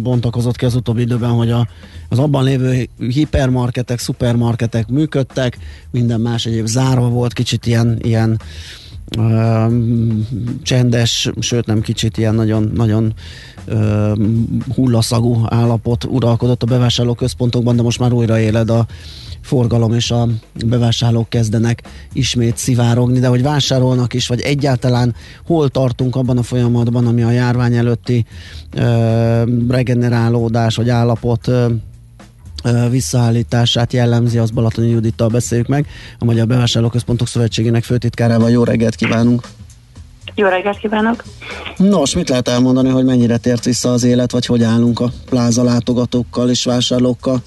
bontakozott 0.01 0.55
ki 0.55 0.65
az 0.65 0.75
utóbbi 0.75 1.01
időben, 1.01 1.29
hogy 1.29 1.51
a, 1.51 1.67
az 2.09 2.19
abban 2.19 2.43
lévő 2.43 2.87
hipermarketek, 2.97 3.99
szupermarketek 3.99 4.87
működtek, 4.87 5.57
minden 5.91 6.21
más 6.21 6.45
egyéb 6.45 6.65
zárva 6.65 7.09
volt, 7.09 7.33
kicsit 7.33 7.65
ilyen, 7.65 7.97
ilyen 8.01 8.39
csendes, 10.61 11.31
sőt 11.39 11.65
nem 11.65 11.81
kicsit 11.81 12.17
ilyen 12.17 12.35
nagyon, 12.35 12.71
nagyon 12.75 13.13
uh, 13.67 14.17
hullaszagú 14.75 15.41
állapot 15.45 16.03
uralkodott 16.03 16.63
a 16.63 16.65
bevásárlóközpontokban, 16.65 17.75
de 17.75 17.81
most 17.81 17.99
már 17.99 18.11
újra 18.11 18.39
éled 18.39 18.69
a 18.69 18.85
forgalom 19.41 19.93
és 19.93 20.11
a 20.11 20.27
bevásárlók 20.65 21.29
kezdenek 21.29 21.81
ismét 22.13 22.57
szivárogni, 22.57 23.19
de 23.19 23.27
hogy 23.27 23.41
vásárolnak 23.41 24.13
is, 24.13 24.27
vagy 24.27 24.41
egyáltalán 24.41 25.15
hol 25.45 25.69
tartunk 25.69 26.15
abban 26.15 26.37
a 26.37 26.43
folyamatban, 26.43 27.07
ami 27.07 27.23
a 27.23 27.31
járvány 27.31 27.75
előtti 27.75 28.25
uh, 28.75 28.81
regenerálódás 29.69 30.75
vagy 30.75 30.89
állapot 30.89 31.47
uh, 31.47 31.71
visszaállítását 32.89 33.93
jellemzi, 33.93 34.37
az 34.37 34.49
Balatoni 34.49 34.89
Judittal 34.89 35.27
beszéljük 35.27 35.67
meg, 35.67 35.87
a 36.19 36.25
Magyar 36.25 36.47
Bevásárlóközpontok 36.47 37.27
Szövetségének 37.27 37.83
főtitkárával. 37.83 38.49
Jó 38.49 38.63
reggelt 38.63 38.95
kívánunk! 38.95 39.47
Jó 40.35 40.47
reggelt 40.47 40.77
kívánok! 40.77 41.23
Nos, 41.77 42.15
mit 42.15 42.29
lehet 42.29 42.47
elmondani, 42.47 42.89
hogy 42.89 43.05
mennyire 43.05 43.37
tért 43.37 43.65
vissza 43.65 43.91
az 43.91 44.03
élet, 44.03 44.31
vagy 44.31 44.45
hogy 44.45 44.63
állunk 44.63 44.99
a 44.99 45.11
pláza 45.29 45.63
látogatókkal 45.63 46.49
és 46.49 46.63
vásárlókkal? 46.63 47.41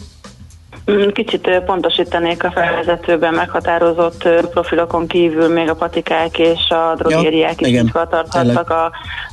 Mm, 0.90 1.08
kicsit 1.08 1.62
pontosítanék 1.66 2.44
a 2.44 2.50
felvezetőben 2.50 3.34
meghatározott 3.34 4.28
profilokon 4.50 5.06
kívül 5.06 5.48
még 5.48 5.68
a 5.68 5.74
patikák 5.74 6.38
és 6.38 6.68
a 6.68 6.94
drogériák 6.96 7.60
ja, 7.60 7.66
is 7.66 7.80
nyitva 7.80 8.06
tarthattak 8.06 8.70
a, 8.70 8.90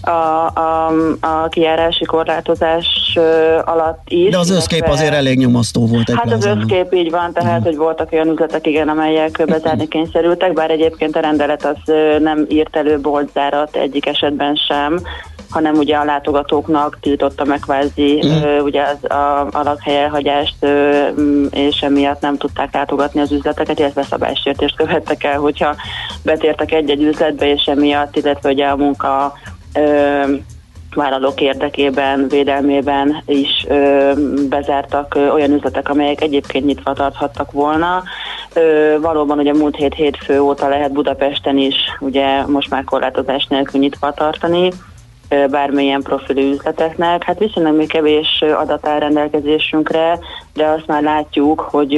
a, 0.10 0.46
a, 0.60 0.92
a 1.20 1.48
kijárási 1.48 2.06
korlátozás 2.06 3.18
alatt 3.66 4.00
is. 4.08 4.30
De 4.30 4.38
az 4.38 4.50
összkép 4.50 4.88
azért 4.88 5.14
elég 5.14 5.38
nyomasztó 5.38 5.86
volt. 5.88 6.10
Egy 6.10 6.16
hát 6.16 6.32
az 6.32 6.46
összkép 6.46 6.94
így 6.94 7.12
van, 7.12 7.34
tehát, 7.34 7.60
mm. 7.60 7.64
hogy 7.64 7.76
voltak 7.76 8.12
olyan 8.12 8.28
üzletek, 8.28 8.68
igen, 8.68 8.90
amelyek 8.90 9.44
bezárni 9.46 9.88
kényszerültek, 9.88 10.54
bár 10.54 10.72
egyébként 10.72 11.16
a 11.16 11.20
rendelet 11.20 11.66
az 11.66 11.94
nem 12.20 12.46
írt 12.50 12.76
elő 12.76 13.00
boltzárat 13.00 13.76
egyik 13.76 14.06
esetben 14.06 14.56
sem, 14.56 15.00
hanem 15.50 15.76
ugye 15.76 15.96
a 15.96 16.04
látogatóknak 16.04 16.98
tiltotta 17.02 17.46
meg 17.46 17.60
kvázi 17.60 18.24
mm. 18.26 18.64
ugye 18.64 18.82
az 18.82 19.12
a, 19.12 19.40
a 19.52 19.64
lakhely 19.64 20.04
elhagyást, 20.04 20.66
és 21.52 21.82
emiatt 21.82 22.22
nem 22.22 22.38
tudták 22.38 22.74
látogatni 22.74 23.20
az 23.20 23.32
üzleteket, 23.32 23.80
illetve 23.80 24.04
szabálysértést 24.04 24.76
követtek 24.76 25.24
el, 25.24 25.40
hogyha 25.40 25.76
betértek 26.24 26.72
egy-egy 26.72 27.04
üzletbe, 27.04 27.52
és 27.52 27.66
emiatt, 27.66 28.16
illetve 28.16 28.50
ugye 28.50 28.66
a 28.66 28.76
munka 28.76 29.34
ö, 29.74 30.36
vállalók 30.96 31.42
érdekében, 31.42 32.28
védelmében 32.28 33.24
is 33.26 33.66
ö, 33.68 34.12
bezártak 34.50 35.16
ö, 35.16 35.30
olyan 35.30 35.52
üzletek, 35.52 35.90
amelyek 35.90 36.22
egyébként 36.22 36.66
nyitva 36.66 36.94
tarthattak 36.94 37.52
volna. 37.52 38.04
Ö, 38.54 38.98
valóban 39.02 39.40
ugye 39.40 39.54
múlt 39.54 39.76
hét 39.76 39.94
hétfő 39.94 40.42
óta 40.42 40.68
lehet 40.68 40.92
Budapesten 40.92 41.58
is 41.58 41.76
ugye 42.00 42.46
most 42.46 42.70
már 42.70 42.84
korlátozás 42.84 43.46
nélkül 43.46 43.80
nyitva 43.80 44.12
tartani 44.12 44.72
bármilyen 45.50 46.02
profilű 46.02 46.52
üzleteknek. 46.52 47.24
Hát 47.24 47.40
viszonylag 47.40 47.76
még 47.76 47.88
kevés 47.88 48.44
adat 48.58 48.88
áll 48.88 49.00
rendelkezésünkre, 49.00 50.20
de 50.54 50.66
azt 50.66 50.88
már 50.88 51.04
látjuk, 51.04 51.60
hogy 51.60 51.96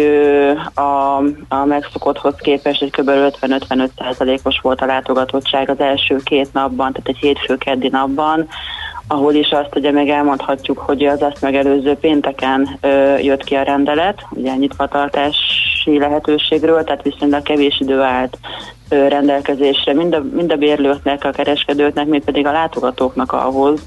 a, 0.74 1.18
a 1.50 1.66
megszokotthoz 1.66 2.36
képest 2.36 2.82
egy 2.82 2.92
kb. 2.92 3.10
50-55 3.10 4.44
os 4.44 4.60
volt 4.62 4.82
a 4.82 4.86
látogatottság 4.86 5.70
az 5.70 5.80
első 5.80 6.16
két 6.24 6.54
napban, 6.54 6.92
tehát 6.92 7.08
egy 7.08 7.18
hétfő 7.18 7.58
keddi 7.58 7.88
napban, 7.88 8.48
ahol 9.12 9.34
is 9.34 9.50
azt 9.50 9.76
ugye 9.76 9.92
meg 9.92 10.10
elmondhatjuk, 10.10 10.78
hogy 10.78 11.06
az 11.06 11.22
azt 11.22 11.42
megelőző 11.42 11.96
pénteken 11.96 12.78
ö, 12.82 13.18
jött 13.18 13.44
ki 13.44 13.56
a 13.56 13.64
rendelet, 13.64 14.26
ugye 14.30 14.56
nyitvatartási 14.56 15.98
lehetőségről, 15.98 16.84
tehát 16.84 17.04
viszonylag 17.04 17.42
kevés 17.42 17.80
idő 17.80 18.02
állt 18.02 18.38
rendelkezésre, 18.90 19.94
mind 19.94 20.14
a, 20.14 20.24
mind 20.34 20.52
a 20.52 20.56
bérlőknek, 20.56 21.24
a 21.24 21.32
kereskedőknek, 21.32 22.08
mind 22.08 22.24
pedig 22.24 22.46
a 22.46 22.52
látogatóknak 22.52 23.32
ahhoz, 23.32 23.86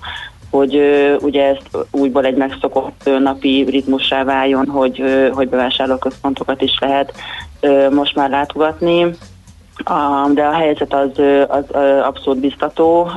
hogy 0.51 0.81
ugye 1.21 1.47
ezt 1.47 1.87
újból 1.91 2.25
egy 2.25 2.37
megszokott 2.37 3.11
napi 3.19 3.65
ritmussá 3.69 4.25
váljon, 4.25 4.67
hogy, 4.67 5.01
ö, 5.01 5.29
hogy 5.33 5.49
bevásárlóközpontokat 5.49 6.63
is 6.63 6.79
lehet 6.81 7.13
most 7.91 8.15
már 8.15 8.31
látogatni 8.31 9.11
de 10.35 10.43
a 10.43 10.53
helyzet 10.53 10.95
az, 10.95 11.11
az 11.49 11.65
abszolút 12.03 12.41
biztató, 12.41 13.11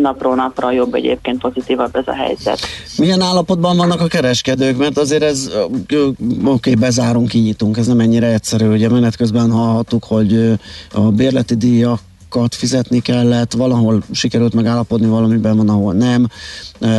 napról 0.00 0.34
napra 0.34 0.72
jobb 0.72 0.94
egyébként 0.94 1.40
pozitívabb 1.40 1.96
ez 1.96 2.06
a 2.06 2.14
helyzet. 2.14 2.58
Milyen 2.98 3.20
állapotban 3.20 3.76
vannak 3.76 4.00
a 4.00 4.06
kereskedők? 4.06 4.76
Mert 4.76 4.98
azért 4.98 5.22
ez, 5.22 5.50
oké, 5.74 6.12
okay, 6.44 6.74
bezárunk, 6.74 7.28
kinyitunk, 7.28 7.76
ez 7.76 7.86
nem 7.86 8.00
ennyire 8.00 8.26
egyszerű. 8.26 8.72
Ugye 8.72 8.88
menet 8.88 9.16
közben 9.16 9.50
hallhattuk, 9.50 10.04
hogy 10.04 10.52
a 10.94 11.00
bérleti 11.00 11.54
díjak 11.54 12.00
díjakat 12.30 12.54
fizetni 12.54 13.00
kellett, 13.00 13.52
valahol 13.52 14.02
sikerült 14.10 14.54
megállapodni, 14.54 15.06
valamiben 15.06 15.56
van, 15.56 15.68
ahol 15.68 15.92
nem. 15.92 16.28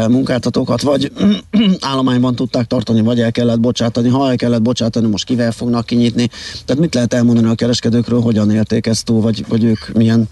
Munkáltatókat 0.09 0.81
vagy 0.81 1.11
állományban 1.91 2.35
tudták 2.35 2.65
tartani, 2.65 3.01
vagy 3.01 3.19
el 3.19 3.31
kellett 3.31 3.59
bocsátani. 3.59 4.09
Ha 4.09 4.29
el 4.29 4.35
kellett 4.35 4.61
bocsátani, 4.61 5.07
most 5.07 5.25
kivel 5.25 5.51
fognak 5.51 5.85
kinyitni. 5.85 6.29
Tehát 6.65 6.81
mit 6.81 6.93
lehet 6.93 7.13
elmondani 7.13 7.47
a 7.47 7.55
kereskedőkről, 7.55 8.21
hogyan 8.21 8.51
élték 8.51 8.87
ezt 8.87 9.05
túl, 9.05 9.21
vagy, 9.21 9.45
vagy 9.47 9.63
ők 9.63 9.93
milyen 9.93 10.29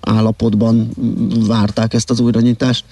állapotban 0.00 0.90
várták 1.46 1.94
ezt 1.94 2.10
az 2.10 2.20
újranyitást? 2.20 2.84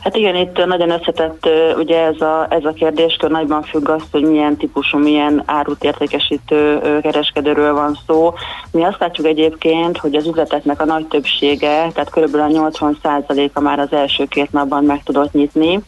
Hát 0.00 0.16
igen, 0.16 0.36
itt 0.36 0.66
nagyon 0.66 0.90
összetett 0.90 1.48
ugye 1.76 2.00
ez 2.00 2.20
a, 2.20 2.46
ez 2.50 2.64
a 2.64 2.72
kérdéskör 2.72 3.30
nagyban 3.30 3.62
függ 3.62 3.88
azt, 3.88 4.06
hogy 4.10 4.22
milyen 4.22 4.56
típusú, 4.56 4.98
milyen 4.98 5.42
árut 5.46 5.84
értékesítő 5.84 6.80
kereskedőről 7.02 7.74
van 7.74 7.98
szó. 8.06 8.34
Mi 8.70 8.84
azt 8.84 9.00
látjuk 9.00 9.26
egyébként, 9.26 9.98
hogy 9.98 10.14
az 10.14 10.26
üzleteknek 10.26 10.80
a 10.80 10.84
nagy 10.84 11.06
többsége, 11.06 11.90
tehát 11.92 12.10
körülbelül 12.10 12.56
a 12.56 12.70
80%-a 12.70 13.60
már 13.60 13.78
az 13.78 13.92
első 13.92 14.24
két 14.24 14.52
napban 14.52 14.84
meg 14.84 15.02
tudott 15.02 15.32
nyitni. 15.32 15.80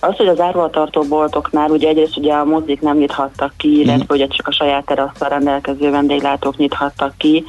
Az, 0.00 0.16
hogy 0.16 0.28
az 0.28 0.40
árvaltartó 0.40 1.02
boltoknál 1.02 1.70
ugye 1.70 1.88
egyrészt 1.88 2.16
ugye 2.16 2.32
a 2.32 2.44
mozik 2.44 2.80
nem 2.80 2.96
nyithattak 2.96 3.52
ki, 3.56 3.80
illetve 3.80 4.04
mhm. 4.04 4.14
ugye 4.14 4.26
csak 4.26 4.48
a 4.48 4.52
saját 4.52 4.84
terasszal 4.84 5.28
rendelkező 5.28 5.90
vendéglátók 5.90 6.56
nyithattak 6.56 7.14
ki, 7.16 7.44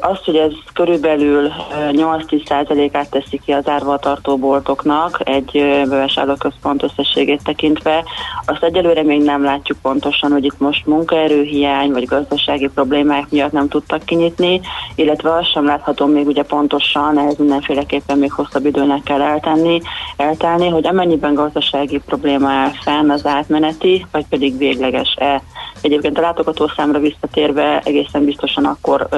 az, 0.00 0.24
hogy 0.24 0.36
ez 0.36 0.52
körülbelül 0.72 1.50
8-10%-át 1.90 3.10
teszi 3.10 3.40
ki 3.44 3.52
az 3.52 3.68
árvatartó 3.68 4.36
boltoknak 4.36 5.20
egy 5.24 5.50
bevásárlóközpont 5.88 6.82
összességét 6.82 7.42
tekintve, 7.44 8.04
azt 8.46 8.62
egyelőre 8.62 9.02
még 9.02 9.22
nem 9.22 9.44
látjuk 9.44 9.78
pontosan, 9.82 10.32
hogy 10.32 10.44
itt 10.44 10.58
most 10.58 10.86
munkaerőhiány 10.86 11.92
vagy 11.92 12.04
gazdasági 12.04 12.68
problémák 12.74 13.26
miatt 13.30 13.52
nem 13.52 13.68
tudtak 13.68 14.04
kinyitni, 14.04 14.60
illetve 14.94 15.34
azt 15.34 15.52
sem 15.52 15.64
láthatom 15.64 16.10
még 16.10 16.26
ugye 16.26 16.42
pontosan, 16.42 17.18
ehhez 17.18 17.36
mindenféleképpen 17.36 18.18
még 18.18 18.32
hosszabb 18.32 18.66
időnek 18.66 19.02
kell 19.02 19.22
eltenni, 19.22 19.80
eltelni, 20.16 20.68
hogy 20.68 20.86
amennyiben 20.86 21.34
gazdasági 21.34 22.00
probléma 22.06 22.48
áll 22.48 22.70
fenn 22.82 23.10
az 23.10 23.26
átmeneti, 23.26 24.06
vagy 24.10 24.24
pedig 24.28 24.58
végleges-e. 24.58 25.42
Egyébként 25.80 26.18
a 26.18 26.20
látogatószámra 26.20 26.98
visszatérve 26.98 27.80
egészen 27.84 28.24
biztosan 28.24 28.64
akkor 28.64 29.08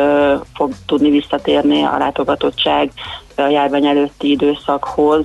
fog 0.55 0.73
tudni 0.87 1.11
visszatérni 1.11 1.83
a 1.83 1.99
látogatottság 1.99 2.93
a 3.39 3.49
járvány 3.49 3.87
előtti 3.87 4.31
időszakhoz, 4.31 5.25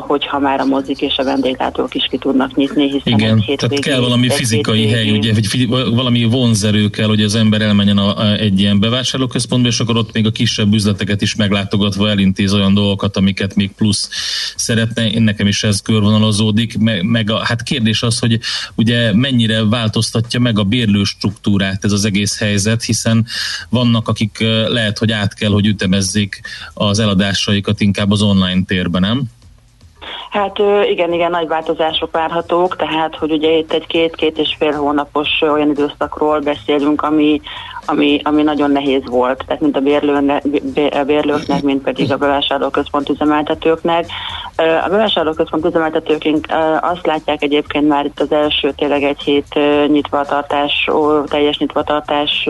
hogyha 0.00 0.38
már 0.38 0.60
a 0.60 0.64
mozik 0.64 1.00
és 1.00 1.16
a 1.16 1.24
vendéglátók 1.24 1.94
is 1.94 2.06
ki 2.10 2.18
tudnak 2.18 2.54
nyitni, 2.54 2.90
hiszen 2.90 3.18
Igen, 3.18 3.44
egy 3.46 3.56
tehát 3.56 3.80
kell 3.80 4.00
valami 4.00 4.28
fizikai 4.28 4.88
hely, 4.88 5.10
ugye, 5.10 5.32
vagy 5.32 5.68
valami 5.94 6.24
vonzerő 6.24 6.90
kell, 6.90 7.06
hogy 7.06 7.22
az 7.22 7.34
ember 7.34 7.60
elmenjen 7.60 7.98
a, 7.98 8.18
a, 8.18 8.32
egy 8.32 8.60
ilyen 8.60 8.80
bevásárlóközpontba, 8.80 9.68
és 9.68 9.80
akkor 9.80 9.96
ott 9.96 10.12
még 10.12 10.26
a 10.26 10.30
kisebb 10.30 10.72
üzleteket 10.72 11.22
is 11.22 11.34
meglátogatva 11.34 12.08
elintéz 12.08 12.54
olyan 12.54 12.74
dolgokat, 12.74 13.16
amiket 13.16 13.54
még 13.54 13.72
plusz 13.72 14.08
szeretne. 14.56 15.10
Én 15.10 15.22
nekem 15.22 15.46
is 15.46 15.62
ez 15.62 15.80
körvonalazódik, 15.80 16.78
meg, 16.78 17.02
meg 17.02 17.30
a, 17.30 17.44
hát 17.44 17.62
kérdés 17.62 18.02
az, 18.02 18.18
hogy 18.18 18.38
ugye 18.74 19.14
mennyire 19.14 19.64
változtatja 19.64 20.40
meg 20.40 20.58
a 20.58 20.64
bérlő 20.64 21.04
struktúrát 21.04 21.84
ez 21.84 21.92
az 21.92 22.04
egész 22.04 22.38
helyzet, 22.38 22.82
hiszen 22.82 23.26
vannak, 23.68 24.08
akik 24.08 24.38
lehet, 24.68 24.98
hogy 24.98 25.12
át 25.12 25.34
kell, 25.34 25.50
hogy 25.50 25.66
ütemezzék 25.66 26.40
az 26.94 27.00
eladásaikat 27.00 27.80
inkább 27.80 28.10
az 28.10 28.22
online 28.22 28.62
térben, 28.66 29.00
nem? 29.00 29.22
Hát 30.30 30.58
igen, 30.90 31.12
igen, 31.12 31.30
nagy 31.30 31.48
változások 31.48 32.10
várhatók, 32.12 32.76
tehát 32.76 33.16
hogy 33.16 33.30
ugye 33.30 33.50
itt 33.50 33.72
egy 33.72 33.86
két-két 33.86 34.38
és 34.38 34.54
fél 34.58 34.72
hónapos 34.72 35.28
olyan 35.40 35.70
időszakról 35.70 36.40
beszélünk, 36.40 37.02
ami, 37.02 37.40
ami, 37.86 38.20
ami 38.24 38.42
nagyon 38.42 38.70
nehéz 38.70 39.02
volt, 39.06 39.44
tehát 39.46 39.62
mint 39.62 39.76
a, 39.76 39.80
bérlőne, 39.80 40.42
bérlőknek, 41.06 41.62
mint 41.62 41.82
pedig 41.82 42.12
a 42.12 42.16
bevásárlóközpont 42.16 43.08
üzemeltetőknek. 43.08 44.06
A 44.56 44.88
bevásárlóközpont 44.88 45.64
üzemeltetők 45.64 46.22
azt 46.80 47.06
látják 47.06 47.42
egyébként 47.42 47.88
már 47.88 48.04
itt 48.04 48.20
az 48.20 48.32
első 48.32 48.72
tényleg 48.76 49.02
egy 49.02 49.20
hét 49.20 49.58
nyitvatartás, 49.86 50.90
teljes 51.26 51.58
nyitvatartás 51.58 52.48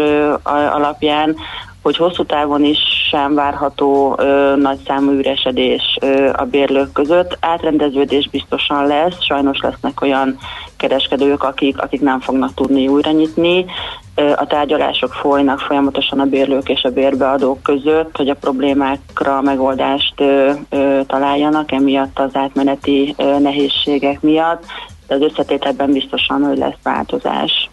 alapján, 0.72 1.36
hogy 1.84 1.96
hosszú 1.96 2.24
távon 2.24 2.64
is 2.64 2.78
sem 3.10 3.34
várható 3.34 4.14
ö, 4.18 4.56
nagy 4.56 4.78
számú 4.86 5.10
üresedés 5.10 5.98
ö, 6.00 6.30
a 6.36 6.44
bérlők 6.44 6.92
között. 6.92 7.36
Átrendeződés 7.40 8.28
biztosan 8.28 8.86
lesz, 8.86 9.24
sajnos 9.24 9.58
lesznek 9.60 10.00
olyan 10.00 10.38
kereskedők, 10.88 11.42
akik, 11.42 11.78
akik 11.78 12.00
nem 12.00 12.20
fognak 12.20 12.54
tudni 12.54 12.88
újra 12.88 13.10
nyitni. 13.10 13.64
A 14.36 14.46
tárgyalások 14.46 15.12
folynak 15.12 15.58
folyamatosan 15.58 16.20
a 16.20 16.24
bérlők 16.24 16.68
és 16.68 16.82
a 16.82 16.90
bérbeadók 16.90 17.62
között, 17.62 18.16
hogy 18.16 18.28
a 18.28 18.34
problémákra 18.34 19.40
megoldást 19.40 20.14
találjanak, 21.06 21.72
emiatt 21.72 22.18
az 22.18 22.30
átmeneti 22.32 23.14
nehézségek 23.38 24.20
miatt, 24.20 24.64
de 25.06 25.14
az 25.14 25.20
összetételben 25.20 25.92
biztosan, 25.92 26.42
hogy 26.42 26.58
lesz 26.58 26.78
változás. 26.82 27.70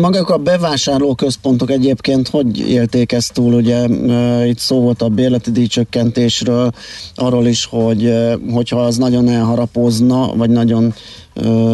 Magak 0.00 0.30
a 0.30 0.36
bevásárlóközpontok 0.36 1.70
egyébként 1.70 2.28
hogy 2.28 2.70
élték 2.70 3.12
ezt 3.12 3.32
túl? 3.32 3.52
Ugye 3.52 3.84
itt 4.46 4.58
szó 4.58 4.80
volt 4.80 5.02
a 5.02 5.08
bérleti 5.08 5.50
díjcsökkentésről, 5.50 6.70
arról 7.14 7.46
is, 7.46 7.66
hogy 7.70 8.12
hogyha 8.52 8.80
az 8.80 8.96
nagyon 8.96 9.28
elharapozna, 9.28 10.34
vagy 10.34 10.50
nagyon 10.50 10.94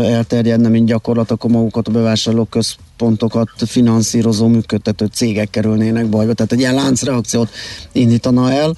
elterjedne, 0.03 0.69
mint 0.69 0.87
gyakorlat, 0.87 1.31
akkor 1.31 1.51
magukat 1.51 1.89
a 1.89 1.91
bevásárlóközpontokat 1.91 3.51
finanszírozó, 3.67 4.47
működtető 4.47 5.07
cégek 5.07 5.51
kerülnének 5.51 6.09
bajba. 6.09 6.33
Tehát 6.33 6.53
egy 6.53 6.59
ilyen 6.59 6.75
láncreakciót 6.75 7.51
indítana 7.93 8.53
el. 8.53 8.77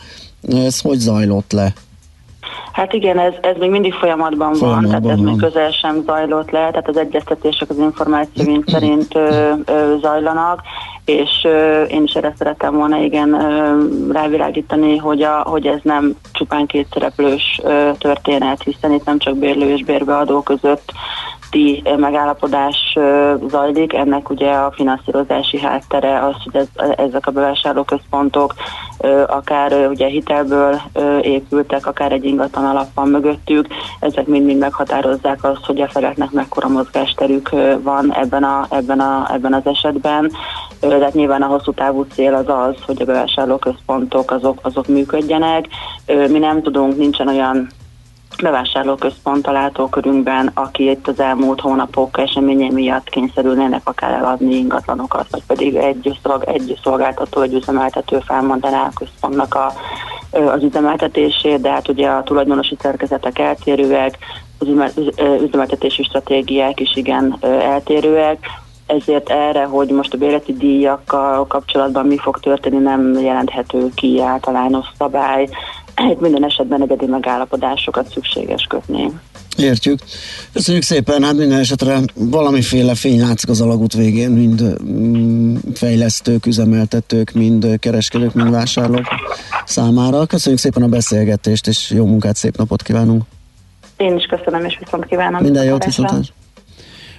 Ez 0.49 0.81
hogy 0.81 0.99
zajlott 0.99 1.53
le? 1.53 1.75
Hát 2.73 2.93
igen, 2.93 3.19
ez, 3.19 3.33
ez 3.41 3.57
még 3.59 3.71
mindig 3.71 3.95
folyamatban, 3.95 4.55
folyamatban 4.55 4.91
van, 4.91 5.03
tehát 5.03 5.19
ez 5.19 5.25
még 5.25 5.37
közel 5.37 5.71
sem 5.71 6.03
zajlott 6.07 6.51
le, 6.51 6.71
tehát 6.71 6.89
az 6.89 6.97
egyeztetések 6.97 7.71
az 7.71 7.79
információ 7.79 8.63
szerint 8.67 9.15
ö, 9.15 9.53
ö, 9.65 9.95
zajlanak, 10.01 10.63
és 11.05 11.31
ö, 11.43 11.83
én 11.83 12.03
is 12.03 12.13
erre 12.13 12.35
szerettem 12.39 12.75
volna 12.75 12.99
igen 12.99 13.33
ö, 13.33 14.13
rávilágítani, 14.13 14.97
hogy, 14.97 15.23
a, 15.23 15.43
hogy 15.49 15.67
ez 15.67 15.79
nem 15.83 16.15
csupán 16.33 16.67
két 16.67 16.87
szereplős 16.93 17.61
ö, 17.63 17.91
történet, 17.99 18.63
hiszen 18.63 18.93
itt 18.93 19.05
nem 19.05 19.19
csak 19.19 19.37
bérlő 19.37 19.71
és 19.71 19.85
bérbeadó 19.85 20.43
között 20.43 20.93
közötti 21.51 21.83
megállapodás 21.97 22.99
zajlik, 23.49 23.93
ennek 23.93 24.31
ugye 24.31 24.51
a 24.51 24.73
finanszírozási 24.73 25.59
háttere 25.61 26.25
az, 26.25 26.35
hogy 26.45 26.57
ez, 26.57 26.97
ezek 26.97 27.27
a 27.27 27.31
bevásárlóközpontok 27.31 28.55
akár 29.27 29.89
ugye 29.89 30.07
hitelből 30.07 30.81
épültek, 31.23 31.87
akár 31.87 32.13
egy 32.13 32.25
ingatlan 32.25 32.65
alap 32.65 32.87
van 32.95 33.09
mögöttük, 33.09 33.67
ezek 34.01 34.27
mind-mind 34.27 34.59
meghatározzák 34.59 35.45
azt, 35.45 35.65
hogy 35.65 35.81
a 35.81 35.89
feleknek 35.89 36.31
mekkora 36.31 36.69
mozgásterük 36.69 37.51
van 37.83 38.15
ebben, 38.15 38.43
a, 38.43 38.67
ebben, 38.71 39.01
a, 39.01 39.29
ebben 39.33 39.55
az 39.55 39.67
esetben. 39.67 40.33
Tehát 40.81 41.15
nyilván 41.15 41.43
a 41.43 41.47
hosszú 41.47 41.73
távú 41.73 42.07
cél 42.15 42.35
az 42.35 42.49
az, 42.49 42.75
hogy 42.87 43.03
a 43.03 43.05
bevásárlóközpontok 43.05 44.31
azok, 44.31 44.59
azok 44.63 44.87
működjenek. 44.87 45.67
Mi 46.07 46.39
nem 46.39 46.63
tudunk, 46.63 46.97
nincsen 46.97 47.29
olyan 47.29 47.69
bevásárlóközpont 48.43 49.47
a 49.47 49.53
látókörünkben, 49.53 50.51
aki 50.55 50.91
itt 50.91 51.09
az 51.09 51.21
elmúlt 51.21 51.61
hónapok 51.61 52.19
eseménye 52.19 52.71
miatt 52.71 53.09
kényszerülnének 53.09 53.81
akár 53.85 54.13
eladni 54.13 54.55
ingatlanokat, 54.55 55.27
vagy 55.31 55.43
pedig 55.47 55.75
egy, 55.75 56.19
szolg, 56.23 56.45
egy 56.45 56.79
szolgáltató, 56.83 57.41
egy 57.41 57.55
üzemeltető 57.55 58.19
felmondaná 58.27 58.83
a 58.83 58.99
központnak 58.99 59.55
a, 59.55 59.73
az 60.31 60.63
üzemeltetését, 60.63 61.61
de 61.61 61.71
hát 61.71 61.89
ugye 61.89 62.09
a 62.09 62.23
tulajdonosi 62.23 62.77
szerkezetek 62.81 63.39
eltérőek, 63.39 64.19
az 64.59 64.93
üzemeltetési 65.43 66.03
stratégiák 66.03 66.81
is 66.81 66.97
igen 66.97 67.37
eltérőek, 67.41 68.47
ezért 68.91 69.31
erre, 69.31 69.65
hogy 69.65 69.89
most 69.89 70.15
a 70.15 70.19
bérleti 70.19 70.53
díjakkal 70.53 71.47
kapcsolatban 71.47 72.07
mi 72.07 72.19
fog 72.19 72.41
történni, 72.41 72.79
nem 72.79 73.13
jelenthető 73.13 73.89
ki 73.95 74.21
általános 74.21 74.87
szabály 74.99 75.49
itt 76.09 76.21
minden 76.21 76.45
esetben 76.45 76.83
egyedi 76.83 77.07
megállapodásokat 77.07 78.11
szükséges 78.13 78.67
kötni. 78.69 79.11
Értjük. 79.57 79.99
Köszönjük 80.53 80.83
szépen, 80.83 81.23
hát 81.23 81.35
minden 81.35 81.59
esetre 81.59 81.99
valamiféle 82.15 82.95
fény 82.95 83.21
látszik 83.21 83.49
az 83.49 83.61
alagút 83.61 83.93
végén, 83.93 84.31
mind 84.31 84.83
mm, 84.85 85.57
fejlesztők, 85.75 86.47
üzemeltetők, 86.47 87.33
mind 87.33 87.79
kereskedők, 87.79 88.35
mind 88.35 88.51
vásárlók 88.51 89.05
számára. 89.65 90.27
Köszönjük 90.27 90.61
szépen 90.61 90.83
a 90.83 90.89
beszélgetést, 90.89 91.67
és 91.67 91.91
jó 91.91 92.07
munkát, 92.07 92.37
szép 92.37 92.57
napot 92.57 92.83
kívánunk! 92.83 93.23
Én 93.97 94.17
is 94.17 94.25
köszönöm, 94.25 94.65
és 94.65 94.79
viszont 94.79 95.07
kívánom. 95.07 95.43
Minden 95.43 95.65
jót, 95.65 95.85
viszontlátásra! 95.85 96.35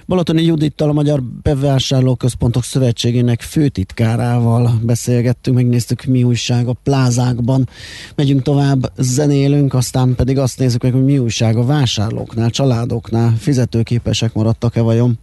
Balatoni 0.06 0.42
Judittal, 0.42 0.88
a 0.88 0.92
Magyar 0.92 1.22
Bevásárlóközpontok 1.22 2.64
Szövetségének 2.64 3.40
főtitkárával 3.40 4.78
beszélgettünk, 4.82 5.56
megnéztük 5.56 6.04
mi 6.04 6.22
újság 6.22 6.66
a 6.66 6.76
plázákban. 6.82 7.68
Megyünk 8.14 8.42
tovább, 8.42 8.92
zenélünk, 8.96 9.74
aztán 9.74 10.14
pedig 10.14 10.38
azt 10.38 10.58
nézzük 10.58 10.82
meg, 10.82 10.92
hogy 10.92 11.04
mi 11.04 11.18
újság 11.18 11.56
a 11.56 11.64
vásárlóknál, 11.64 12.50
családoknál, 12.50 13.34
fizetőképesek 13.38 14.32
maradtak-e 14.32 14.80
vajon? 14.80 15.18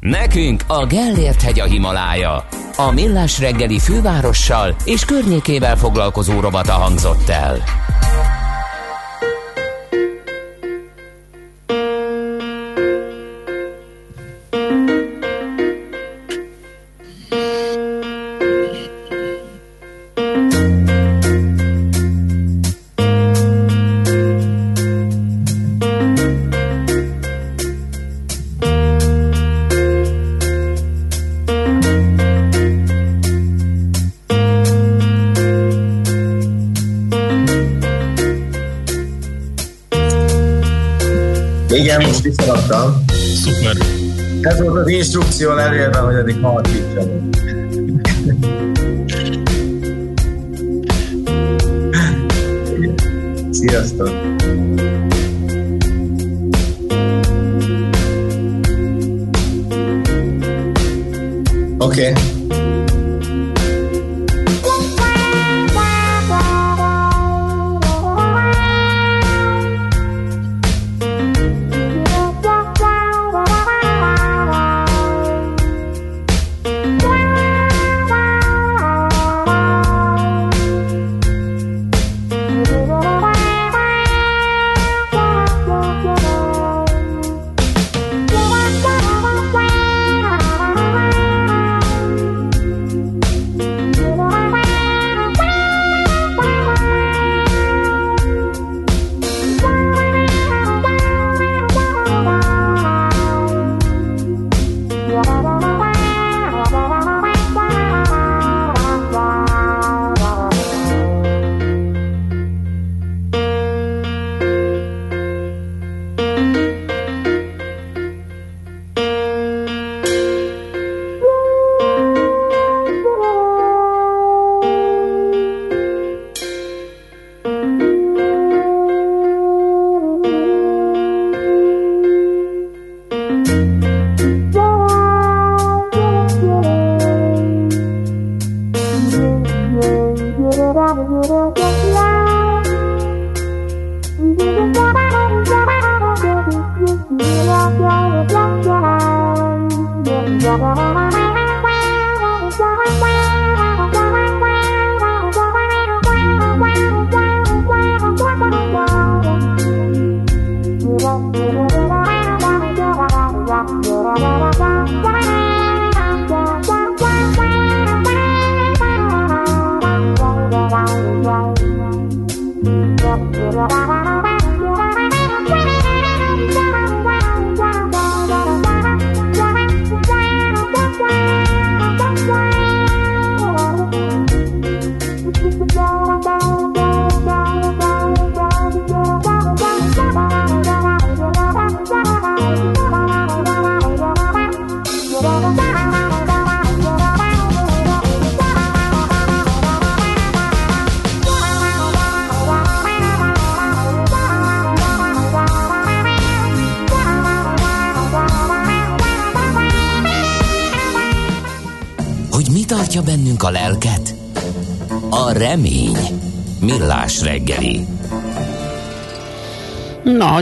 Nekünk 0.00 0.64
a 0.66 0.86
Gellért 0.86 1.42
hegy 1.42 1.60
a 1.60 1.64
Himalája. 1.64 2.44
A 2.76 2.90
Millás 2.90 3.38
reggeli 3.38 3.78
fővárossal 3.78 4.76
és 4.84 5.04
környékével 5.04 5.76
foglalkozó 5.76 6.40
robata 6.40 6.72
hangzott 6.72 7.28
el. 7.28 7.56
Instrukció 45.42 45.58
elérve, 45.58 45.98
hogy 45.98 46.14
eddig 46.14 46.42
halkítsanak. 46.42 46.92
Sziasztok! 46.94 47.31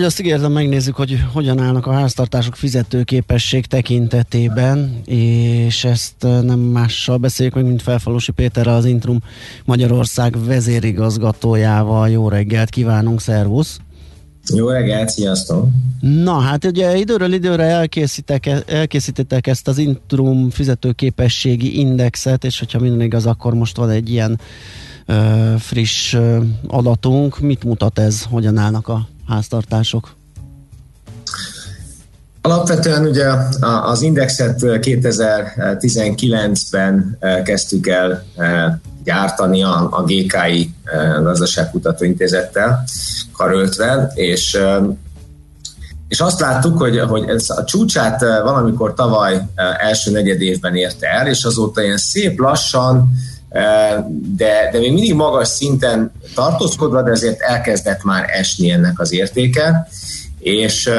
Na, 0.01 0.07
hogy 0.07 0.15
azt 0.15 0.27
ígértem, 0.27 0.53
megnézzük, 0.53 0.97
hogy 0.97 1.25
hogyan 1.33 1.59
állnak 1.59 1.87
a 1.87 1.93
háztartások 1.93 2.57
fizetőképesség 2.57 3.67
tekintetében, 3.67 5.01
és 5.05 5.85
ezt 5.85 6.15
nem 6.21 6.59
mással 6.59 7.17
beszéljük 7.17 7.55
meg, 7.55 7.65
mint 7.65 7.83
Felfalusi 7.83 8.33
Péterrel, 8.33 8.75
az 8.75 8.85
Intrum 8.85 9.19
Magyarország 9.65 10.45
vezérigazgatójával. 10.45 12.09
Jó 12.09 12.29
reggelt 12.29 12.71
kívánunk, 12.71 13.21
szervusz! 13.21 13.79
Jó 14.55 14.69
reggelt, 14.69 15.09
sziasztok! 15.09 15.69
Na 16.01 16.39
hát 16.39 16.65
ugye 16.65 16.97
időről 16.97 17.33
időre 17.33 17.87
elkészítettek 18.67 19.47
ezt 19.47 19.69
az 19.69 19.79
Intrum 19.79 20.51
fizetőképességi 20.51 21.79
indexet, 21.79 22.45
és 22.45 22.59
hogyha 22.59 22.79
minden 22.79 23.01
igaz, 23.01 23.27
akkor 23.27 23.55
most 23.55 23.77
van 23.77 23.91
egy 23.91 24.11
ilyen 24.11 24.41
ö, 25.07 25.55
friss 25.59 26.15
ö, 26.15 26.39
adatunk. 26.67 27.41
Mit 27.41 27.65
mutat 27.65 27.99
ez, 27.99 28.23
hogyan 28.23 28.57
állnak 28.57 28.89
a 28.89 29.09
háztartások? 29.31 30.11
Alapvetően 32.43 33.07
ugye 33.07 33.27
az 33.83 34.03
indexet 34.03 34.61
2019-ben 34.63 37.19
kezdtük 37.45 37.87
el 37.87 38.25
gyártani 39.05 39.63
a, 39.63 39.89
a 39.91 40.03
GKI 40.03 40.75
Gazdaságkutatóintézettel 41.23 42.85
karöltve, 43.33 44.11
és 44.15 44.59
és 46.09 46.21
azt 46.21 46.41
láttuk, 46.41 46.79
hogy, 46.79 46.99
hogy 46.99 47.29
ez 47.29 47.51
a 47.51 47.65
csúcsát 47.65 48.21
valamikor 48.21 48.95
tavaly 48.95 49.47
első 49.79 50.11
negyed 50.11 50.41
évben 50.41 50.77
érte 50.77 51.09
el, 51.09 51.27
és 51.27 51.45
azóta 51.45 51.83
ilyen 51.83 51.97
szép 51.97 52.39
lassan, 52.39 53.11
de, 54.37 54.69
de 54.73 54.79
még 54.79 54.93
mindig 54.93 55.15
magas 55.15 55.49
szinten 55.49 56.13
tartózkodva, 56.35 57.03
de 57.03 57.11
ezért 57.11 57.41
elkezdett 57.41 58.03
már 58.05 58.25
esni 58.29 58.71
ennek 58.71 59.01
az 59.01 59.13
értéke, 59.13 59.89
és 60.39 60.91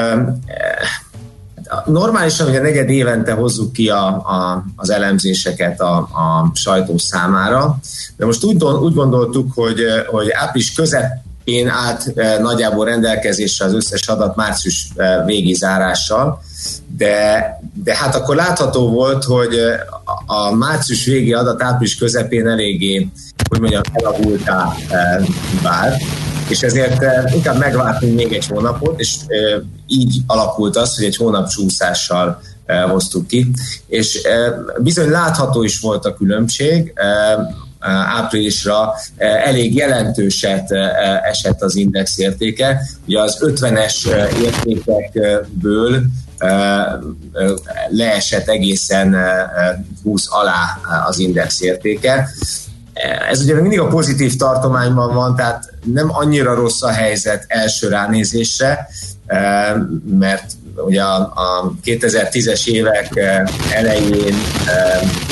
normálisan, 1.84 2.54
a 2.54 2.60
negyed 2.60 2.90
évente 2.90 3.32
hozzuk 3.32 3.72
ki 3.72 3.88
a, 3.88 4.06
a, 4.06 4.64
az 4.76 4.90
elemzéseket 4.90 5.80
a, 5.80 5.96
a 5.96 6.50
sajtó 6.54 6.98
számára, 6.98 7.78
de 8.16 8.24
most 8.24 8.44
úgy, 8.44 8.64
úgy 8.64 8.94
gondoltuk, 8.94 9.52
hogy, 9.54 9.80
hogy 10.06 10.30
április 10.30 10.72
közepén 10.72 11.68
állt 11.68 12.14
nagyjából 12.40 12.84
rendelkezésre 12.84 13.64
az 13.64 13.74
összes 13.74 14.08
adat 14.08 14.36
március 14.36 14.88
végi 15.24 15.54
zárással, 15.54 16.42
de, 16.96 17.46
de 17.84 17.96
hát 17.96 18.14
akkor 18.14 18.36
látható 18.36 18.90
volt, 18.90 19.24
hogy 19.24 19.56
a 20.26 20.54
március 20.54 21.04
végi 21.04 21.32
adat 21.32 21.62
április 21.62 21.96
közepén 21.96 22.48
eléggé, 22.48 23.08
hogy 23.48 23.60
mondjam, 23.60 23.82
elavultá 23.92 24.74
vált, 25.62 26.02
és 26.48 26.62
ezért 26.62 27.04
inkább 27.34 27.58
megvártunk 27.58 28.14
még 28.14 28.32
egy 28.32 28.46
hónapot, 28.46 29.00
és 29.00 29.16
így 29.86 30.16
alakult 30.26 30.76
az, 30.76 30.96
hogy 30.96 31.04
egy 31.04 31.16
hónap 31.16 31.48
csúszással 31.48 32.42
hoztuk 32.88 33.26
ki, 33.26 33.50
és 33.86 34.20
bizony 34.78 35.10
látható 35.10 35.62
is 35.62 35.80
volt 35.80 36.04
a 36.04 36.14
különbség, 36.14 36.92
áprilisra 38.16 38.94
elég 39.44 39.74
jelentőset 39.74 40.70
esett 41.22 41.62
az 41.62 41.76
index 41.76 42.18
értéke. 42.18 42.80
Ugye 43.06 43.20
az 43.20 43.38
50-es 43.40 44.06
értékekből 44.42 46.02
leesett 47.88 48.48
egészen 48.48 49.16
20 50.02 50.26
alá 50.30 50.78
az 51.06 51.18
index 51.18 51.60
értéke. 51.60 52.28
Ez 53.30 53.40
ugye 53.40 53.54
mindig 53.60 53.80
a 53.80 53.88
pozitív 53.88 54.36
tartományban 54.36 55.14
van, 55.14 55.36
tehát 55.36 55.72
nem 55.84 56.08
annyira 56.12 56.54
rossz 56.54 56.82
a 56.82 56.90
helyzet 56.90 57.44
első 57.48 57.88
ránézésre, 57.88 58.88
mert 60.18 60.52
ugye 60.76 61.02
a, 61.02 61.20
a 61.20 61.72
2010-es 61.84 62.66
évek 62.66 63.16
elején 63.72 64.34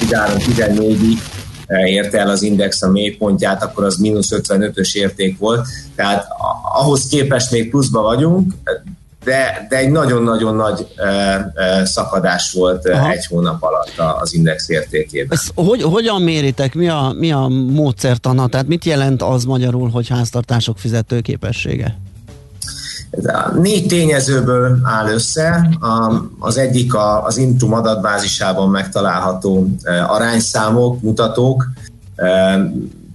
13-14-ig 0.01 1.19
érte 1.87 2.19
el 2.19 2.29
az 2.29 2.43
index 2.43 2.83
a 2.83 2.91
mélypontját, 2.91 3.63
akkor 3.63 3.85
az 3.85 3.97
mínusz 3.97 4.31
55-ös 4.33 4.95
érték 4.95 5.39
volt. 5.39 5.67
Tehát 5.97 6.27
ahhoz 6.73 7.07
képest 7.07 7.51
még 7.51 7.71
pluszba 7.71 8.03
vagyunk, 8.03 8.53
de, 9.25 9.67
de 9.69 9.77
egy 9.77 9.91
nagyon-nagyon 9.91 10.55
nagy 10.55 10.87
szakadás 11.85 12.53
volt 12.53 12.89
Aha. 12.89 13.11
egy 13.11 13.27
hónap 13.27 13.63
alatt 13.63 14.21
az 14.21 14.35
index 14.35 14.69
értékében. 14.69 15.39
Ezt 15.39 15.53
hogy, 15.55 15.83
hogyan 15.83 16.23
méritek? 16.23 16.75
Mi 16.75 16.89
a, 16.89 17.15
mi 17.19 17.33
a 17.33 17.49
módszertana? 17.49 18.49
Tehát 18.49 18.67
mit 18.67 18.85
jelent 18.85 19.23
az 19.23 19.45
magyarul, 19.45 19.89
hogy 19.89 20.09
háztartások 20.09 20.79
fizetőképessége? 20.79 21.97
Négy 23.61 23.87
tényezőből 23.87 24.79
áll 24.83 25.09
össze. 25.09 25.69
Az 26.39 26.57
egyik 26.57 26.93
az 27.25 27.37
Intrum 27.37 27.73
adatbázisában 27.73 28.69
megtalálható 28.69 29.69
arányszámok, 30.07 31.03
mutatók. 31.03 31.67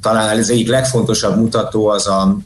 Talán 0.02 0.38
ez 0.38 0.50
egyik 0.50 0.70
legfontosabb 0.70 1.38
mutató 1.38 1.88
az 1.88 2.08
a, 2.08 2.38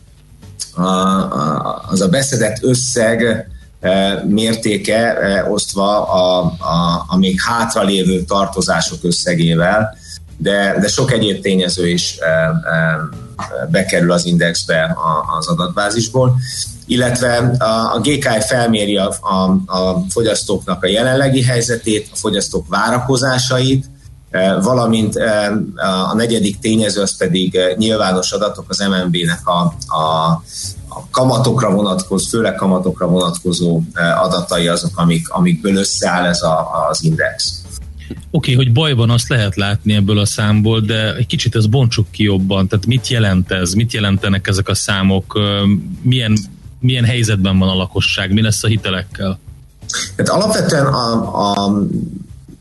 az 1.89 2.01
a 2.01 2.07
beszedett 2.09 2.63
összeg 2.63 3.47
mértéke 4.27 5.17
osztva 5.49 6.07
a, 6.07 6.43
a, 6.59 7.05
a 7.07 7.17
még 7.17 7.39
hátralévő 7.41 8.23
tartozások 8.23 8.99
összegével, 9.01 9.97
de, 10.37 10.77
de 10.79 10.87
sok 10.87 11.11
egyéb 11.11 11.41
tényező 11.41 11.89
is 11.89 12.17
bekerül 13.71 14.11
az 14.11 14.25
indexbe 14.25 14.97
az 15.37 15.47
adatbázisból. 15.47 16.35
Illetve 16.85 17.37
a, 17.93 17.99
GKI 17.99 18.41
felméri 18.47 18.97
a, 18.97 19.13
a, 19.21 19.43
a 19.77 20.05
fogyasztóknak 20.09 20.83
a 20.83 20.87
jelenlegi 20.87 21.43
helyzetét, 21.43 22.09
a 22.11 22.15
fogyasztók 22.15 22.67
várakozásait, 22.67 23.85
e, 23.85 23.89
valamint 24.61 25.15
e, 25.15 25.51
a 26.09 26.15
negyedik 26.15 26.59
tényező 26.59 27.01
az 27.01 27.17
pedig 27.17 27.55
e, 27.55 27.73
nyilvános 27.77 28.31
adatok 28.31 28.65
az 28.67 28.79
MNB-nek 28.79 29.47
a, 29.47 29.73
a, 29.87 30.29
a 30.87 31.09
kamatokra 31.11 31.71
vonatkozó, 31.71 32.29
főleg 32.29 32.55
kamatokra 32.55 33.07
vonatkozó 33.07 33.81
adatai 34.21 34.67
azok, 34.67 34.97
amik, 34.97 35.29
amikből 35.29 35.75
összeáll 35.75 36.25
ez 36.25 36.41
a, 36.41 36.87
az 36.89 37.03
index. 37.03 37.61
Oké, 38.09 38.53
okay, 38.53 38.55
hogy 38.55 38.73
bajban 38.73 39.09
azt 39.09 39.29
lehet 39.29 39.55
látni 39.55 39.93
ebből 39.93 40.19
a 40.19 40.25
számból, 40.25 40.79
de 40.79 41.15
egy 41.15 41.27
kicsit 41.27 41.55
ez 41.55 41.65
bontsuk 41.65 42.11
ki 42.11 42.23
jobban. 42.23 42.67
Tehát 42.67 42.85
mit 42.85 43.07
jelent 43.07 43.51
ez? 43.51 43.73
Mit 43.73 43.93
jelentenek 43.93 44.47
ezek 44.47 44.67
a 44.67 44.75
számok? 44.75 45.39
Milyen 46.01 46.37
milyen 46.79 47.03
helyzetben 47.03 47.59
van 47.59 47.69
a 47.69 47.75
lakosság, 47.75 48.33
mi 48.33 48.41
lesz 48.41 48.63
a 48.63 48.67
hitelekkel? 48.67 49.39
Hát 50.17 50.29
alapvetően 50.29 50.85
a, 50.85 51.11
a, 51.37 51.81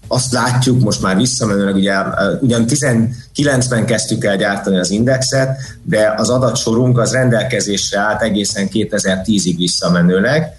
azt 0.09 0.33
látjuk 0.33 0.81
most 0.81 1.03
már 1.03 1.17
visszamenőleg, 1.17 1.75
ugye, 1.75 1.95
ugyan 2.41 2.65
19-ben 2.69 3.87
kezdtük 3.87 4.25
el 4.25 4.37
gyártani 4.37 4.79
az 4.79 4.91
indexet, 4.91 5.59
de 5.83 6.15
az 6.17 6.29
adatsorunk 6.31 6.99
az 6.99 7.13
rendelkezésre 7.13 7.99
állt 7.99 8.23
egészen 8.23 8.69
2010-ig 8.73 9.55
visszamenőleg, 9.57 10.57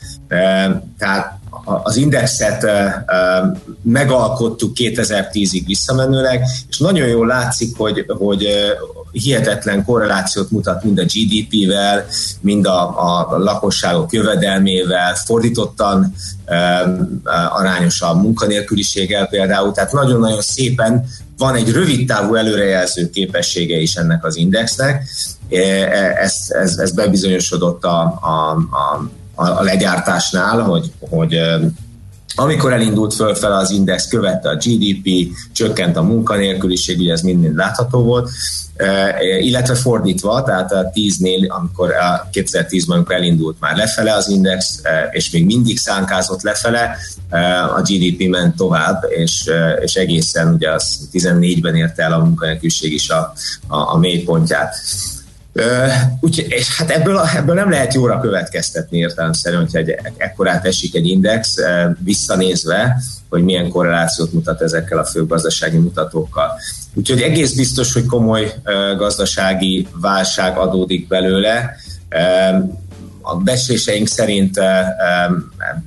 tehát 0.97 1.37
az 1.83 1.95
indexet 1.95 2.65
megalkottuk 3.81 4.71
2010-ig 4.75 5.63
visszamenőleg, 5.65 6.43
és 6.69 6.77
nagyon 6.77 7.07
jól 7.07 7.27
látszik, 7.27 7.77
hogy, 7.77 8.05
hogy 8.07 8.47
hihetetlen 9.11 9.85
korrelációt 9.85 10.51
mutat 10.51 10.83
mind 10.83 10.99
a 10.99 11.03
GDP-vel, 11.03 12.05
mind 12.41 12.65
a, 12.65 13.01
a 13.31 13.37
lakosságok 13.37 14.11
jövedelmével, 14.13 15.15
fordítottan 15.15 16.13
arányos 17.49 18.01
a 18.01 18.13
munkanélküliséggel 18.13 19.27
például, 19.27 19.71
tehát 19.71 19.91
nagyon-nagyon 19.91 20.41
szépen 20.41 21.05
van 21.37 21.55
egy 21.55 21.71
rövid 21.71 22.07
távú 22.07 22.35
előrejelző 22.35 23.09
képessége 23.09 23.77
is 23.77 23.95
ennek 23.95 24.25
az 24.25 24.35
indexnek, 24.35 25.09
ez, 26.15 26.35
ez, 26.47 26.77
ez 26.77 26.91
bebizonyosodott 26.91 27.83
a, 27.83 28.01
a, 28.21 28.57
a, 29.35 29.43
a 29.43 29.63
legyártásnál, 29.63 30.61
hogy, 30.61 30.91
hogy 30.99 31.39
amikor 32.39 32.73
elindult 32.73 33.13
fölfele 33.13 33.55
az 33.55 33.71
index, 33.71 34.07
követte 34.07 34.49
a 34.49 34.55
GDP, 34.55 35.27
csökkent 35.53 35.97
a 35.97 36.01
munkanélküliség, 36.01 36.99
ugye 36.99 37.11
ez 37.11 37.21
mind-mind 37.21 37.55
látható 37.55 38.03
volt, 38.03 38.29
illetve 39.39 39.75
fordítva, 39.75 40.43
tehát 40.43 40.71
a 40.71 40.91
10-nél, 40.93 41.47
amikor 41.47 41.91
a 41.91 42.29
2010-ben, 42.33 42.97
amikor 42.97 43.15
elindult 43.15 43.59
már 43.59 43.75
lefele 43.75 44.13
az 44.13 44.29
index, 44.29 44.81
és 45.11 45.31
még 45.31 45.45
mindig 45.45 45.77
szánkázott 45.77 46.41
lefele, 46.41 46.97
a 47.75 47.81
GDP 47.81 48.29
ment 48.29 48.55
tovább, 48.55 49.05
és, 49.09 49.49
és 49.81 49.95
egészen 49.95 50.53
ugye 50.53 50.71
az 50.71 51.09
14-ben 51.13 51.75
érte 51.75 52.03
el 52.03 52.13
a 52.13 52.23
munkanélküliség 52.23 52.93
is 52.93 53.09
a, 53.09 53.33
a, 53.67 53.93
a 53.93 53.97
mélypontját. 53.97 54.75
Úgy, 56.19 56.45
és 56.49 56.77
hát 56.77 56.89
ebből, 56.89 57.19
ebből 57.35 57.55
nem 57.55 57.69
lehet 57.69 57.93
jóra 57.93 58.19
következtetni 58.19 58.97
értelemszerűen, 58.97 59.61
hogyha 59.61 59.77
egy, 59.77 59.95
ekkorát 60.17 60.65
esik 60.65 60.95
egy 60.95 61.07
index, 61.07 61.55
visszanézve, 61.99 63.01
hogy 63.29 63.43
milyen 63.43 63.69
korrelációt 63.69 64.33
mutat 64.33 64.61
ezekkel 64.61 64.97
a 64.97 65.05
fő 65.05 65.25
gazdasági 65.25 65.77
mutatókkal. 65.77 66.51
Úgyhogy 66.93 67.21
egész 67.21 67.53
biztos, 67.53 67.93
hogy 67.93 68.05
komoly 68.05 68.53
gazdasági 68.97 69.87
válság 69.93 70.57
adódik 70.57 71.07
belőle. 71.07 71.75
A 73.21 73.35
becsléseink 73.35 74.07
szerint 74.07 74.59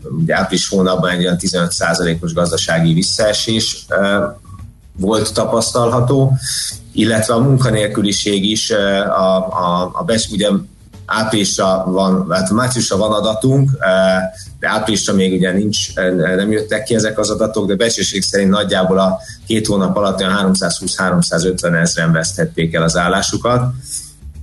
ugye 0.03 0.37
április 0.37 0.69
hónapban 0.69 1.11
egy 1.11 1.25
olyan 1.25 1.39
15%-os 1.41 2.33
gazdasági 2.33 2.93
visszaesés 2.93 3.87
volt 5.03 5.35
tapasztalható, 5.35 6.33
illetve 6.93 7.35
a 7.35 7.41
munkanélküliség 7.41 8.51
is 8.51 8.71
a, 8.71 9.37
a, 9.37 9.91
a 9.95 10.03
bes, 10.03 10.29
ugye 10.29 10.49
áprilisra 11.07 11.85
van, 11.87 12.27
hát 12.31 12.51
márciusra 12.51 12.97
van 12.97 13.13
adatunk, 13.13 13.71
de 14.61 14.69
áprilisra 14.69 15.15
még 15.15 15.33
ugye 15.33 15.53
nincs, 15.53 15.95
nem 16.37 16.53
jöttek 16.53 16.83
ki 16.83 16.95
ezek 16.95 17.19
az 17.19 17.31
adatok, 17.31 17.67
de 17.67 17.75
becsléség 17.75 18.23
szerint 18.23 18.51
nagyjából 18.51 18.99
a 18.99 19.19
két 19.47 19.67
hónap 19.67 19.97
alatt 19.97 20.21
olyan 20.21 20.53
320-350 20.59 21.81
ezeren 21.81 22.13
vesztették 22.13 22.75
el 22.75 22.83
az 22.83 22.97
állásukat. 22.97 23.63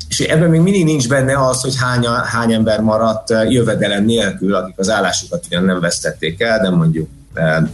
És 0.10 0.20
ebben 0.20 0.50
még 0.50 0.62
mindig 0.62 0.84
nincs 0.84 1.08
benne 1.08 1.46
az, 1.48 1.62
hogy 1.62 1.76
hány, 1.76 2.06
hány 2.06 2.54
ember 2.54 2.82
maradt 2.82 3.30
jövedelem 3.50 4.06
nélkül, 4.06 4.56
akik 4.56 4.78
az 4.78 4.90
állásukat 4.90 5.46
ugyan 5.46 5.64
nem 5.64 5.80
vesztették 5.80 6.42
el, 6.42 6.60
de 6.60 6.70
mondjuk 6.70 7.10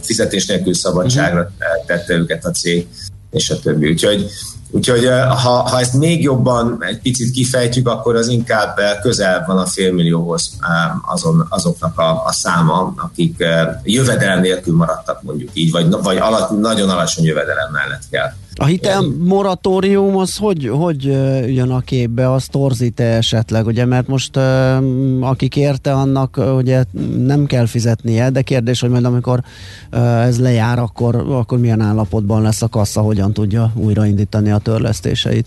fizetés 0.00 0.46
nélkül 0.46 0.74
szabadságra 0.74 1.50
tette 1.86 2.14
őket 2.14 2.44
a 2.44 2.50
cég, 2.50 2.86
és 3.30 3.50
a 3.50 3.58
többi. 3.58 3.88
Úgyhogy 3.90 4.30
Úgyhogy 4.70 5.06
ha, 5.28 5.50
ha 5.50 5.80
ezt 5.80 5.94
még 5.94 6.22
jobban 6.22 6.76
egy 6.80 7.00
picit 7.00 7.30
kifejtjük, 7.30 7.88
akkor 7.88 8.16
az 8.16 8.28
inkább 8.28 8.80
közel 9.02 9.44
van 9.46 9.58
a 9.58 9.66
félmillióhoz 9.66 10.56
azon, 11.06 11.46
azoknak 11.48 11.98
a, 11.98 12.24
a 12.24 12.32
száma, 12.32 12.94
akik 12.96 13.44
jövedelem 13.82 14.40
nélkül 14.40 14.76
maradtak 14.76 15.22
mondjuk 15.22 15.50
így, 15.52 15.70
vagy, 15.70 15.90
vagy 15.90 16.16
alatt, 16.16 16.60
nagyon 16.60 16.90
alacsony 16.90 17.24
jövedelem 17.24 17.72
mellett 17.72 18.02
kell 18.10 18.32
a 18.58 18.64
hitel 18.64 19.04
moratórium 19.24 20.16
az 20.16 20.36
hogy, 20.36 20.68
hogy 20.68 21.04
jön 21.54 21.70
a 21.70 21.80
képbe, 21.80 22.32
az 22.32 22.46
torzít 22.46 23.00
esetleg, 23.00 23.66
ugye, 23.66 23.84
mert 23.84 24.06
most 24.06 24.36
aki 25.20 25.48
kérte, 25.48 25.92
annak 25.92 26.40
ugye 26.56 26.84
nem 27.18 27.46
kell 27.46 27.66
fizetnie, 27.66 28.30
de 28.30 28.42
kérdés, 28.42 28.80
hogy 28.80 28.90
majd 28.90 29.04
amikor 29.04 29.42
ez 29.90 30.40
lejár, 30.40 30.78
akkor, 30.78 31.14
akkor 31.14 31.58
milyen 31.58 31.80
állapotban 31.80 32.42
lesz 32.42 32.62
a 32.62 32.68
kassa, 32.68 33.00
hogyan 33.00 33.32
tudja 33.32 33.72
újraindítani 33.74 34.50
a 34.50 34.58
törlesztéseit? 34.58 35.46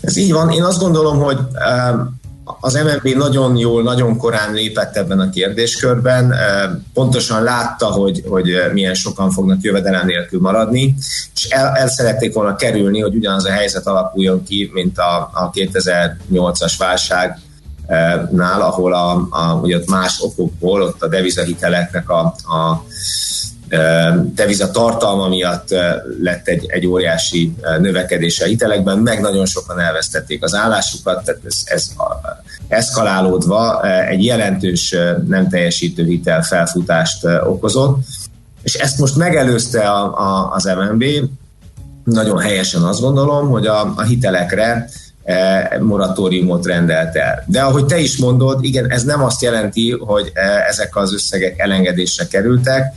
Ez 0.00 0.16
így 0.16 0.32
van. 0.32 0.50
Én 0.50 0.62
azt 0.62 0.80
gondolom, 0.80 1.18
hogy 1.18 1.38
az 2.60 2.74
MNB 2.74 3.16
nagyon 3.16 3.56
jól, 3.56 3.82
nagyon 3.82 4.16
korán 4.16 4.52
lépett 4.52 4.96
ebben 4.96 5.20
a 5.20 5.30
kérdéskörben, 5.30 6.34
pontosan 6.94 7.42
látta, 7.42 7.86
hogy, 7.86 8.22
hogy 8.28 8.54
milyen 8.72 8.94
sokan 8.94 9.30
fognak 9.30 9.62
jövedelem 9.62 10.06
nélkül 10.06 10.40
maradni, 10.40 10.94
és 11.34 11.44
el, 11.44 11.66
el 11.76 11.88
szerették 11.88 12.34
volna 12.34 12.56
kerülni, 12.56 13.00
hogy 13.00 13.14
ugyanaz 13.14 13.44
a 13.44 13.50
helyzet 13.50 13.86
alakuljon 13.86 14.42
ki, 14.42 14.70
mint 14.72 14.98
a, 14.98 15.30
a 15.32 15.50
2008-as 15.50 16.72
válság 16.78 17.38
nál, 18.30 18.60
ahol 18.60 18.94
a, 18.94 19.28
a, 19.30 19.54
ugye 19.62 19.76
ott 19.76 19.88
más 19.88 20.20
okokból, 20.20 20.82
ott 20.82 21.02
a 21.02 21.08
devizahiteleknek 21.08 22.10
a, 22.10 22.20
a 22.26 22.84
deviza 24.34 24.70
tartalma 24.70 25.28
miatt 25.28 25.68
lett 26.22 26.48
egy, 26.48 26.66
egy 26.68 26.86
óriási 26.86 27.54
növekedése 27.78 28.44
a 28.44 28.48
hitelekben, 28.48 28.98
meg 28.98 29.20
nagyon 29.20 29.46
sokan 29.46 29.80
elvesztették 29.80 30.42
az 30.42 30.54
állásukat, 30.54 31.24
tehát 31.24 31.40
ez, 31.44 31.60
ez 31.64 31.90
eszkalálódva 32.68 33.82
egy 34.08 34.24
jelentős 34.24 34.94
nem 35.26 35.48
teljesítő 35.48 36.04
hitel 36.04 36.42
felfutást 36.42 37.24
okozott, 37.46 38.04
és 38.62 38.74
ezt 38.74 38.98
most 38.98 39.16
megelőzte 39.16 39.90
a, 39.90 40.18
a, 40.18 40.50
az 40.52 40.64
MNB, 40.64 41.04
nagyon 42.04 42.38
helyesen 42.38 42.82
azt 42.82 43.00
gondolom, 43.00 43.48
hogy 43.48 43.66
a, 43.66 43.92
a 43.96 44.02
hitelekre 44.02 44.88
moratóriumot 45.80 46.66
rendelt 46.66 47.16
el. 47.16 47.44
De 47.46 47.62
ahogy 47.62 47.86
te 47.86 47.98
is 47.98 48.16
mondod, 48.16 48.64
igen, 48.64 48.90
ez 48.90 49.02
nem 49.02 49.24
azt 49.24 49.42
jelenti, 49.42 49.90
hogy 49.90 50.32
ezek 50.68 50.96
az 50.96 51.12
összegek 51.12 51.58
elengedésre 51.58 52.26
kerültek, 52.26 52.94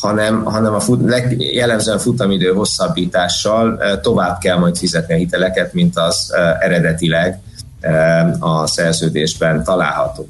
hanem, 0.00 0.44
hanem 0.44 0.74
a 0.74 0.80
fut, 0.80 1.00
jellemzően 1.38 1.98
futamidő 1.98 2.52
hosszabbítással 2.52 3.80
tovább 4.00 4.38
kell 4.38 4.58
majd 4.58 4.76
fizetni 4.76 5.14
a 5.14 5.16
hiteleket, 5.16 5.72
mint 5.72 5.98
az 5.98 6.32
eredetileg 6.60 7.40
a 8.38 8.66
szerződésben 8.66 9.64
található. 9.64 10.28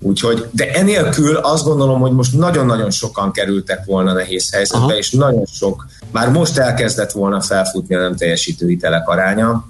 Úgyhogy, 0.00 0.46
de 0.50 0.70
enélkül 0.70 1.36
azt 1.36 1.64
gondolom, 1.64 2.00
hogy 2.00 2.12
most 2.12 2.38
nagyon-nagyon 2.38 2.90
sokan 2.90 3.32
kerültek 3.32 3.84
volna 3.84 4.12
nehéz 4.12 4.52
helyzetbe, 4.52 4.84
Aha. 4.84 4.96
és 4.96 5.10
nagyon 5.10 5.44
sok, 5.44 5.86
már 6.10 6.30
most 6.30 6.58
elkezdett 6.58 7.12
volna 7.12 7.40
felfutni 7.40 7.94
a 7.94 8.00
nem 8.00 8.16
teljesítő 8.16 8.68
hitelek 8.68 9.08
aránya, 9.08 9.66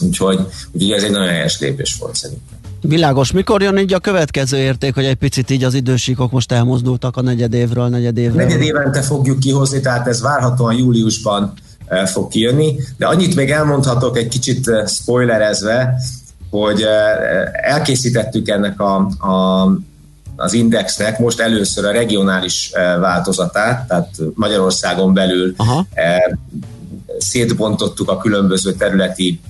úgyhogy, 0.00 0.40
úgyhogy 0.72 0.92
ez 0.92 1.02
egy 1.02 1.10
nagyon 1.10 1.28
helyes 1.28 1.60
lépés 1.60 1.96
volt 2.00 2.14
szerintem. 2.14 2.53
Világos. 2.86 3.32
Mikor 3.32 3.62
jön 3.62 3.76
így 3.76 3.92
a 3.92 3.98
következő 3.98 4.56
érték, 4.56 4.94
hogy 4.94 5.04
egy 5.04 5.14
picit 5.14 5.50
így 5.50 5.64
az 5.64 5.74
idősíkok 5.74 6.30
most 6.30 6.52
elmozdultak 6.52 7.16
a 7.16 7.22
negyedévről, 7.22 7.88
negyedévről? 7.88 8.44
Negyed 8.44 8.60
évente 8.60 9.02
fogjuk 9.02 9.38
kihozni, 9.38 9.80
tehát 9.80 10.06
ez 10.06 10.22
várhatóan 10.22 10.74
júliusban 10.74 11.52
eh, 11.86 12.06
fog 12.06 12.28
kijönni, 12.28 12.76
de 12.96 13.06
annyit 13.06 13.34
még 13.34 13.50
elmondhatok 13.50 14.18
egy 14.18 14.28
kicsit 14.28 14.68
eh, 14.68 14.86
spoilerezve, 14.86 15.94
hogy 16.50 16.82
eh, 16.82 17.74
elkészítettük 17.74 18.48
ennek 18.48 18.80
a, 18.80 18.96
a 19.06 19.68
az 20.36 20.52
indexnek 20.52 21.18
most 21.18 21.40
először 21.40 21.84
a 21.84 21.90
regionális 21.92 22.70
változatát, 23.00 23.88
tehát 23.88 24.08
Magyarországon 24.34 25.14
belül 25.14 25.54
Aha. 25.56 25.86
szétbontottuk 27.18 28.10
a 28.10 28.18
különböző 28.18 28.72
területi 28.72 29.40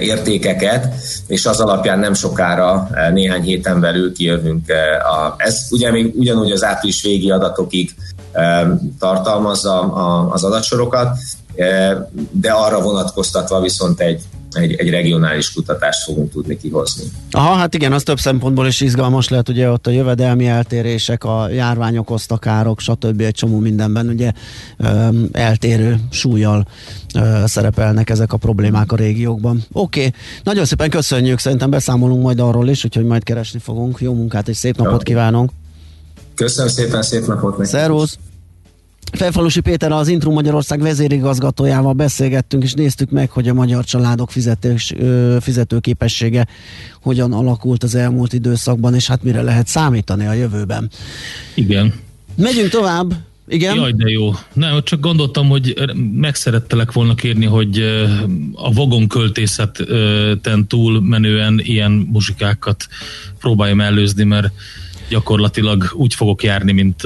értékeket, 0.00 0.94
és 1.26 1.46
az 1.46 1.60
alapján 1.60 1.98
nem 1.98 2.14
sokára, 2.14 2.88
néhány 3.12 3.42
héten 3.42 3.80
belül 3.80 4.12
kijövünk. 4.12 4.66
A, 5.02 5.34
ez 5.36 5.66
ugye 5.70 5.90
még 5.90 6.14
ugyanúgy 6.16 6.50
az 6.50 6.64
április 6.64 7.02
végi 7.02 7.30
adatokig 7.30 7.94
tartalmazza 8.98 9.80
az 10.30 10.44
adatsorokat, 10.44 11.16
de 12.30 12.50
arra 12.50 12.80
vonatkoztatva 12.80 13.60
viszont 13.60 14.00
egy, 14.00 14.22
egy, 14.52 14.72
egy 14.72 14.90
regionális 14.90 15.52
kutatást 15.52 16.04
fogunk 16.04 16.30
tudni 16.30 16.56
kihozni. 16.56 17.04
Aha, 17.30 17.54
hát 17.54 17.74
igen, 17.74 17.92
az 17.92 18.02
több 18.02 18.18
szempontból 18.18 18.66
is 18.66 18.80
izgalmas 18.80 19.28
lehet, 19.28 19.48
ugye 19.48 19.70
ott 19.70 19.86
a 19.86 19.90
jövedelmi 19.90 20.46
eltérések, 20.46 21.24
a 21.24 21.48
járvány 21.48 21.96
okozta 21.96 22.36
károk, 22.36 22.80
stb. 22.80 23.20
egy 23.20 23.34
csomó 23.34 23.58
mindenben 23.58 24.08
ugye 24.08 24.32
eltérő 25.32 26.00
súlyjal 26.10 26.66
szerepelnek 27.44 28.10
ezek 28.10 28.32
a 28.32 28.36
problémák 28.36 28.92
a 28.92 28.96
régiókban. 28.96 29.64
Oké, 29.72 29.98
okay. 30.00 30.12
nagyon 30.42 30.64
szépen 30.64 30.90
köszönjük, 30.90 31.38
szerintem 31.38 31.70
beszámolunk 31.70 32.22
majd 32.22 32.40
arról 32.40 32.68
is, 32.68 32.84
úgyhogy 32.84 33.04
majd 33.04 33.22
keresni 33.22 33.58
fogunk. 33.58 34.00
Jó 34.00 34.14
munkát 34.14 34.48
és 34.48 34.56
szép 34.56 34.76
napot 34.76 35.02
kívánunk! 35.02 35.50
Köszönöm 36.34 36.70
szépen, 36.70 37.02
szép 37.02 37.26
napot 37.26 37.56
nekik! 37.56 37.72
Szervusz! 37.72 38.18
Felfalusi 39.12 39.60
Péter 39.60 39.92
az 39.92 40.08
Intrum 40.08 40.34
Magyarország 40.34 40.80
vezérigazgatójával 40.80 41.92
beszélgettünk, 41.92 42.62
és 42.62 42.72
néztük 42.72 43.10
meg, 43.10 43.30
hogy 43.30 43.48
a 43.48 43.54
magyar 43.54 43.84
családok 43.84 44.30
fizetős, 44.30 44.94
fizetőképessége 45.40 46.46
hogyan 47.02 47.32
alakult 47.32 47.82
az 47.82 47.94
elmúlt 47.94 48.32
időszakban, 48.32 48.94
és 48.94 49.06
hát 49.06 49.22
mire 49.22 49.42
lehet 49.42 49.66
számítani 49.66 50.26
a 50.26 50.32
jövőben. 50.32 50.90
Igen. 51.54 51.94
Megyünk 52.36 52.68
tovább. 52.68 53.12
Igen? 53.48 53.74
Jaj, 53.74 53.92
de 53.92 54.08
jó. 54.08 54.32
Nem, 54.52 54.82
csak 54.82 55.00
gondoltam, 55.00 55.48
hogy 55.48 55.74
meg 56.12 56.34
szerettelek 56.34 56.92
volna 56.92 57.14
kérni, 57.14 57.44
hogy 57.44 57.78
a 58.54 58.72
vagonköltészeten 58.72 60.66
túl 60.66 61.00
menően 61.00 61.60
ilyen 61.62 61.90
muzsikákat 61.90 62.86
próbáljam 63.38 63.80
előzni, 63.80 64.24
mert 64.24 64.52
gyakorlatilag 65.08 65.92
úgy 65.94 66.14
fogok 66.14 66.42
járni, 66.42 66.72
mint 66.72 67.02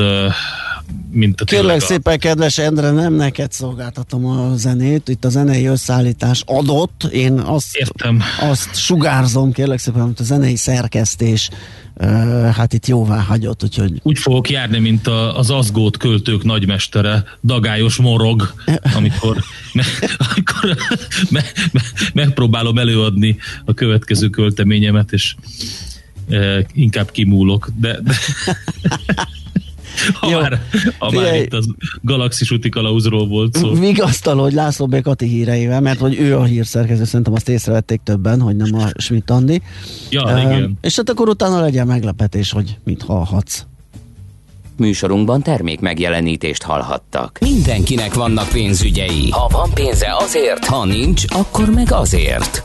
mint 1.12 1.40
a 1.40 1.44
Kérlek 1.44 1.76
a... 1.76 1.80
szépen, 1.80 2.18
kedves 2.18 2.58
Endre, 2.58 2.90
nem 2.90 3.14
neked 3.14 3.52
szolgáltatom 3.52 4.26
a 4.26 4.56
zenét, 4.56 5.08
itt 5.08 5.24
a 5.24 5.28
zenei 5.28 5.64
összeállítás 5.64 6.42
adott, 6.46 7.08
én 7.12 7.32
azt, 7.38 7.76
Értem. 7.76 8.22
azt 8.40 8.74
sugárzom, 8.74 9.52
kérlek 9.52 9.78
szépen, 9.78 10.00
amit 10.00 10.20
a 10.20 10.24
zenei 10.24 10.56
szerkesztés 10.56 11.50
hát 12.54 12.72
itt 12.72 12.86
jóvá 12.86 13.20
hagyott, 13.20 13.62
úgyhogy... 13.62 14.00
Úgy 14.02 14.18
fogok 14.18 14.50
járni, 14.50 14.78
mint 14.78 15.06
a, 15.06 15.38
az 15.38 15.50
azgót 15.50 15.96
költők 15.96 16.44
nagymestere, 16.44 17.24
dagályos 17.44 17.96
morog, 17.96 18.54
amikor, 18.94 19.36
me, 19.72 19.84
amikor 20.30 20.76
me, 21.30 21.42
me, 21.72 21.80
megpróbálom 22.12 22.78
előadni 22.78 23.36
a 23.64 23.74
következő 23.74 24.28
költeményemet, 24.28 25.12
és 25.12 25.34
inkább 26.74 27.10
kimúlok, 27.10 27.68
de, 27.80 28.00
de 28.00 28.14
ha 30.20 30.30
Jó. 30.30 30.40
már, 30.40 30.62
ha 30.98 31.10
már 31.10 31.34
itt 31.34 31.54
az 31.54 31.66
galaxis 32.00 32.50
úti 32.50 32.68
kalauzról 32.68 33.26
volt 33.26 33.56
szó. 33.56 33.72
Vigasztal, 33.72 34.36
hogy 34.36 34.52
László 34.52 34.86
B. 34.86 35.00
Kati 35.00 35.26
híreivel, 35.26 35.80
mert 35.80 35.98
hogy 35.98 36.18
ő 36.18 36.38
a 36.38 36.44
hírszerkező, 36.44 37.04
szerintem 37.04 37.34
azt 37.34 37.48
észrevették 37.48 38.00
többen, 38.04 38.40
hogy 38.40 38.56
nem 38.56 38.74
a 38.74 38.86
Schmidt 38.96 39.30
Andi. 39.30 39.62
Ja, 40.10 40.22
uh, 40.22 40.42
igen. 40.42 40.78
És 40.80 40.96
hát 40.96 41.10
akkor 41.10 41.28
utána 41.28 41.60
legyen 41.60 41.86
meglepetés, 41.86 42.50
hogy 42.50 42.76
mit 42.84 43.02
hallhatsz. 43.02 43.64
Műsorunkban 44.76 45.42
termék 45.42 45.80
megjelenítést 45.80 46.62
hallhattak. 46.62 47.38
Mindenkinek 47.40 48.14
vannak 48.14 48.48
pénzügyei. 48.48 49.30
Ha 49.30 49.48
van 49.48 49.70
pénze 49.74 50.16
azért, 50.20 50.64
ha 50.64 50.84
nincs, 50.84 51.24
akkor 51.28 51.70
meg 51.70 51.92
azért. 51.92 52.64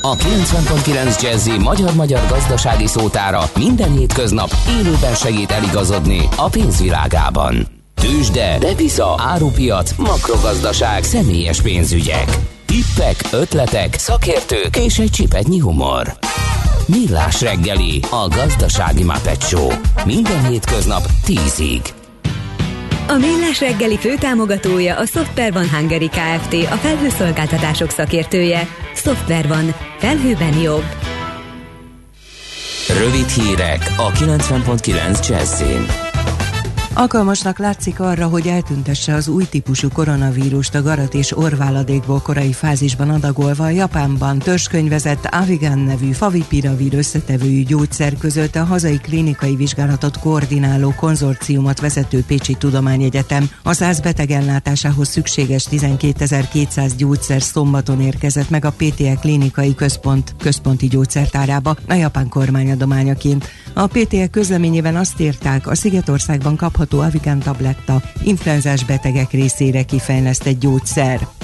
A 0.00 0.16
90.9 0.16 1.22
Jazzy 1.22 1.58
magyar-magyar 1.58 2.26
gazdasági 2.28 2.86
szótára 2.86 3.42
minden 3.58 3.92
hétköznap 3.92 4.50
élőben 4.68 5.14
segít 5.14 5.50
eligazodni 5.50 6.28
a 6.36 6.48
pénzvilágában. 6.48 7.66
Tősde, 7.94 8.58
depisza, 8.58 9.14
árupiac, 9.18 9.94
makrogazdaság, 9.96 11.02
személyes 11.02 11.62
pénzügyek. 11.62 12.38
Tippek, 12.66 13.16
ötletek, 13.32 13.94
szakértők 13.98 14.76
és 14.76 14.98
egy 14.98 15.10
csipetnyi 15.10 15.58
humor. 15.58 16.18
Millás 16.86 17.40
reggeli, 17.40 18.00
a 18.10 18.28
gazdasági 18.28 19.04
Show. 19.40 19.68
Minden 20.04 20.46
hétköznap 20.46 21.06
10-ig. 21.26 21.97
A 23.10 23.16
Millás 23.16 23.60
reggeli 23.60 23.98
főtámogatója 23.98 24.96
a 24.96 25.06
Software 25.06 25.50
van 25.50 25.70
Hungary 25.70 26.08
Kft. 26.08 26.52
A 26.52 26.76
felhőszolgáltatások 26.76 27.90
szakértője. 27.90 28.68
Software 28.94 29.48
van. 29.48 29.74
Felhőben 29.98 30.58
jobb. 30.58 30.84
Rövid 32.98 33.28
hírek 33.28 33.92
a 33.96 34.10
90.9 34.10 35.28
Jazzin. 35.28 36.07
Alkalmasnak 36.98 37.58
látszik 37.58 38.00
arra, 38.00 38.26
hogy 38.26 38.46
eltüntesse 38.46 39.14
az 39.14 39.28
új 39.28 39.44
típusú 39.44 39.88
koronavírust 39.88 40.74
a 40.74 40.82
garat 40.82 41.14
és 41.14 41.36
orváladékból 41.36 42.20
korai 42.20 42.52
fázisban 42.52 43.10
adagolva 43.10 43.64
a 43.64 43.70
Japánban 43.70 44.38
törzskönyvezett 44.38 45.24
Avigan 45.24 45.78
nevű 45.78 46.12
favipiravir 46.12 46.94
összetevőjű 46.94 47.62
gyógyszer 47.62 48.16
között 48.16 48.54
a 48.54 48.64
hazai 48.64 48.98
klinikai 48.98 49.56
vizsgálatot 49.56 50.18
koordináló 50.18 50.94
konzorciumot 50.96 51.80
vezető 51.80 52.24
Pécsi 52.26 52.54
Tudományegyetem. 52.54 53.50
A 53.62 53.72
100 53.72 54.00
beteg 54.00 54.30
ellátásához 54.30 55.08
szükséges 55.08 55.66
12.200 55.70 56.92
gyógyszer 56.96 57.42
szombaton 57.42 58.00
érkezett 58.00 58.50
meg 58.50 58.64
a 58.64 58.72
PTE 58.76 59.14
klinikai 59.14 59.74
központ 59.74 60.34
központi 60.38 60.86
gyógyszertárába 60.86 61.76
a 61.88 61.94
japán 61.94 62.28
kormány 62.28 62.70
adományaként. 62.70 63.48
A 63.74 63.86
PTE 63.86 64.26
közleményében 64.26 64.96
azt 64.96 65.20
írták, 65.20 65.66
a 65.66 65.74
Szigetországban 65.74 66.56
kapható 66.56 66.87
kapható 66.88 67.00
Avigan 67.00 67.38
tabletta 67.38 68.02
influenzás 68.22 68.84
betegek 68.84 69.30
részére 69.30 69.82
kifejlesztett 69.82 70.60
gyógyszer. 70.60 71.37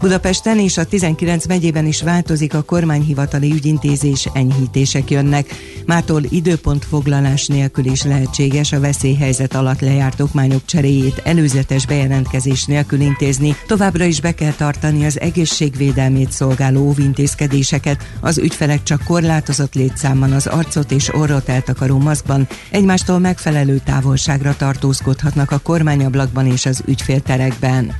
Budapesten 0.00 0.58
és 0.58 0.76
a 0.76 0.84
19 0.84 1.46
megyében 1.46 1.86
is 1.86 2.02
változik 2.02 2.54
a 2.54 2.62
kormányhivatali 2.62 3.52
ügyintézés, 3.52 4.28
enyhítések 4.32 5.10
jönnek. 5.10 5.46
Mától 5.86 6.22
időpontfoglalás 6.28 7.46
nélkül 7.46 7.84
is 7.84 8.02
lehetséges 8.02 8.72
a 8.72 8.80
veszélyhelyzet 8.80 9.54
alatt 9.54 9.80
lejárt 9.80 10.20
okmányok 10.20 10.64
cseréjét 10.64 11.20
előzetes 11.24 11.86
bejelentkezés 11.86 12.64
nélkül 12.64 13.00
intézni. 13.00 13.56
Továbbra 13.66 14.04
is 14.04 14.20
be 14.20 14.34
kell 14.34 14.52
tartani 14.52 15.04
az 15.04 15.20
egészségvédelmét 15.20 16.32
szolgáló 16.32 16.86
óvintézkedéseket. 16.86 18.06
Az 18.20 18.38
ügyfelek 18.38 18.82
csak 18.82 19.04
korlátozott 19.04 19.74
létszámban 19.74 20.32
az 20.32 20.46
arcot 20.46 20.90
és 20.90 21.14
orrot 21.14 21.48
eltakaró 21.48 21.98
maszkban 21.98 22.48
egymástól 22.70 23.18
megfelelő 23.18 23.80
távolságra 23.84 24.56
tartózkodhatnak 24.56 25.50
a 25.50 25.58
kormányablakban 25.58 26.46
és 26.46 26.66
az 26.66 26.82
ügyfélterekben. 26.86 27.94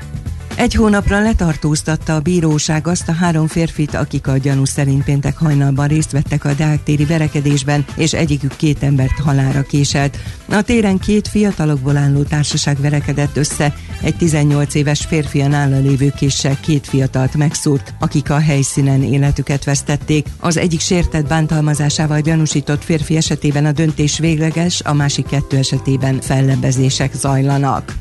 Egy 0.59 0.75
hónapra 0.75 1.23
letartóztatta 1.23 2.15
a 2.15 2.21
bíróság 2.21 2.87
azt 2.87 3.09
a 3.09 3.13
három 3.13 3.47
férfit, 3.47 3.95
akik 3.95 4.27
a 4.27 4.37
gyanú 4.37 4.65
szerint 4.65 5.05
péntek 5.05 5.39
hajnalban 5.39 5.89
részt 5.89 6.11
vettek 6.11 6.45
a 6.45 6.55
Deák 6.55 6.81
verekedésben, 7.09 7.85
és 7.97 8.13
egyikük 8.13 8.57
két 8.57 8.83
embert 8.83 9.21
halára 9.25 9.63
késelt. 9.63 10.19
A 10.49 10.63
téren 10.63 10.99
két 10.99 11.29
fiatalokból 11.29 11.97
álló 11.97 12.23
társaság 12.23 12.81
verekedett 12.81 13.37
össze, 13.37 13.75
egy 14.03 14.17
18 14.17 14.75
éves 14.75 15.05
férfi 15.05 15.41
a 15.41 15.49
nála 15.49 15.79
lévő 15.79 16.13
késsel 16.17 16.61
két 16.61 16.87
fiatalt 16.87 17.35
megszúrt, 17.35 17.95
akik 17.99 18.31
a 18.31 18.39
helyszínen 18.39 19.03
életüket 19.03 19.65
vesztették. 19.65 20.27
Az 20.41 20.57
egyik 20.57 20.81
sértett 20.81 21.29
bántalmazásával 21.29 22.21
gyanúsított 22.21 22.85
férfi 22.85 23.17
esetében 23.17 23.67
a 23.67 23.73
döntés 23.73 24.19
végleges, 24.19 24.81
a 24.81 24.93
másik 24.93 25.27
kettő 25.27 25.57
esetében 25.57 26.21
fellebbezések 26.21 27.15
zajlanak. 27.15 27.95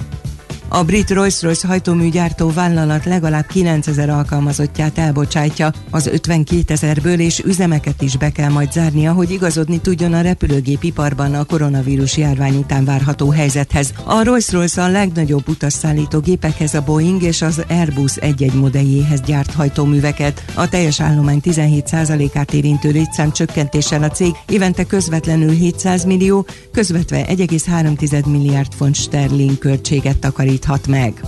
A 0.69 0.83
brit 0.83 1.09
Rolls-Royce 1.09 1.67
hajtóműgyártó 1.67 2.51
vállalat 2.51 3.05
legalább 3.05 3.45
9000 3.45 4.09
alkalmazottját 4.09 4.97
elbocsátja, 4.97 5.71
az 5.89 6.07
52 6.07 6.63
ezerből 6.67 7.19
és 7.19 7.39
üzemeket 7.39 8.01
is 8.01 8.17
be 8.17 8.31
kell 8.31 8.49
majd 8.49 8.71
zárnia, 8.71 9.13
hogy 9.13 9.31
igazodni 9.31 9.79
tudjon 9.79 10.13
a 10.13 10.21
repülőgépiparban 10.21 11.33
a 11.33 11.43
koronavírus 11.43 12.17
járvány 12.17 12.55
után 12.55 12.85
várható 12.85 13.29
helyzethez. 13.29 13.93
A 14.03 14.23
Rolls-Royce 14.23 14.83
a 14.83 14.87
legnagyobb 14.87 15.49
utasszállító 15.49 16.19
gépekhez 16.19 16.73
a 16.73 16.81
Boeing 16.81 17.21
és 17.21 17.41
az 17.41 17.63
Airbus 17.69 18.15
egy-egy 18.15 18.53
modelljéhez 18.53 19.21
gyárt 19.21 19.53
hajtóműveket. 19.53 20.43
A 20.53 20.69
teljes 20.69 21.01
állomány 21.01 21.39
17%-át 21.43 22.53
érintő 22.53 22.91
létszám 22.91 23.31
csökkentéssel 23.31 24.03
a 24.03 24.09
cég 24.09 24.31
évente 24.49 24.83
közvetlenül 24.83 25.51
700 25.51 26.03
millió, 26.03 26.45
közvetve 26.71 27.25
1,3 27.25 28.25
milliárd 28.25 28.73
font 28.73 28.95
sterling 28.95 29.57
költséget 29.57 30.17
takarít 30.17 30.56
valósíthat 30.65 30.87
meg. 30.87 31.21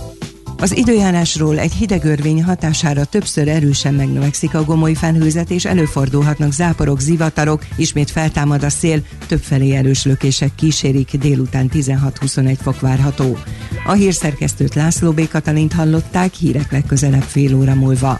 Az 0.58 0.76
időjárásról 0.76 1.58
egy 1.58 1.72
hideg 1.72 2.04
örvény 2.04 2.42
hatására 2.42 3.04
többször 3.04 3.48
erősen 3.48 3.94
megnövekszik 3.94 4.54
a 4.54 4.64
gomoly 4.64 4.94
felhőzet, 4.94 5.50
és 5.50 5.64
előfordulhatnak 5.64 6.52
záporok, 6.52 7.00
zivatarok, 7.00 7.66
ismét 7.76 8.10
feltámad 8.10 8.62
a 8.62 8.70
szél, 8.70 9.02
többfelé 9.26 9.74
erős 9.74 10.04
lökések 10.04 10.54
kísérik, 10.54 11.16
délután 11.16 11.70
16-21 11.74 12.56
fok 12.62 12.80
várható. 12.80 13.38
A 13.86 13.92
hírszerkesztőt 13.92 14.74
László 14.74 15.12
B. 15.12 15.28
Katalint 15.28 15.72
hallották, 15.72 16.34
hírek 16.34 16.72
legközelebb 16.72 17.22
fél 17.22 17.54
óra 17.54 17.74
múlva. 17.74 18.18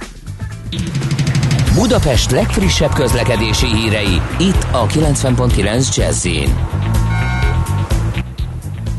Budapest 1.75 2.31
legfrissebb 2.31 2.93
közlekedési 2.93 3.67
hírei, 3.67 4.21
itt 4.39 4.67
a 4.73 4.87
90.9 4.87 5.97
jazz 5.97 6.27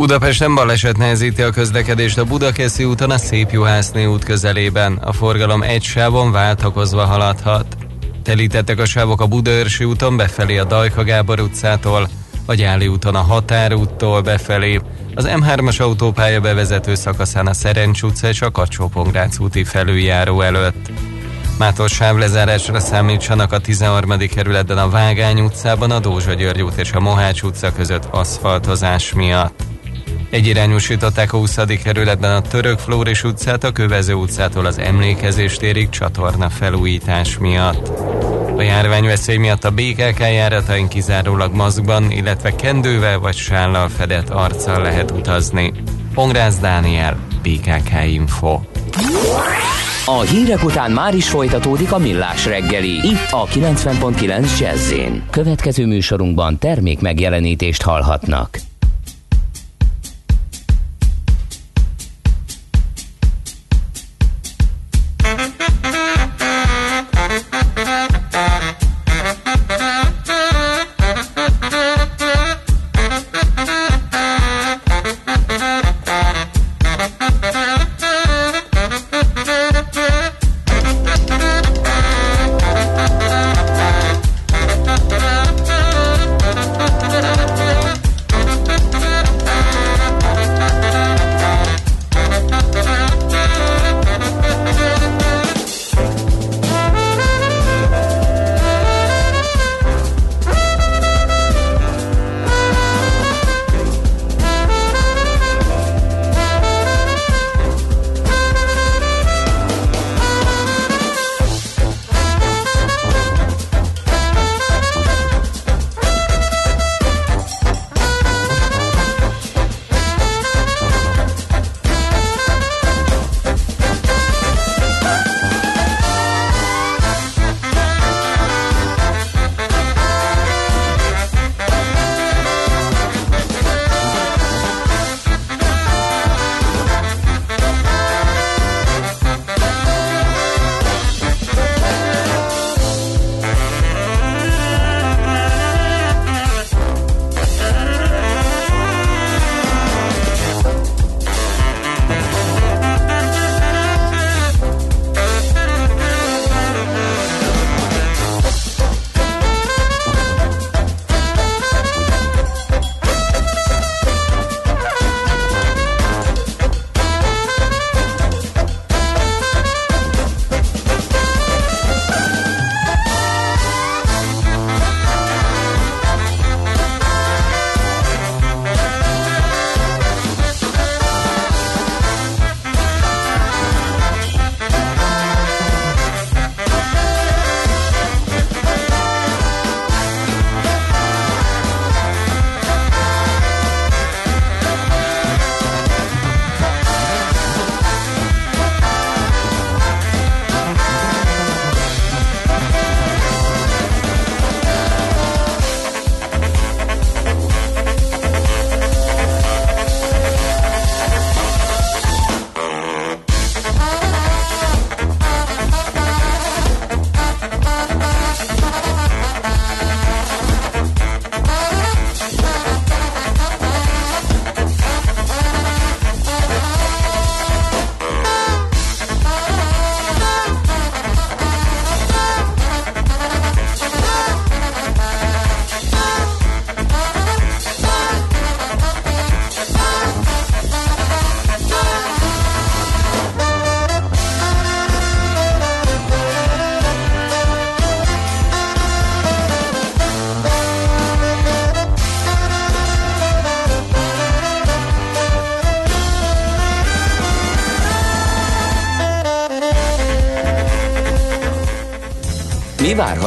Budapesten 0.02 0.56
baleset 0.56 0.98
nehezíti 0.98 1.42
a 1.42 1.50
közlekedést 1.50 2.18
a 2.18 2.24
Budakeszi 2.24 2.84
úton 2.84 3.12
a 3.12 3.18
Szép 3.18 3.52
Juhászné 3.52 4.06
út 4.06 4.24
közelében. 4.24 4.94
A 4.94 5.14
forgalom 5.14 5.62
egy 5.62 5.84
sávon 5.84 6.32
váltakozva 6.32 7.06
haladhat. 7.06 7.78
Telítettek 8.24 8.80
a 8.80 8.86
sávok 8.86 9.22
a 9.22 9.28
Budaörsi 9.28 9.84
úton 9.84 10.18
befelé 10.18 10.58
a 10.58 10.64
Dajka 10.64 11.04
Gábor 11.04 11.40
utcától, 11.40 12.10
a 12.46 12.54
Gyáli 12.54 12.88
úton 12.88 13.16
a 13.16 13.22
Határúttól 13.22 14.22
befelé, 14.22 14.80
az 15.16 15.30
M3-as 15.30 15.82
autópálya 15.82 16.40
bevezető 16.40 16.96
szakaszán 16.96 17.48
a 17.48 17.54
Szerencs 17.54 18.02
utca 18.02 18.28
és 18.28 18.42
a 18.42 18.52
kacsó 18.52 18.92
úti 19.40 19.64
felüljáró 19.64 20.42
előtt. 20.42 20.92
Mától 21.58 21.88
sávlezárásra 21.88 22.80
számítsanak 22.80 23.52
a 23.52 23.60
13. 23.60 24.18
kerületben 24.18 24.78
a 24.78 24.90
Vágány 24.90 25.40
utcában, 25.40 25.92
a 25.92 26.00
Dózsa 26.00 26.34
György 26.34 26.62
út 26.62 26.78
és 26.78 26.92
a 26.92 27.00
Mohács 27.00 27.42
utca 27.42 27.74
között 27.74 28.06
aszfaltozás 28.12 29.14
miatt. 29.14 29.71
Egyirányosították 30.32 31.34
a 31.34 31.38
20. 31.38 31.58
kerületben 31.84 32.36
a 32.36 32.42
Török 32.42 32.80
Flóris 32.80 33.24
utcát, 33.24 33.64
a 33.64 33.72
Kövező 33.72 34.14
utcától 34.14 34.66
az 34.66 34.78
Emlékezés 34.78 35.58
térig 35.58 35.90
csatorna 35.90 36.50
felújítás 36.50 37.38
miatt. 37.38 38.00
A 38.58 38.62
járványveszély 38.62 39.38
miatt 39.38 39.64
a 39.64 39.72
BKK 39.72 40.20
járatain 40.20 40.88
kizárólag 40.88 41.54
maszkban, 41.54 42.12
illetve 42.12 42.56
kendővel 42.56 43.20
vagy 43.20 43.36
sállal 43.36 43.90
fedett 43.90 44.30
arccal 44.30 44.82
lehet 44.82 45.12
utazni. 45.12 45.74
Pongrász 46.14 46.60
Dániel, 46.60 47.18
BKK 47.42 47.92
Info. 48.06 48.60
A 50.06 50.20
hírek 50.20 50.64
után 50.64 50.92
már 50.92 51.16
is 51.16 51.30
folytatódik 51.30 51.92
a 51.92 51.98
millás 51.98 52.46
reggeli, 52.46 52.92
itt 52.92 53.28
a 53.32 53.46
90.9 53.46 54.60
jazz 54.60 54.94
Következő 55.30 55.86
műsorunkban 55.86 56.58
termék 56.58 57.00
megjelenítést 57.00 57.82
hallhatnak. 57.82 58.71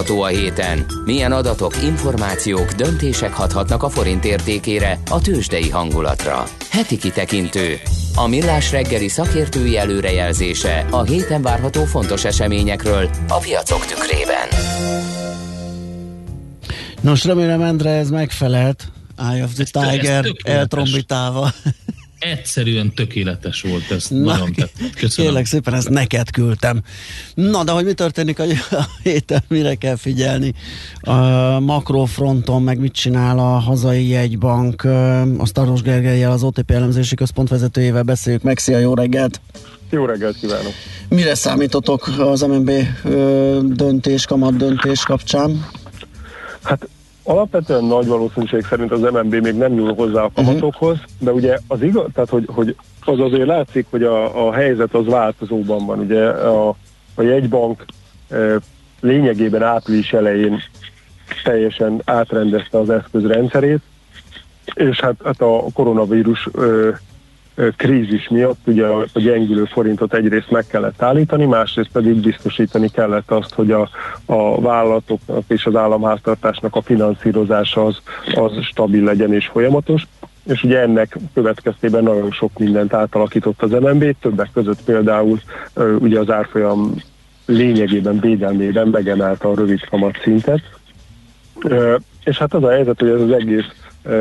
Várható 0.05 0.23
a 0.23 0.27
héten? 0.27 0.87
Milyen 1.05 1.33
adatok, 1.33 1.83
információk, 1.83 2.73
döntések 2.73 3.33
hathatnak 3.33 3.83
a 3.83 3.89
forint 3.89 4.25
értékére, 4.25 5.01
a 5.11 5.21
tőzsdei 5.21 5.71
hangulatra? 5.71 6.45
Heti 6.71 6.97
kitekintő. 6.99 7.81
A 8.15 8.27
millás 8.27 8.71
reggeli 8.71 9.09
szakértői 9.09 9.77
előrejelzése 9.77 10.87
a 10.91 11.03
héten 11.03 11.43
várható 11.43 11.85
fontos 11.85 12.25
eseményekről 12.25 13.11
a 13.29 13.39
piacok 13.39 13.87
tükrében. 13.87 14.49
Nos, 17.01 17.25
remélem 17.25 17.63
Endre 17.63 17.91
ez 17.91 18.11
megfelelt. 18.11 18.93
Eye 19.33 19.45
of 19.45 19.53
the 19.53 19.65
Tiger 19.65 20.23
tökéletes. 20.25 20.55
eltrombitálva. 20.59 21.53
Egyszerűen 22.19 22.95
tökéletes 22.95 23.61
volt 23.61 23.91
ez. 23.91 24.07
Na, 24.09 24.19
Nagyon 24.19 24.53
tett. 24.53 24.73
Köszönöm. 24.95 25.31
Kérlek 25.31 25.47
szépen, 25.47 25.75
ezt 25.75 25.89
neked 25.89 26.31
küldtem. 26.31 26.83
Na, 27.35 27.65
de 27.65 27.73
hogy 27.73 27.85
mi 27.85 27.93
történik 27.93 28.39
a, 28.39 28.45
héten, 29.03 29.43
mire 29.49 29.75
kell 29.75 29.97
figyelni? 29.97 30.55
A 31.01 31.15
makrofronton 31.61 32.63
meg 32.63 32.79
mit 32.79 32.93
csinál 32.93 33.39
a 33.39 33.59
hazai 33.59 34.09
jegybank? 34.09 34.85
A 35.39 35.47
Staros 35.47 35.83
Gergelyel, 35.83 36.31
az 36.31 36.43
OTP 36.43 36.71
elemzési 36.71 37.15
központ 37.15 37.49
vezetőjével 37.49 38.03
beszéljük 38.03 38.43
meg. 38.43 38.59
Szia, 38.59 38.79
jó 38.79 38.95
reggelt! 38.95 39.41
Jó 39.91 40.05
reggelt 40.05 40.37
kívánok! 40.37 40.73
Mire 41.09 41.35
számítotok 41.35 42.09
az 42.19 42.41
MNB 42.41 42.71
döntés, 43.63 44.27
kamat 44.27 44.57
döntés 44.57 45.03
kapcsán? 45.05 45.67
Hát 46.63 46.89
alapvetően 47.23 47.85
nagy 47.85 48.07
valószínűség 48.07 48.65
szerint 48.69 48.93
az 48.93 49.01
MNB 49.01 49.35
még 49.35 49.55
nem 49.55 49.73
nyúl 49.73 49.95
hozzá 49.95 50.23
a 50.23 50.31
kamatokhoz, 50.35 50.97
de 51.19 51.33
ugye 51.33 51.59
az 51.67 51.83
igaz, 51.83 52.07
tehát 52.15 52.31
hogy, 52.31 52.45
hogy 52.47 52.77
az 53.05 53.21
azért 53.21 53.47
látszik, 53.47 53.87
hogy 53.91 54.03
a, 54.03 54.47
a 54.47 54.53
helyzet 54.53 54.95
az 54.95 55.07
változóban 55.07 55.87
van. 55.87 55.99
Ugye 55.99 56.29
a, 56.29 56.77
a 57.15 57.23
jegybank 57.23 57.85
lényegében 59.01 59.63
április 59.63 60.13
elején 60.13 60.63
teljesen 61.45 62.03
átrendezte 62.05 62.79
az 62.79 62.91
eszközrendszerét, 62.91 63.81
és 64.75 65.01
hát, 65.01 65.15
hát 65.25 65.41
a 65.41 65.65
koronavírus 65.75 66.49
ö, 66.53 66.91
ö, 67.55 67.69
krízis 67.77 68.29
miatt 68.29 68.59
ugye 68.67 68.87
a, 68.87 69.01
a 69.13 69.21
gyengülő 69.21 69.65
forintot 69.65 70.15
egyrészt 70.15 70.51
meg 70.51 70.67
kellett 70.67 71.03
állítani, 71.03 71.45
másrészt 71.45 71.91
pedig 71.93 72.15
biztosítani 72.15 72.89
kellett 72.89 73.31
azt, 73.31 73.55
hogy 73.55 73.71
a, 73.71 73.89
a 74.25 74.61
vállalatoknak 74.61 75.45
és 75.49 75.67
az 75.67 75.77
államháztartásnak 75.77 76.77
a 76.77 76.83
finanszírozása 76.83 77.85
az, 77.85 77.99
az 78.35 78.53
stabil 78.63 79.05
legyen 79.05 79.33
és 79.35 79.47
folyamatos. 79.47 80.07
És 80.45 80.63
ugye 80.63 80.81
ennek 80.81 81.19
következtében 81.35 82.03
nagyon 82.03 82.31
sok 82.31 82.59
mindent 82.59 82.93
átalakított 82.93 83.63
az 83.63 83.71
MNB, 83.71 84.17
többek 84.21 84.51
között 84.53 84.83
például 84.85 85.41
ugye 85.99 86.19
az 86.19 86.31
árfolyam 86.31 86.95
lényegében 87.47 88.21
védelmében 88.21 88.89
megemelte 88.89 89.49
a 89.49 89.55
rövid 89.55 89.89
kamat 89.89 90.21
szintet, 90.23 90.63
És 92.25 92.39
hát 92.39 92.55
az 92.55 92.63
a 92.63 92.71
helyzet, 92.71 93.01
hogy 93.01 93.09
ez 93.09 93.21
az 93.21 93.31
egész 93.31 93.67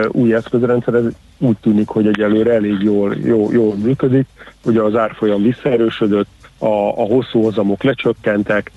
új 0.08 0.34
eszközrendszer 0.34 0.94
ez 0.94 1.04
úgy 1.38 1.58
tűnik, 1.62 1.88
hogy 1.88 2.08
egyelőre 2.08 2.54
elég 2.54 2.82
jól, 2.82 3.16
jól, 3.24 3.54
jól 3.54 3.76
működik. 3.76 4.28
Ugye 4.66 4.82
az 4.82 4.96
árfolyam 4.96 5.42
visszaerősödött, 5.42 6.28
a, 6.58 6.66
a 6.66 7.06
hosszú 7.06 7.42
hozamok 7.42 7.84
lecsökkentek, 7.84 8.72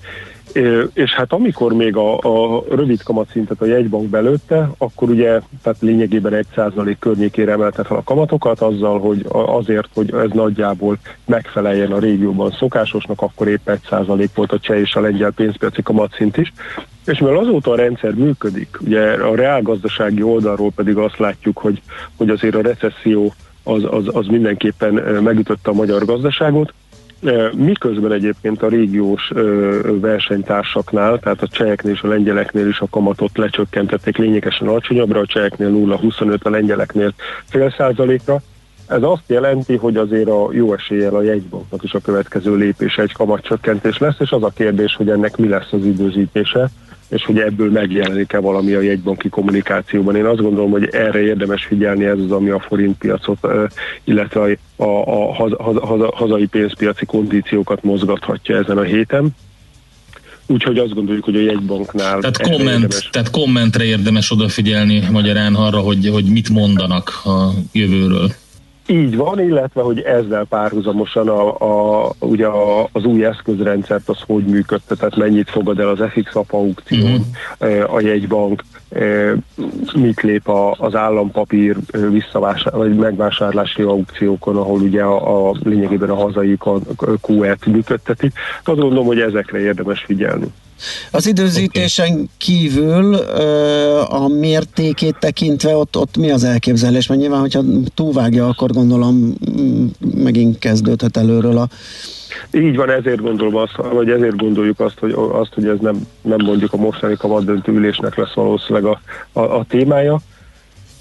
és 0.93 1.13
hát 1.13 1.33
amikor 1.33 1.73
még 1.73 1.95
a, 1.95 2.17
a 2.17 2.63
rövid 2.69 3.03
kamatszintet 3.03 3.61
a 3.61 3.65
jegybank 3.65 4.09
belőtte, 4.09 4.69
akkor 4.77 5.09
ugye 5.09 5.39
tehát 5.63 5.79
lényegében 5.79 6.45
1% 6.55 6.95
környékére 6.99 7.51
emelte 7.51 7.83
fel 7.83 7.97
a 7.97 8.03
kamatokat, 8.03 8.61
azzal, 8.61 8.99
hogy 8.99 9.25
azért, 9.29 9.87
hogy 9.93 10.13
ez 10.13 10.29
nagyjából 10.33 10.97
megfeleljen 11.25 11.91
a 11.91 11.99
régióban 11.99 12.51
szokásosnak, 12.51 13.21
akkor 13.21 13.47
épp 13.47 13.69
1% 13.89 14.27
volt 14.35 14.51
a 14.51 14.59
cseh 14.59 14.79
és 14.79 14.95
a 14.95 15.01
lengyel 15.01 15.31
pénzpiaci 15.31 15.81
kamatszint 15.81 16.37
is. 16.37 16.53
És 17.05 17.19
mivel 17.19 17.37
azóta 17.37 17.71
a 17.71 17.75
rendszer 17.75 18.13
működik, 18.13 18.77
ugye 18.85 19.01
a 19.01 19.35
reálgazdasági 19.35 20.21
oldalról 20.21 20.71
pedig 20.75 20.97
azt 20.97 21.17
látjuk, 21.17 21.57
hogy, 21.57 21.81
hogy 22.17 22.29
azért 22.29 22.55
a 22.55 22.61
recesszió 22.61 23.33
az, 23.63 23.83
az, 23.89 24.03
az 24.15 24.27
mindenképpen 24.27 24.93
megütötte 25.23 25.69
a 25.69 25.73
magyar 25.73 26.05
gazdaságot, 26.05 26.73
Miközben 27.53 28.11
egyébként 28.11 28.63
a 28.63 28.67
régiós 28.67 29.31
versenytársaknál, 30.01 31.19
tehát 31.19 31.41
a 31.41 31.47
cseheknél 31.47 31.93
és 31.93 32.01
a 32.01 32.07
lengyeleknél 32.07 32.67
is 32.67 32.79
a 32.79 32.87
kamatot 32.89 33.37
lecsökkentették 33.37 34.17
lényegesen 34.17 34.67
alacsonyabbra, 34.67 35.19
a 35.19 35.25
cseheknél 35.25 35.69
0,25, 35.69 36.41
a 36.41 36.49
lengyeleknél 36.49 37.13
fél 37.45 37.73
százalékra. 37.77 38.41
Ez 38.87 39.03
azt 39.03 39.23
jelenti, 39.27 39.75
hogy 39.75 39.97
azért 39.97 40.29
a 40.29 40.49
jó 40.51 40.73
eséllyel 40.73 41.15
a 41.15 41.21
jegybanknak 41.21 41.83
is 41.83 41.93
a 41.93 41.99
következő 41.99 42.55
lépése 42.55 43.01
egy 43.01 43.11
kamatcsökkentés 43.11 43.97
lesz, 43.97 44.19
és 44.19 44.31
az 44.31 44.43
a 44.43 44.51
kérdés, 44.55 44.95
hogy 44.95 45.09
ennek 45.09 45.37
mi 45.37 45.47
lesz 45.47 45.71
az 45.71 45.85
időzítése, 45.85 46.69
és 47.09 47.25
hogy 47.25 47.39
ebből 47.39 47.71
megjelenik-e 47.71 48.39
valami 48.39 48.73
a 48.73 48.81
jegybanki 48.81 49.29
kommunikációban. 49.29 50.15
Én 50.15 50.25
azt 50.25 50.41
gondolom, 50.41 50.71
hogy 50.71 50.89
erre 50.91 51.19
érdemes 51.21 51.65
figyelni, 51.65 52.05
ez 52.05 52.19
az, 52.19 52.31
ami 52.31 52.49
a 52.49 52.59
forintpiacot, 52.59 53.47
illetve 54.03 54.57
a, 54.75 54.83
a, 54.83 55.03
a 55.07 55.33
haza, 55.33 55.57
haza, 55.85 56.11
hazai 56.15 56.45
pénzpiaci 56.45 57.05
kondíciókat 57.05 57.83
mozgathatja 57.83 58.57
ezen 58.57 58.77
a 58.77 58.83
héten. 58.83 59.29
Úgyhogy 60.45 60.77
azt 60.77 60.93
gondoljuk, 60.93 61.23
hogy 61.23 61.35
a 61.35 61.39
jegybanknál... 61.39 62.19
Tehát, 62.19 62.41
komment, 62.41 62.67
érdemes- 62.67 63.09
tehát 63.11 63.29
kommentre 63.29 63.83
érdemes 63.83 64.31
odafigyelni 64.31 65.03
magyarán 65.11 65.55
arra, 65.55 65.79
hogy, 65.79 66.09
hogy 66.09 66.25
mit 66.25 66.49
mondanak 66.49 67.21
a 67.23 67.49
jövőről. 67.71 68.31
Így 68.89 69.15
van, 69.15 69.39
illetve 69.39 69.81
hogy 69.81 69.99
ezzel 69.99 70.45
párhuzamosan 70.45 71.27
a, 71.27 71.55
a, 72.05 72.11
ugye 72.19 72.45
a, 72.45 72.89
az 72.91 73.03
új 73.03 73.25
eszközrendszert 73.25 74.09
az 74.09 74.17
hogy 74.25 74.43
működtet, 74.43 74.97
tehát 74.97 75.15
mennyit 75.15 75.49
fogad 75.49 75.79
el 75.79 75.87
az 75.87 75.99
FX 76.09 76.35
app 76.35 76.51
aukción, 76.51 77.25
uh-huh. 77.59 77.93
a 77.93 77.99
jegybank, 77.99 78.63
eh, 78.89 79.31
mit 79.95 80.21
lép 80.21 80.47
a, 80.47 80.71
az 80.71 80.95
állampapír 80.95 81.77
eh, 81.91 82.09
visszavásár, 82.09 82.73
vagy 82.73 82.95
megvásárlási 82.95 83.81
aukciókon, 83.81 84.55
ahol 84.55 84.79
ugye 84.79 85.03
a, 85.03 85.49
a 85.49 85.55
lényegében 85.63 86.09
a 86.09 86.15
hazai 86.15 86.57
QE-t 87.21 87.65
működtetik. 87.65 88.33
Azt 88.63 88.79
gondolom, 88.79 89.05
hogy 89.05 89.19
ezekre 89.19 89.59
érdemes 89.59 90.03
figyelni. 90.03 90.47
Az 91.11 91.27
időzítésen 91.27 92.29
kívül 92.37 93.13
ö, 93.13 93.99
a 94.09 94.27
mértékét 94.27 95.15
tekintve 95.19 95.75
ott, 95.75 95.97
ott 95.97 96.17
mi 96.17 96.31
az 96.31 96.43
elképzelés? 96.43 97.07
Mert 97.07 97.21
nyilván, 97.21 97.39
hogyha 97.39 97.63
túlvágja, 97.95 98.47
akkor 98.47 98.71
gondolom 98.71 99.33
mm, 99.61 99.85
megint 100.23 100.59
kezdődhet 100.59 101.17
előről 101.17 101.57
a 101.57 101.67
Így 102.51 102.75
van, 102.75 102.89
ezért 102.89 103.21
gondolom 103.21 103.55
azt, 103.55 103.75
vagy 103.75 104.09
ezért 104.09 104.35
gondoljuk 104.35 104.79
azt, 104.79 104.99
hogy, 104.99 105.15
azt, 105.31 105.53
hogy 105.53 105.65
ez 105.65 105.77
nem, 105.79 106.07
nem 106.21 106.39
mondjuk 106.45 106.73
a 106.73 106.77
mostani 106.77 107.15
kamatdöntő 107.15 107.71
ülésnek 107.71 108.15
lesz 108.15 108.33
valószínűleg 108.33 108.85
a, 108.85 108.99
a, 109.39 109.41
a 109.41 109.65
témája. 109.69 110.19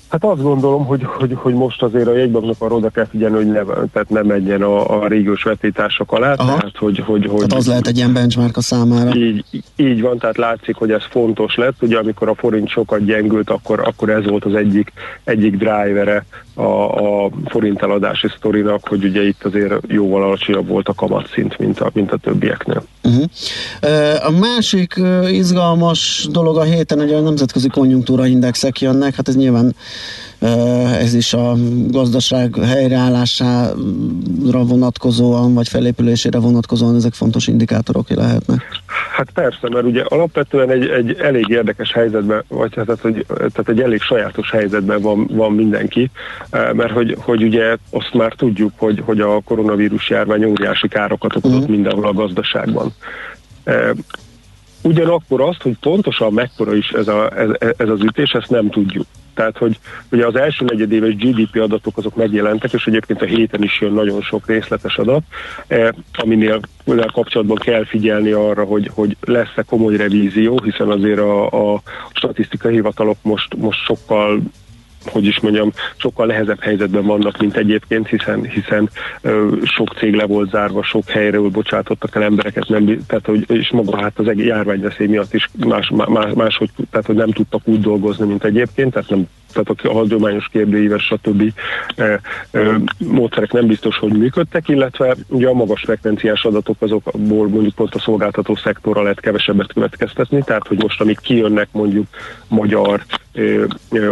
Hát 0.09 0.25
azt 0.25 0.43
gondolom, 0.43 0.85
hogy, 0.87 1.05
hogy, 1.05 1.33
hogy 1.35 1.55
most 1.55 1.83
azért 1.83 2.07
a 2.07 2.17
jegybanknak 2.17 2.55
arra 2.59 2.75
oda 2.75 2.89
kell 2.89 3.07
figyelni, 3.07 3.37
hogy 3.37 3.47
ne, 3.47 3.63
tehát 3.93 4.09
ne 4.09 4.23
menjen 4.23 4.63
a, 4.63 5.03
a 5.03 5.07
régiós 5.07 5.43
vetítások 5.43 6.13
alá, 6.13 6.33
Aha. 6.33 6.57
tehát 6.57 6.77
hogy, 6.77 6.99
hogy, 6.99 7.27
hogy 7.27 7.37
Tehát 7.37 7.53
az 7.53 7.67
lehet 7.67 7.87
egy 7.87 7.97
ilyen 7.97 8.13
benchmark 8.13 8.57
a 8.57 8.61
számára. 8.61 9.15
így, 9.15 9.45
így 9.77 10.01
van, 10.01 10.19
tehát 10.19 10.37
látszik, 10.37 10.77
hogy 10.77 10.91
ez 10.91 11.03
fontos 11.11 11.55
lett. 11.55 11.83
Ugye 11.83 11.99
amikor 11.99 12.29
a 12.29 12.35
forint 12.35 12.69
sokat 12.69 13.05
gyengült, 13.05 13.51
akkor, 13.51 13.81
akkor 13.81 14.11
ez 14.11 14.25
volt 14.25 14.45
az 14.45 14.55
egyik, 14.55 14.93
egyik 15.25 15.57
drivere 15.57 16.25
a, 16.55 16.63
a 17.25 17.31
forint 17.45 17.83
eladási 17.83 18.29
sztorinak, 18.37 18.89
hogy 18.89 19.05
ugye 19.05 19.27
itt 19.27 19.45
azért 19.45 19.75
jóval 19.87 20.23
alacsonyabb 20.23 20.69
volt 20.69 20.89
a 20.89 20.95
kamatszint, 20.95 21.59
mint 21.59 21.81
a, 21.81 21.91
mint 21.95 22.13
a 22.13 22.17
többieknél. 22.17 22.83
Uh-huh. 23.07 24.27
A 24.27 24.31
másik 24.31 25.01
izgalmas 25.31 26.29
dolog 26.31 26.57
a 26.57 26.63
héten, 26.63 26.99
hogy 26.99 27.13
a 27.13 27.21
nemzetközi 27.21 27.69
konjunktúra 27.69 28.27
indexek 28.27 28.81
jönnek, 28.81 29.15
hát 29.15 29.29
ez 29.29 29.37
nyilván 29.37 29.75
ez 31.01 31.15
is 31.15 31.33
a 31.33 31.57
gazdaság 31.89 32.55
helyreállására 32.55 34.65
vonatkozóan, 34.67 35.55
vagy 35.55 35.69
felépülésére 35.69 36.39
vonatkozóan 36.39 36.95
ezek 36.95 37.15
fontos 37.15 37.47
indikátorok 37.47 38.09
lehetnek. 38.09 38.76
Hát 39.13 39.31
persze, 39.31 39.69
mert 39.69 39.85
ugye 39.85 40.03
alapvetően 40.03 40.71
egy, 40.71 40.89
egy 40.89 41.17
elég 41.21 41.49
érdekes 41.49 41.93
helyzetben, 41.93 42.45
vagy 42.49 42.71
tehát, 42.71 43.01
hogy, 43.01 43.27
tehát 43.29 43.69
egy 43.69 43.81
elég 43.81 44.01
sajátos 44.01 44.51
helyzetben 44.51 45.01
van, 45.01 45.27
van 45.31 45.53
mindenki, 45.53 46.11
eh, 46.51 46.73
mert 46.73 46.93
hogy, 46.93 47.17
hogy 47.19 47.43
ugye 47.43 47.77
azt 47.91 48.15
már 48.15 48.33
tudjuk, 48.33 48.73
hogy, 48.77 49.03
hogy 49.05 49.21
a 49.21 49.41
koronavírus 49.41 50.11
járvány 50.11 50.45
óriási 50.45 50.89
károkat 50.89 51.37
okozott 51.37 51.61
uh-huh. 51.61 51.75
mindenhol 51.75 52.07
a 52.07 52.13
gazdaságban. 52.13 52.95
Eh, 53.65 53.91
Ugyanakkor 54.83 55.41
azt, 55.41 55.63
hogy 55.63 55.77
pontosan 55.81 56.33
mekkora 56.33 56.75
is 56.75 56.89
ez, 56.89 57.09
a, 57.09 57.39
ez, 57.39 57.49
ez 57.77 57.89
az 57.89 58.03
ütés, 58.03 58.33
ezt 58.33 58.51
nem 58.51 58.71
tudjuk. 58.71 59.07
Tehát, 59.37 59.59
hogy 59.59 59.79
ugye 60.11 60.27
az 60.27 60.37
első 60.37 60.65
negyedéves 60.65 61.15
GDP 61.15 61.61
adatok 61.61 61.97
azok 61.97 62.17
megjelentek, 62.17 62.73
és 62.73 62.87
egyébként 62.87 63.23
a 63.23 63.25
héten 63.25 63.63
is 63.63 63.81
jön 63.81 63.93
nagyon 63.93 64.23
sok 64.23 64.47
részletes 64.47 64.97
adat, 64.97 65.23
eh, 65.67 65.89
aminél 66.13 66.61
kapcsolatban 67.13 67.57
kell 67.57 67.85
figyelni 67.85 68.31
arra, 68.31 68.65
hogy, 68.65 68.91
hogy 68.95 69.17
lesz-e 69.21 69.63
komoly 69.63 69.97
revízió, 69.97 70.61
hiszen 70.65 70.89
azért 70.89 71.19
a, 71.19 71.75
a 71.75 71.83
statisztikai 72.13 72.73
hivatalok 72.73 73.17
most, 73.23 73.57
most 73.57 73.85
sokkal 73.85 74.41
hogy 75.09 75.25
is 75.25 75.41
mondjam, 75.41 75.73
sokkal 75.97 76.27
nehezebb 76.27 76.61
helyzetben 76.61 77.07
vannak, 77.07 77.39
mint 77.39 77.57
egyébként, 77.57 78.09
hiszen, 78.09 78.45
hiszen 78.45 78.91
ö, 79.21 79.57
sok 79.63 79.95
cég 79.99 80.15
le 80.15 80.27
volt 80.27 80.51
zárva, 80.51 80.83
sok 80.83 81.09
helyről 81.09 81.49
bocsátottak 81.49 82.15
el 82.15 82.23
embereket, 82.23 82.69
nem, 82.69 83.05
tehát, 83.07 83.27
hogy, 83.27 83.45
és 83.51 83.71
maga 83.71 84.01
hát 84.01 84.19
az 84.19 84.27
járványveszély 84.37 85.07
miatt 85.07 85.35
is 85.35 85.49
más, 85.67 85.93
más, 86.09 86.33
máshogy, 86.35 86.71
tehát, 86.91 87.07
hogy 87.07 87.17
nem 87.17 87.31
tudtak 87.31 87.61
úgy 87.65 87.81
dolgozni, 87.81 88.27
mint 88.27 88.45
egyébként, 88.45 88.93
tehát 88.93 89.11
nem 89.11 89.27
tehát 89.63 89.85
a 89.85 89.99
hagyományos 89.99 90.49
kérdőíves, 90.53 91.05
stb. 91.05 91.53
E, 91.97 92.21
e, 92.51 92.81
módszerek 92.99 93.53
nem 93.53 93.67
biztos, 93.67 93.99
hogy 93.99 94.13
működtek, 94.13 94.69
illetve 94.69 95.17
ugye 95.29 95.49
a 95.49 95.53
magas 95.53 95.81
frekvenciás 95.81 96.45
adatok 96.45 96.77
azokból 96.79 97.49
mondjuk 97.49 97.75
pont 97.75 97.95
a 97.95 97.99
szolgáltató 97.99 98.57
szektorra 98.57 99.03
lehet 99.03 99.21
kevesebbet 99.21 99.73
következtetni, 99.73 100.43
tehát 100.45 100.67
hogy 100.67 100.83
most 100.83 101.01
amik 101.01 101.19
kijönnek 101.21 101.69
mondjuk 101.73 102.07
magyar, 102.49 103.03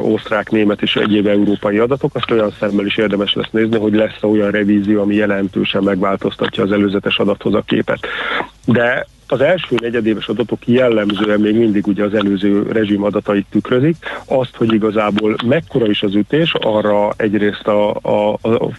osztrák, 0.00 0.50
német 0.50 0.82
és 0.82 0.96
egyéb 0.96 1.26
európai 1.26 1.78
adatok, 1.78 2.14
azt 2.14 2.30
olyan 2.30 2.54
szemmel 2.58 2.86
is 2.86 2.96
érdemes 2.96 3.34
lesz 3.34 3.50
nézni, 3.50 3.78
hogy 3.78 3.94
lesz 3.94 4.22
olyan 4.22 4.50
revízió, 4.50 5.00
ami 5.00 5.14
jelentősen 5.14 5.82
megváltoztatja 5.82 6.62
az 6.62 6.72
előzetes 6.72 7.18
adathoz 7.18 7.54
a 7.54 7.62
képet. 7.66 8.06
De 8.64 9.06
az 9.26 9.40
első 9.40 9.76
negyedéves 9.80 10.28
adatok 10.28 10.66
jellemzően 10.66 11.40
még 11.40 11.56
mindig 11.56 11.86
ugye 11.86 12.04
az 12.04 12.14
előző 12.14 12.62
rezsim 12.72 13.02
adatait 13.02 13.46
tükrözik. 13.50 13.96
Azt, 14.24 14.56
hogy 14.56 14.72
igazából 14.72 15.36
mekkora 15.46 15.86
is 15.86 16.02
az 16.02 16.14
ütés, 16.14 16.54
arra 16.60 17.12
egyrészt 17.16 17.66
a, 17.66 17.94
a, 18.02 18.38
a, 18.40 18.70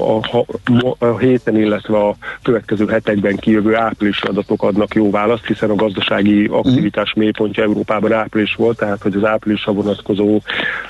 a, 0.00 0.18
a, 0.18 1.06
a 1.06 1.18
héten, 1.18 1.56
illetve 1.56 1.96
a 1.98 2.16
következő 2.42 2.86
hetekben 2.86 3.36
kijövő 3.36 3.76
áprilisi 3.76 4.26
adatok 4.26 4.62
adnak 4.62 4.94
jó 4.94 5.10
választ, 5.10 5.46
hiszen 5.46 5.70
a 5.70 5.74
gazdasági 5.74 6.46
aktivitás 6.46 7.12
mélypontja 7.12 7.62
Európában 7.62 8.12
április 8.12 8.54
volt, 8.54 8.76
tehát 8.76 9.02
hogy 9.02 9.14
az 9.14 9.24
áprilisra 9.24 9.72
vonatkozó 9.72 10.40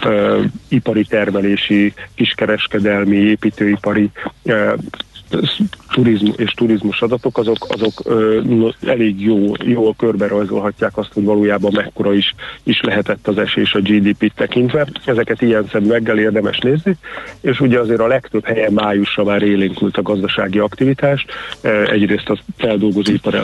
uh, 0.04 0.44
ipari 0.68 1.04
termelési, 1.04 1.92
kiskereskedelmi, 2.14 3.16
építőipari 3.16 4.10
uh, 4.42 4.72
turizmus 5.92 6.36
és 6.36 6.50
turizmus 6.50 7.02
adatok, 7.02 7.38
azok, 7.38 7.66
azok 7.68 7.92
ö, 8.04 8.40
elég 8.86 9.20
jó, 9.20 9.52
jól 9.64 9.94
körbe 9.96 10.26
rajzolhatják 10.26 10.96
azt, 10.96 11.12
hogy 11.12 11.24
valójában 11.24 11.72
mekkora 11.74 12.14
is, 12.14 12.34
is 12.62 12.80
lehetett 12.80 13.28
az 13.28 13.38
esés 13.38 13.74
a 13.74 13.80
GDP-t 13.80 14.34
tekintve. 14.34 14.86
Ezeket 15.04 15.42
ilyen 15.42 15.68
szemüveggel 15.72 16.18
érdemes 16.18 16.58
nézni, 16.58 16.96
és 17.40 17.60
ugye 17.60 17.78
azért 17.78 18.00
a 18.00 18.06
legtöbb 18.06 18.44
helyen 18.44 18.72
májusra 18.72 19.24
már 19.24 19.42
élénkült 19.42 19.96
a 19.96 20.02
gazdasági 20.02 20.58
aktivitás. 20.58 21.24
Egyrészt 21.86 22.28
a 22.28 22.38
feldolgozóipar 22.56 23.34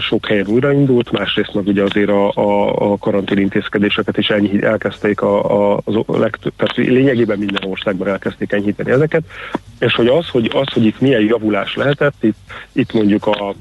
sok 0.00 0.26
helyen 0.26 0.46
újraindult, 0.46 1.10
másrészt 1.10 1.54
meg 1.54 1.66
ugye 1.66 1.82
azért 1.82 2.08
a, 2.10 2.32
a, 2.34 2.92
a 2.92 2.98
karantén 2.98 3.38
intézkedéseket 3.38 4.18
is 4.18 4.28
enyhít, 4.28 4.64
elkezdték 4.64 5.20
a, 5.20 5.72
a, 5.72 5.80
az 5.84 5.94
legtöbb, 6.06 6.52
tehát 6.56 6.76
lényegében 6.76 7.38
minden 7.38 7.70
országban 7.70 8.08
elkezdték 8.08 8.52
enyhíteni 8.52 8.90
ezeket, 8.90 9.22
és 9.78 9.94
hogy 9.94 10.06
az, 10.06 10.28
hogy, 10.28 10.50
az, 10.54 10.72
hogy 10.72 10.84
itt 10.84 11.00
milyen 11.00 11.22
javulás 11.40 11.74
lehetett, 11.74 12.14
itt, 12.20 12.36
itt 12.72 12.92
mondjuk 12.92 13.26
a 13.26 13.54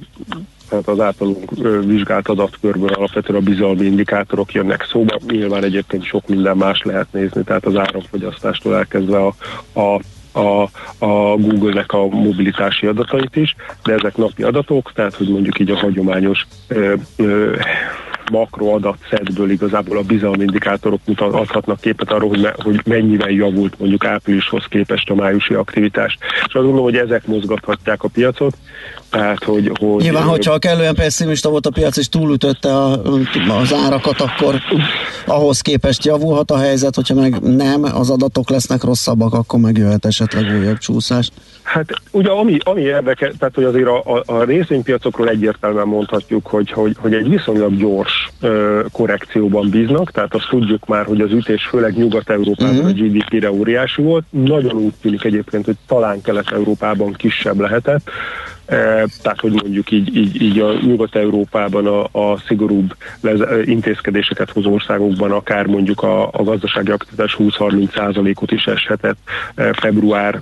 tehát 0.70 0.88
az 0.88 1.00
általunk 1.00 1.52
vizsgált 1.86 2.28
adatkörből 2.28 2.90
alapvetően 2.90 3.40
a 3.42 3.44
bizalmi 3.44 3.86
indikátorok 3.86 4.52
jönnek 4.52 4.88
szóba. 4.92 5.18
Nyilván 5.28 5.64
egyébként 5.64 6.04
sok 6.04 6.28
minden 6.28 6.58
más 6.58 6.82
lehet 6.82 7.08
nézni, 7.12 7.44
tehát 7.44 7.66
az 7.66 7.76
áramfogyasztástól 7.76 8.76
elkezdve 8.76 9.26
a, 9.26 9.34
a 9.80 10.00
a, 10.32 10.62
a 11.06 11.36
Google-nek 11.38 11.92
a 11.92 12.08
mobilitási 12.08 12.86
adatait 12.86 13.36
is, 13.36 13.56
de 13.84 13.94
ezek 13.94 14.18
napi 14.18 14.44
adatok, 14.44 14.92
tehát 14.94 15.16
hogy 15.16 15.30
mondjuk 15.30 15.60
így 15.60 15.72
a 15.72 15.78
hagyományos 15.78 16.48
ö, 16.68 16.94
ö, 17.16 17.56
makroadatszedből 18.30 19.52
igazából 19.52 19.98
a 19.98 20.02
bizalmi 20.02 20.42
indikátorok 20.42 21.00
adhatnak 21.18 21.82
képet 21.82 22.12
arról, 22.12 22.30
hogy, 22.30 22.42
me, 22.42 22.54
hogy 22.58 22.82
mennyivel 22.86 23.30
javult 23.30 23.80
mondjuk 23.80 24.06
áprilishoz 24.06 24.66
képest 24.70 25.10
a 25.10 25.16
májusi 25.16 25.54
aktivitás. 25.54 26.18
És 26.20 26.42
azt 26.42 26.54
gondolom, 26.54 26.84
hogy 26.84 26.96
ezek 26.96 27.28
mozgathatják 27.28 28.04
a 28.04 28.08
piacot, 28.08 28.58
tehát, 29.10 29.44
hogy, 29.44 29.72
hogy 29.80 30.02
Nyilván, 30.02 30.24
hogyha 30.24 30.58
kellően 30.58 30.96
pessimista 30.96 31.50
volt 31.50 31.66
a 31.66 31.70
piac 31.70 31.98
és 31.98 32.10
túlütötte 32.10 32.76
a, 32.76 33.02
az 33.60 33.74
árakat, 33.74 34.22
akkor 34.22 34.56
ahhoz 35.26 35.62
képest 35.62 36.06
javulhat 36.06 36.52
a 36.52 36.58
helyzet, 36.58 36.96
hogyha 36.96 37.16
meg 37.16 37.40
nem, 37.42 37.84
az 37.84 38.10
adatok 38.10 38.50
lesznek 38.50 38.84
rosszabbak, 38.84 39.34
akkor 39.34 39.60
megjöhet 39.60 40.06
esetleg 40.06 40.60
újabb 40.60 40.78
csúszás. 40.78 41.30
Hát 41.70 41.90
ugye 42.12 42.30
ami, 42.30 42.58
ami 42.64 42.82
érdekes, 42.82 43.34
tehát 43.40 43.56
hogy 43.56 43.64
azért 43.64 43.88
a, 43.88 44.16
a, 44.16 44.24
a 44.26 44.44
részvénypiacokról 44.44 45.30
egyértelműen 45.30 45.88
mondhatjuk, 45.88 46.48
hogy, 46.48 46.72
hogy, 46.72 46.96
hogy 47.00 47.14
egy 47.14 47.30
viszonylag 47.30 47.78
gyors 47.78 48.30
ö, 48.41 48.82
korrekcióban 48.91 49.70
bíznak, 49.70 50.12
tehát 50.12 50.34
azt 50.34 50.48
tudjuk 50.50 50.86
már, 50.86 51.06
hogy 51.06 51.22
az 51.22 51.32
ütés 51.32 51.66
főleg 51.66 51.98
Nyugat-Európában 51.98 52.76
uh-huh. 52.76 52.90
a 52.90 52.91
GDP-re 52.91 53.52
óriási 53.52 54.02
volt. 54.02 54.24
Nagyon 54.30 54.76
úgy 54.76 54.94
tűnik 55.02 55.24
egyébként, 55.24 55.66
hogy 55.66 55.76
talán 55.88 56.22
Kelet-Európában 56.22 57.14
kisebb 57.14 57.60
lehetett. 57.60 58.10
E, 58.66 58.76
tehát, 59.22 59.40
hogy 59.40 59.52
mondjuk 59.52 59.91
így, 59.91 60.16
így, 60.16 60.41
így 60.41 60.60
a 60.60 60.74
Nyugat-Európában 60.82 61.88
a, 61.88 62.32
a 62.32 62.38
szigorúbb 62.48 62.96
lez, 63.22 63.40
intézkedéseket 63.66 64.52
hozó 64.52 64.74
országokban 64.74 65.32
akár 65.32 65.66
mondjuk 65.66 66.02
a, 66.04 66.30
a 66.32 66.44
gazdasági 66.44 66.91
aktivitás 66.91 67.36
20-30 67.40 67.94
százalékot 67.96 68.52
is 68.52 68.66
eshetett 68.66 69.18
e, 69.56 69.74
február 69.74 70.40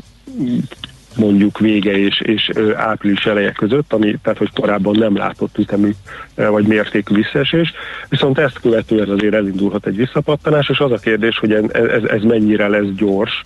mondjuk 1.17 1.59
vége 1.59 1.97
és, 1.97 2.21
és 2.21 2.49
április 2.75 3.25
eleje 3.25 3.51
között, 3.51 3.93
ami, 3.93 4.15
tehát 4.23 4.37
hogy 4.37 4.49
korábban 4.53 4.95
nem 4.97 5.15
látott 5.15 5.57
ütemű 5.57 5.91
vagy 6.35 6.65
mértékű 6.65 7.15
visszaesés, 7.15 7.73
viszont 8.09 8.37
ezt 8.37 8.59
követően 8.59 9.09
azért 9.09 9.33
elindulhat 9.33 9.87
egy 9.87 9.95
visszapattanás, 9.95 10.69
és 10.69 10.79
az 10.79 10.91
a 10.91 10.97
kérdés, 10.97 11.37
hogy 11.37 11.51
ez, 11.51 12.03
ez 12.03 12.21
mennyire 12.21 12.67
lesz 12.67 12.91
gyors, 12.95 13.41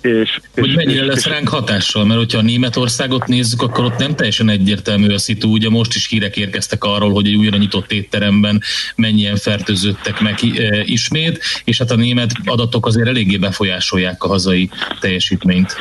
és, 0.00 0.40
hogy 0.54 0.68
és, 0.68 0.74
mennyire 0.74 1.00
és, 1.00 1.06
lesz 1.06 1.26
és, 1.26 1.32
ránk 1.32 1.48
hatással, 1.48 2.04
mert 2.04 2.18
hogyha 2.18 2.38
a 2.38 2.42
Németországot 2.42 3.26
nézzük, 3.26 3.62
akkor 3.62 3.84
ott 3.84 3.98
nem 3.98 4.14
teljesen 4.14 4.48
egyértelmű 4.48 5.08
a 5.08 5.18
szitu. 5.18 5.48
Ugye 5.48 5.68
most 5.68 5.94
is 5.94 6.08
hírek 6.08 6.36
érkeztek 6.36 6.84
arról, 6.84 7.12
hogy 7.12 7.26
egy 7.26 7.34
újra 7.34 7.56
nyitott 7.56 7.92
étteremben 7.92 8.62
mennyien 8.96 9.36
fertőzöttek 9.36 10.20
meg 10.20 10.38
ismét, 10.84 11.40
és 11.64 11.78
hát 11.78 11.90
a 11.90 11.96
német 11.96 12.30
adatok 12.44 12.86
azért 12.86 13.08
eléggé 13.08 13.36
befolyásolják 13.36 14.22
a 14.22 14.28
hazai 14.28 14.70
teljesítményt. 15.00 15.76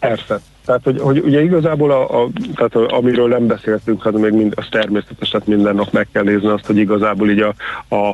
Persze. 0.00 0.40
Tehát, 0.64 0.84
hogy, 0.84 1.00
hogy 1.00 1.18
ugye 1.18 1.42
igazából, 1.42 1.90
a, 1.90 2.22
a, 2.22 2.28
tehát 2.54 2.92
amiről 2.92 3.28
nem 3.28 3.46
beszéltünk, 3.46 4.02
hanem 4.02 4.20
még 4.20 4.32
mind, 4.32 4.52
az 4.56 4.66
természetes, 4.70 5.28
tehát 5.28 5.46
minden 5.46 5.74
nap 5.74 5.92
meg 5.92 6.08
kell 6.12 6.22
nézni 6.22 6.48
azt, 6.48 6.66
hogy 6.66 6.76
igazából 6.76 7.30
így 7.30 7.40
a, 7.40 7.54
a, 7.94 8.08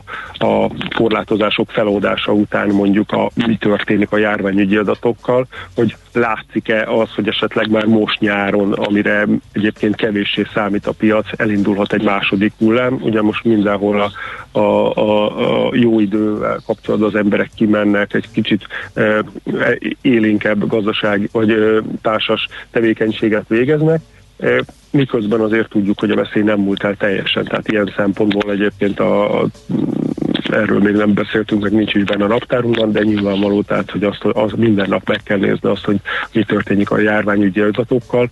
a 0.46 0.70
korlátozások 0.96 1.70
feloldása 1.70 2.32
után 2.32 2.68
mondjuk 2.68 3.12
a, 3.12 3.30
mi 3.34 3.56
történik 3.56 4.12
a 4.12 4.16
járványügyi 4.16 4.76
adatokkal, 4.76 5.46
hogy 5.74 5.96
látszik-e 6.16 6.82
az, 6.90 7.14
hogy 7.14 7.28
esetleg 7.28 7.70
már 7.70 7.84
most 7.84 8.20
nyáron, 8.20 8.72
amire 8.72 9.26
egyébként 9.52 9.97
kevéssé 9.97 10.47
számít 10.55 10.86
a 10.86 10.93
piac, 10.93 11.26
elindulhat 11.36 11.93
egy 11.93 12.02
második 12.02 12.52
hullám. 12.59 12.98
Ugye 13.02 13.22
most 13.22 13.44
mindenhol 13.44 14.01
a, 14.01 14.10
a, 14.59 14.93
a, 14.97 15.66
a 15.66 15.70
jó 15.74 16.01
idővel 16.01 16.60
kapcsolatban 16.66 17.09
az 17.09 17.14
emberek 17.14 17.51
kimennek, 17.55 18.14
egy 18.14 18.30
kicsit 18.32 18.66
e, 18.94 19.24
élénkebb 20.01 20.66
gazdaság 20.66 21.28
vagy 21.32 21.51
e, 21.51 21.82
társas 22.02 22.48
tevékenységet 22.70 23.48
végeznek, 23.48 24.01
e, 24.38 24.62
miközben 24.90 25.40
azért 25.40 25.68
tudjuk, 25.68 26.01
hogy 26.01 26.10
a 26.10 26.16
veszély 26.16 26.43
nem 26.43 26.59
múlt 26.59 26.84
el 26.84 26.97
teljesen. 26.97 27.44
Tehát 27.44 27.68
ilyen 27.68 27.93
szempontból 27.97 28.51
egyébként 28.51 29.01
a, 29.01 29.40
a 29.40 29.47
erről 30.48 30.81
még 30.81 30.94
nem 30.94 31.14
beszéltünk, 31.14 31.62
meg 31.62 31.73
nincs 31.73 31.94
is 31.94 32.05
benne 32.05 32.24
a 32.24 32.28
naptárunkban, 32.28 32.93
de 32.93 33.02
nyilvánvaló, 33.02 33.62
tehát, 33.62 33.90
hogy 33.90 34.05
azt, 34.05 34.24
az 34.24 34.52
minden 34.56 34.89
nap 34.89 35.09
meg 35.09 35.23
kell 35.23 35.39
nézni 35.39 35.68
azt, 35.68 35.85
hogy 35.85 35.97
mi 36.32 36.44
történik 36.44 36.90
a 36.90 36.98
járványügyi 37.01 37.60
adatokkal. 37.60 38.31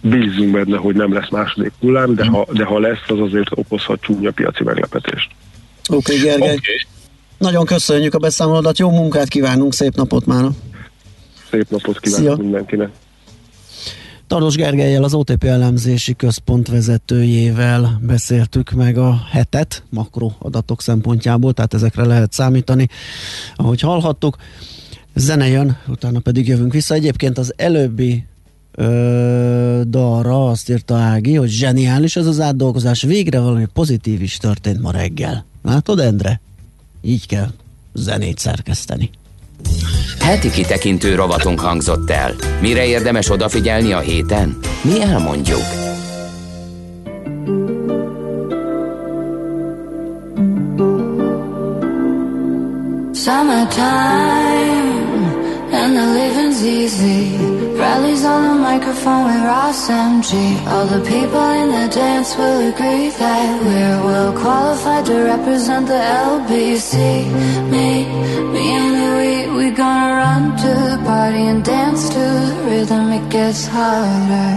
Bízunk 0.00 0.50
benne, 0.50 0.76
hogy 0.76 0.94
nem 0.94 1.12
lesz 1.12 1.30
második 1.30 1.72
hullám, 1.80 2.14
de 2.14 2.26
ha, 2.26 2.46
de 2.52 2.64
ha 2.64 2.78
lesz, 2.78 3.02
az 3.08 3.20
azért 3.20 3.50
okozhat 3.54 4.00
csúnya 4.00 4.30
piaci 4.30 4.62
meglepetést. 4.62 5.30
Oké, 5.88 6.14
okay, 6.14 6.16
Gergely. 6.16 6.48
Okay. 6.48 6.86
Nagyon 7.38 7.64
köszönjük 7.64 8.14
a 8.14 8.18
beszámolódat, 8.18 8.78
jó 8.78 8.90
munkát 8.90 9.28
kívánunk, 9.28 9.72
szép 9.72 9.94
napot 9.94 10.26
már. 10.26 10.44
Szép 11.50 11.68
napot 11.68 12.00
kívánok 12.00 12.26
Szia. 12.26 12.36
mindenkinek. 12.36 12.88
Tardos 14.34 14.56
Gergelyel, 14.56 15.04
az 15.04 15.14
OTP 15.14 15.44
elemzési 15.44 16.14
központ 16.14 16.68
vezetőjével 16.68 18.00
beszéltük 18.06 18.70
meg 18.70 18.98
a 18.98 19.22
hetet 19.30 19.82
makroadatok 19.90 20.82
szempontjából, 20.82 21.52
tehát 21.52 21.74
ezekre 21.74 22.04
lehet 22.04 22.32
számítani. 22.32 22.88
Ahogy 23.54 23.80
hallhattuk, 23.80 24.36
zene 25.14 25.48
jön, 25.48 25.76
utána 25.88 26.20
pedig 26.20 26.48
jövünk 26.48 26.72
vissza. 26.72 26.94
Egyébként 26.94 27.38
az 27.38 27.52
előbbi 27.56 28.26
ö, 28.72 29.80
dalra 29.88 30.48
azt 30.48 30.70
írta 30.70 30.96
Ági, 30.96 31.34
hogy 31.34 31.50
zseniális 31.50 32.16
ez 32.16 32.26
az 32.26 32.40
átdolgozás, 32.40 33.02
végre 33.02 33.40
valami 33.40 33.66
pozitív 33.72 34.22
is 34.22 34.36
történt 34.36 34.80
ma 34.80 34.90
reggel. 34.90 35.44
Látod, 35.62 35.98
Endre? 35.98 36.40
Így 37.02 37.26
kell 37.26 37.50
zenét 37.92 38.38
szerkeszteni. 38.38 39.10
Heti 40.20 40.50
kitekintő 40.50 41.14
rovatunk 41.14 41.60
hangzott 41.60 42.10
el. 42.10 42.34
Mire 42.60 42.86
érdemes 42.86 43.30
odafigyelni 43.30 43.92
a 43.92 43.98
héten? 43.98 44.58
Mi 44.82 45.02
elmondjuk. 45.02 45.62
Summertime 53.14 54.34
and 55.72 55.96
the 55.96 56.06
living's 56.12 56.62
easy. 56.62 57.53
Rallies 57.76 58.24
on 58.24 58.42
the 58.48 58.54
microphone 58.62 59.24
with 59.26 59.42
Ross 59.42 59.88
MG. 59.88 60.32
All 60.68 60.86
the 60.86 61.00
people 61.00 61.46
in 61.62 61.68
the 61.70 61.88
dance 61.92 62.36
will 62.36 62.60
agree 62.72 63.08
that 63.10 63.62
we're 63.62 63.98
well 64.06 64.32
qualified 64.32 65.04
to 65.06 65.16
represent 65.32 65.88
the 65.88 66.00
LBC. 66.28 66.94
Me, 67.72 68.04
me 68.54 68.64
and 68.78 68.88
Louis, 68.98 69.38
we 69.56 69.70
gonna 69.72 70.14
run 70.22 70.42
to 70.56 70.70
the 70.90 70.98
party 71.04 71.42
and 71.52 71.64
dance 71.64 72.08
to 72.10 72.18
the 72.18 72.62
rhythm. 72.66 73.12
It 73.12 73.28
gets 73.30 73.66
harder. 73.66 74.50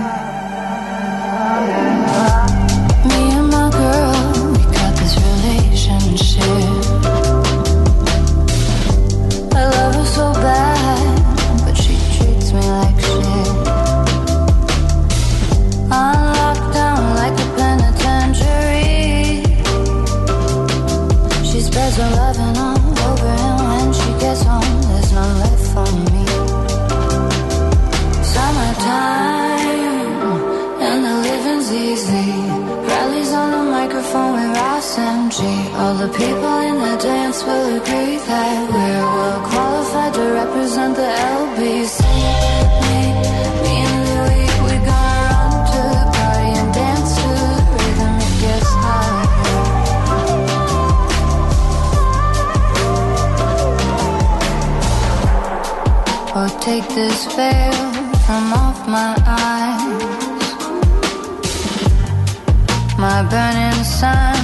Me 3.10 3.22
and 3.38 3.49
my 3.49 3.68
girl, 3.81 4.14
we 4.53 4.61
got 4.77 4.94
this 5.02 5.15
relationship. 5.30 6.69
I 9.60 9.64
love 9.76 9.95
her 9.95 10.06
so 10.06 10.26
bad, 10.34 10.76
All 35.79 35.93
the 35.93 36.07
people 36.07 36.57
in 36.69 36.75
the 36.79 36.97
dance 36.97 37.43
will 37.43 37.77
agree 37.77 38.17
that 38.17 38.69
we're 38.73 39.07
well 39.15 39.41
qualified 39.49 40.13
to 40.15 40.25
represent 40.41 40.95
the 40.95 41.09
LBC. 41.37 42.01
Me, 42.83 43.01
me 43.63 43.73
and 43.85 43.99
Louis, 44.09 44.49
we 44.65 44.73
gonna 44.89 45.29
run 45.29 45.51
to 45.71 45.81
the 45.93 46.05
party 46.17 46.51
and 46.61 46.69
dance 46.73 47.11
to 47.19 47.29
the 47.53 47.61
rhythm. 47.73 48.13
It 48.25 48.35
gets. 48.41 48.71
Or 56.37 56.45
oh, 56.45 56.49
take 56.59 56.87
this 56.89 57.19
veil 57.35 57.77
from 58.25 58.43
off 58.63 58.79
my 58.87 59.13
eyes. 59.25 60.17
My 62.97 63.21
burning 63.29 63.83
sun 63.83 64.36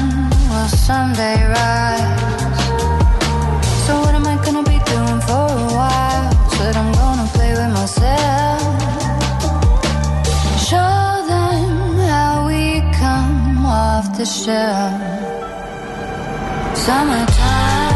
someday 0.88 1.38
rise. 1.48 2.60
So 3.86 3.92
what 4.02 4.14
am 4.20 4.28
I 4.28 4.36
gonna 4.46 4.64
be 4.64 4.80
doing 4.92 5.22
for 5.28 5.46
a 5.64 5.68
while? 5.78 6.30
Said 6.56 6.76
I'm 6.76 6.92
gonna 7.02 7.28
play 7.36 7.52
with 7.60 7.72
myself. 7.80 8.62
Show 10.70 11.00
them 11.32 11.72
how 12.12 12.48
we 12.50 12.82
come 13.00 13.66
off 13.66 14.06
the 14.18 14.26
shelf. 14.26 14.94
Summertime 16.86 17.93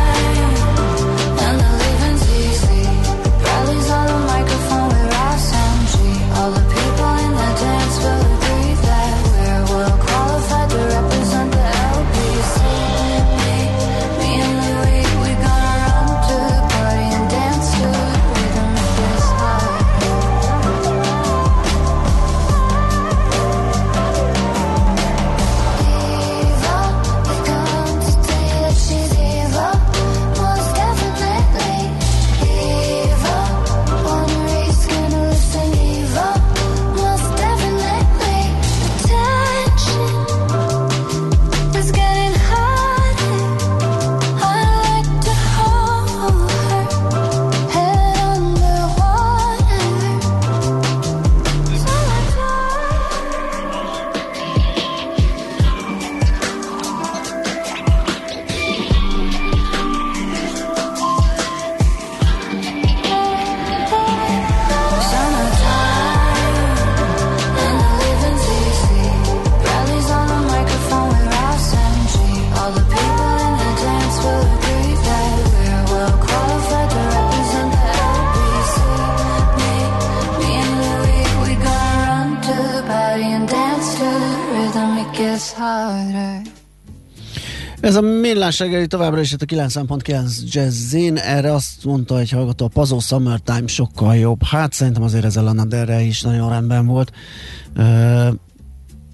millás 88.47 88.59
reggeli 88.59 88.87
továbbra 88.87 89.19
is 89.19 89.31
itt 89.31 89.41
a 89.41 89.45
9.9 89.45 90.53
Jazzin. 90.53 91.17
Erre 91.17 91.53
azt 91.53 91.83
mondta 91.83 92.19
egy 92.19 92.31
hallgató, 92.31 92.65
a 92.65 92.67
Pazó 92.67 92.99
Summertime 92.99 93.67
sokkal 93.67 94.15
jobb. 94.15 94.43
Hát 94.43 94.73
szerintem 94.73 95.03
azért 95.03 95.25
ez 95.25 95.37
a 95.37 95.65
Rey 95.69 96.07
is 96.07 96.21
nagyon 96.21 96.49
rendben 96.49 96.85
volt. 96.85 97.11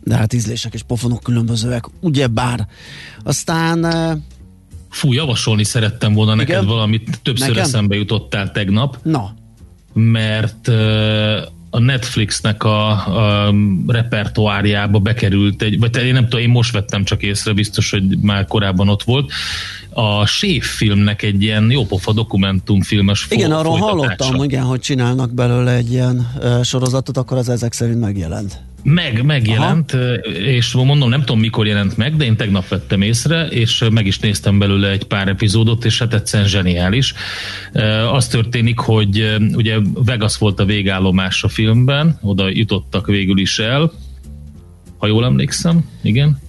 De 0.04 0.16
hát 0.16 0.34
ízlések 0.34 0.74
és 0.74 0.82
pofonok 0.82 1.24
különbözőek, 1.24 1.86
ugyebár. 2.00 2.68
Aztán 3.24 3.84
ö, 3.84 4.12
Fú, 4.90 5.14
javasolni 5.14 5.64
szerettem 5.64 6.14
volna 6.14 6.34
neked 6.34 6.56
Igen? 6.56 6.66
valamit, 6.66 7.20
többször 7.24 7.48
Nekem? 7.48 7.64
eszembe 7.64 7.96
jutottál 7.96 8.52
tegnap. 8.52 8.98
Na. 9.04 9.34
Mert 9.94 10.68
a 11.74 11.80
Netflixnek 11.80 12.64
a, 12.64 12.90
a 13.46 13.54
repertoárjába 13.88 15.00
bekerült 15.00 15.62
egy, 15.62 15.80
vagy 15.80 15.96
én 16.06 16.14
nem 16.14 16.24
tudom, 16.24 16.40
én 16.40 16.50
most 16.50 16.72
vettem 16.72 17.04
csak 17.04 17.22
észre, 17.22 17.54
biztos, 17.54 17.92
hogy 17.92 18.04
már 18.22 18.48
korábban 18.48 18.90
ott 18.90 19.04
volt. 19.04 19.32
A 19.94 20.26
Séf 20.26 20.76
filmnek 20.76 21.22
egy 21.22 21.42
ilyen 21.42 21.72
jópofa 21.72 22.14
dokumentumfilmes 22.14 23.28
igen, 23.30 23.52
arról 23.52 23.78
hallottam, 23.78 24.44
igen, 24.44 24.64
hogy 24.64 24.80
csinálnak 24.80 25.34
belőle 25.34 25.72
egy 25.72 25.92
ilyen 25.92 26.32
sorozatot, 26.64 27.18
akkor 27.18 27.38
az 27.38 27.50
ezek 27.50 27.74
szerint 27.74 28.00
megjelent. 28.00 28.62
Meg, 28.84 29.24
megjelent, 29.24 29.94
Aha. 29.94 30.14
és 30.36 30.72
mondom, 30.72 31.10
nem 31.10 31.20
tudom 31.20 31.40
mikor 31.40 31.68
jelent 31.68 31.98
meg, 31.98 32.16
de 32.16 32.26
én 32.26 32.36
tegnap 32.36 32.68
vettem 32.68 33.02
észre, 33.02 33.48
és 33.48 33.86
meg 33.92 34.06
is 34.06 34.20
néztem 34.20 34.60
belőle 34.60 34.90
egy 34.90 35.04
pár 35.04 35.28
epizódot, 35.28 35.86
és 35.86 36.00
hát 36.00 36.14
egyszerűen 36.14 36.50
zseniális. 36.50 37.14
Az 38.12 38.28
történik, 38.28 38.80
hogy 38.80 39.36
ugye 39.54 39.78
Vegas 39.94 40.38
volt 40.38 40.60
a 40.60 40.66
végállomás 40.66 41.44
a 41.44 41.48
filmben, 41.48 42.20
oda 42.22 42.50
jutottak 42.50 43.08
végül 43.08 43.40
is 43.40 43.60
el, 43.60 43.92
ha 44.98 45.08
jól 45.08 45.26
emlékszem, 45.26 45.90
igen. 46.02 46.40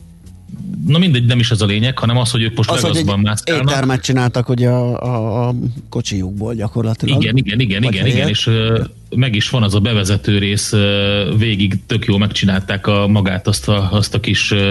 Na 0.87 0.99
mindegy, 0.99 1.25
nem 1.27 1.39
is 1.39 1.51
ez 1.51 1.61
a 1.61 1.67
lényeg, 1.67 1.99
hanem 1.99 2.17
az, 2.17 2.31
hogy 2.31 2.43
ők 2.43 2.57
most 2.57 2.71
Az, 2.71 2.83
Vegasban 2.83 3.21
mászkálnak. 3.21 3.71
éttermet 3.71 4.03
csináltak 4.03 4.49
ugye 4.49 4.69
a, 4.69 5.03
a, 5.03 5.49
a 5.49 5.55
kocsijukból 5.89 6.55
gyakorlatilag. 6.55 7.23
Igen, 7.23 7.37
igen, 7.37 7.61
igen, 7.61 7.83
Vagy 7.83 7.95
igen, 7.95 8.07
igen, 8.07 8.29
és 8.29 8.47
ö, 8.47 8.83
meg 9.17 9.35
is 9.35 9.51
van 9.51 9.63
az 9.63 9.75
a 9.75 9.81
bevezető 9.81 10.39
rész, 10.39 10.73
ö, 10.73 11.35
végig 11.39 11.79
tök 11.87 12.05
jól 12.05 12.19
megcsinálták 12.19 12.87
a 12.87 13.07
magát 13.07 13.47
azt 13.47 13.69
a, 13.69 13.89
azt 13.93 14.15
a 14.15 14.21
kis 14.21 14.51
ö, 14.51 14.71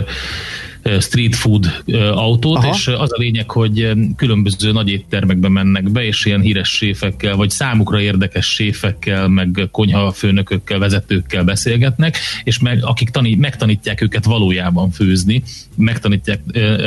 street 0.99 1.35
food 1.35 1.83
autót, 2.13 2.57
Aha. 2.57 2.73
és 2.73 2.87
az 2.87 3.11
a 3.13 3.17
lényeg, 3.17 3.51
hogy 3.51 3.91
különböző 4.15 4.71
nagy 4.71 4.89
éttermekbe 4.89 5.49
mennek 5.49 5.91
be, 5.91 6.03
és 6.03 6.25
ilyen 6.25 6.41
híres 6.41 6.69
séfekkel, 6.69 7.35
vagy 7.35 7.49
számukra 7.49 8.01
érdekes 8.01 8.53
séfekkel, 8.53 9.27
meg 9.27 9.67
konyhafőnökökkel, 9.71 10.79
vezetőkkel 10.79 11.43
beszélgetnek, 11.43 12.17
és 12.43 12.59
meg, 12.59 12.85
akik 12.85 13.09
tani, 13.09 13.35
megtanítják 13.35 14.01
őket 14.01 14.25
valójában 14.25 14.91
főzni, 14.91 15.43
megtanítják 15.75 16.39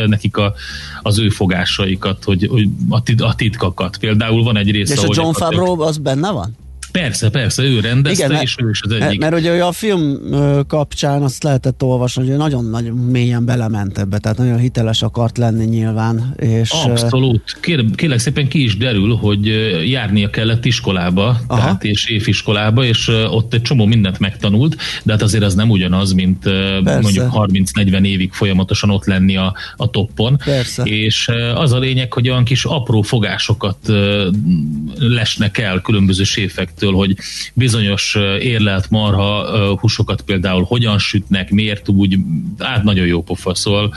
nekik 0.06 0.36
a, 0.36 0.54
az 1.02 1.18
ő 1.18 1.28
fogásaikat, 1.28 2.24
hogy, 2.24 2.46
hogy 2.50 2.68
a, 2.88 3.02
tit- 3.02 3.20
a 3.20 3.34
titkakat. 3.36 3.96
Például 3.96 4.42
van 4.42 4.56
egy 4.56 4.70
rész, 4.70 4.90
És 4.90 4.98
a 4.98 5.12
John 5.12 5.32
Favreau 5.32 5.80
az 5.80 5.98
benne 5.98 6.30
van? 6.30 6.56
Persze, 7.00 7.30
persze, 7.30 7.62
ő 7.62 7.80
rendezte, 7.80 8.26
Igen, 8.26 8.40
és 8.40 8.56
ő 8.62 8.70
is 8.70 8.80
az 8.82 8.90
egyik. 8.90 9.20
Mert 9.20 9.34
ugye 9.34 9.64
a 9.64 9.72
film 9.72 10.18
kapcsán 10.68 11.22
azt 11.22 11.42
lehetett 11.42 11.82
olvasni, 11.82 12.22
hogy 12.22 12.30
ő 12.30 12.36
nagyon-nagyon 12.36 12.96
mélyen 12.96 13.44
belement 13.44 13.98
ebbe, 13.98 14.18
tehát 14.18 14.38
nagyon 14.38 14.58
hiteles 14.58 15.02
akart 15.02 15.38
lenni 15.38 15.64
nyilván. 15.64 16.34
És, 16.36 16.70
Abszolút. 16.70 17.58
Kér, 17.60 17.84
kérlek 17.94 18.18
szépen 18.18 18.48
ki 18.48 18.62
is 18.62 18.76
derül, 18.76 19.14
hogy 19.14 19.46
járnia 19.90 20.30
kellett 20.30 20.64
iskolába, 20.64 21.40
Aha. 21.46 21.60
tehát 21.60 21.84
és 21.84 22.06
éviskolába, 22.06 22.84
és 22.84 23.08
ott 23.30 23.54
egy 23.54 23.62
csomó 23.62 23.84
mindent 23.84 24.18
megtanult, 24.18 24.76
de 25.02 25.12
hát 25.12 25.22
azért 25.22 25.44
az 25.44 25.54
nem 25.54 25.70
ugyanaz, 25.70 26.12
mint 26.12 26.42
Persze. 26.84 27.00
mondjuk 27.00 27.30
30-40 27.32 28.04
évig 28.06 28.32
folyamatosan 28.32 28.90
ott 28.90 29.04
lenni 29.04 29.36
a, 29.36 29.54
a 29.76 29.90
toppon. 29.90 30.38
Persze. 30.44 30.82
És 30.82 31.30
az 31.54 31.72
a 31.72 31.78
lényeg, 31.78 32.12
hogy 32.12 32.28
olyan 32.28 32.44
kis 32.44 32.64
apró 32.64 33.02
fogásokat 33.02 33.78
lesnek 34.98 35.58
el 35.58 35.80
különböző 35.80 36.24
séfektől, 36.24 36.85
hogy 36.94 37.16
bizonyos 37.54 38.16
érlelt 38.40 38.90
marha 38.90 39.76
húsokat 39.80 40.20
például 40.22 40.62
hogyan 40.62 40.98
sütnek, 40.98 41.50
miért 41.50 41.88
úgy, 41.88 42.18
hát 42.58 42.82
nagyon 42.82 43.06
jó 43.06 43.22
pofa, 43.22 43.54
szóval 43.54 43.94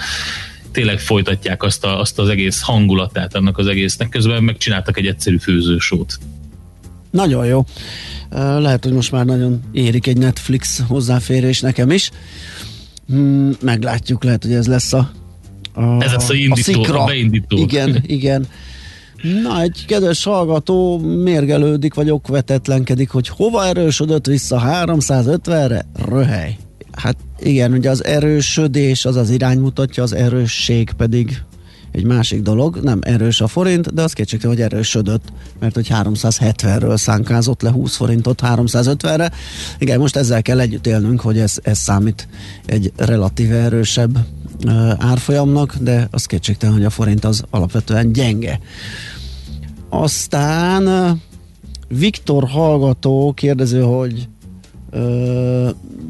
tényleg 0.72 1.00
folytatják 1.00 1.64
azt, 1.64 1.86
a, 1.86 2.00
azt 2.00 2.20
az 2.20 2.30
egész 2.30 2.62
hangulatát 2.62 3.36
annak 3.36 3.58
az 3.58 3.68
egésznek, 3.68 4.10
közben 4.10 4.44
megcsináltak 4.44 4.98
egy 4.98 5.06
egyszerű 5.06 5.38
főzősót. 5.38 6.20
Nagyon 7.12 7.46
jó. 7.46 7.66
Lehet, 8.32 8.84
hogy 8.84 8.94
most 8.94 9.12
már 9.12 9.26
nagyon 9.26 9.62
érik 9.72 10.08
egy 10.08 10.18
Netflix 10.18 10.82
hozzáférés 10.88 11.60
nekem 11.60 11.92
is. 11.92 12.12
Hmm, 13.08 13.52
Meglátjuk, 13.62 14.24
lehet, 14.24 14.44
hogy 14.44 14.54
ez 14.54 14.68
lesz 14.68 14.94
a, 14.94 15.12
a, 15.74 16.04
Ez 16.04 16.12
lesz 16.12 16.30
a 16.30 16.34
indító, 16.34 16.84
a 16.84 17.06
beindító. 17.06 17.58
Igen, 17.58 18.04
igen. 18.06 18.48
Na, 19.22 19.62
egy 19.62 19.86
kedves 19.88 20.24
hallgató 20.24 20.98
mérgelődik, 20.98 21.94
vagy 21.94 22.10
okvetetlenkedik, 22.10 23.10
hogy 23.10 23.28
hova 23.28 23.66
erősödött 23.66 24.26
vissza 24.26 24.62
350-re? 24.66 25.86
Röhely. 26.10 26.58
Hát 26.92 27.18
igen, 27.40 27.72
ugye 27.72 27.90
az 27.90 28.04
erősödés 28.04 29.06
az 29.06 29.16
az 29.16 29.30
irány 29.30 29.60
mutatja, 29.60 30.04
az 30.04 30.14
erősség 30.14 30.92
pedig 30.98 31.44
egy 31.92 32.04
másik 32.04 32.42
dolog, 32.42 32.80
nem 32.84 33.00
erős 33.02 33.42
a 33.42 33.48
forint, 33.48 33.94
de 33.94 34.02
az 34.02 34.14
kétségtelen, 34.14 34.56
hogy 34.56 34.66
erősödött, 34.66 35.24
mert 35.60 35.76
hogy 35.76 35.88
370-ről 35.90 36.98
szánkázott 36.98 37.62
le 37.62 37.70
20 37.72 37.96
forintot 37.96 38.42
350-re. 38.44 39.32
Igen, 39.78 40.00
most 40.00 40.16
ezzel 40.16 40.42
kell 40.42 40.60
együtt 40.60 40.88
élnünk, 40.88 41.22
hogy 41.22 41.40
ez, 41.40 41.58
ez 41.62 41.78
számít 41.78 42.28
egy 42.66 42.92
relatíve 42.96 43.56
erősebb 43.56 44.18
árfolyamnak, 44.98 45.76
de 45.76 46.08
az 46.12 46.26
kétségtelen, 46.26 46.76
hogy 46.76 46.86
a 46.86 46.90
forint 46.90 47.26
az 47.26 47.44
alapvetően 47.50 48.12
gyenge. 48.12 48.60
Aztán 49.90 51.18
Viktor 51.88 52.48
hallgató 52.48 53.34
kérdező, 53.36 53.82
hogy 53.82 54.28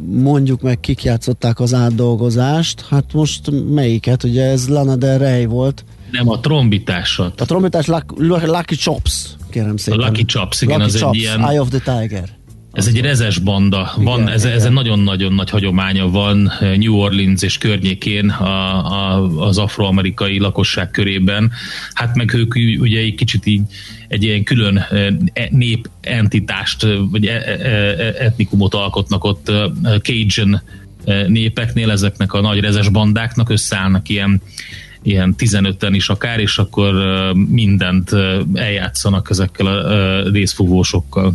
mondjuk 0.05 0.61
meg 0.61 0.79
kik 0.79 1.03
játszották 1.03 1.59
az 1.59 1.73
átdolgozást. 1.73 2.85
Hát 2.89 3.13
most 3.13 3.51
melyiket? 3.73 4.23
Ugye 4.23 4.43
ez 4.43 4.69
Lana 4.69 4.95
Del 4.95 5.17
Rey 5.17 5.45
volt. 5.45 5.85
Nem, 6.11 6.29
a 6.29 6.39
trombitásat. 6.39 7.41
A 7.41 7.45
trombitás 7.45 7.85
Lucky, 7.85 8.45
Lucky 8.45 8.75
Chops, 8.75 9.35
kérem 9.49 9.73
A 9.73 9.77
szépen. 9.77 9.99
Lucky 9.99 10.25
Chops, 10.25 10.61
igen, 10.61 10.79
Lucky 10.79 10.93
az 10.93 10.99
Chops, 10.99 11.17
egy 11.17 11.21
ilyen... 11.21 11.49
Eye 11.49 11.61
of 11.61 11.69
the 11.69 11.99
Tiger. 11.99 12.38
Ez 12.79 12.87
egy 12.87 13.01
rezes 13.01 13.37
banda. 13.37 13.93
Van, 13.97 14.21
Igen, 14.21 14.33
ez, 14.33 14.45
igen. 14.45 14.65
egy 14.65 14.71
nagyon-nagyon 14.71 15.33
nagy 15.33 15.49
hagyománya 15.49 16.09
van 16.09 16.51
eh, 16.59 16.77
New 16.77 16.93
Orleans 16.93 17.41
és 17.41 17.57
környékén 17.57 18.29
a, 18.29 18.85
a, 18.91 19.27
az 19.47 19.57
afroamerikai 19.57 20.39
lakosság 20.39 20.91
körében. 20.91 21.51
Hát 21.93 22.15
meg 22.15 22.33
ők 22.33 22.55
ugye 22.79 22.99
egy 22.99 23.15
kicsit 23.15 23.45
így 23.45 23.61
egy 24.07 24.23
ilyen 24.23 24.43
külön 24.43 24.77
eh, 24.77 25.07
e- 25.33 25.49
népentitást, 25.51 26.83
eh, 26.83 26.97
vagy 27.11 27.25
e- 27.25 27.43
e- 27.45 28.15
etnikumot 28.19 28.73
alkotnak 28.73 29.23
ott 29.23 29.51
Cajun 30.01 30.61
népeknél, 31.27 31.91
ezeknek 31.91 32.33
a 32.33 32.41
nagy 32.41 32.59
rezes 32.59 32.89
bandáknak 32.89 33.49
összeállnak 33.49 34.09
ilyen 34.09 34.41
ilyen 35.01 35.35
15-en 35.37 35.91
is 35.91 36.09
akár, 36.09 36.39
és 36.39 36.57
akkor 36.57 36.93
mindent 37.33 38.11
eljátszanak 38.53 39.27
ezekkel 39.29 39.65
a 39.65 40.29
részfúvósokkal. 40.29 41.33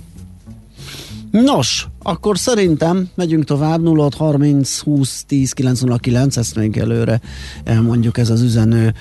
Nos, 1.42 1.86
akkor 2.02 2.38
szerintem 2.38 3.08
megyünk 3.14 3.44
tovább 3.44 3.86
0630 3.86 4.78
20 4.78 5.24
10 5.24 5.52
909, 5.52 6.36
ezt 6.36 6.56
még 6.56 6.76
előre 6.76 7.20
elmondjuk, 7.64 8.18
ez 8.18 8.30
az 8.30 8.42
üzenő 8.42 8.94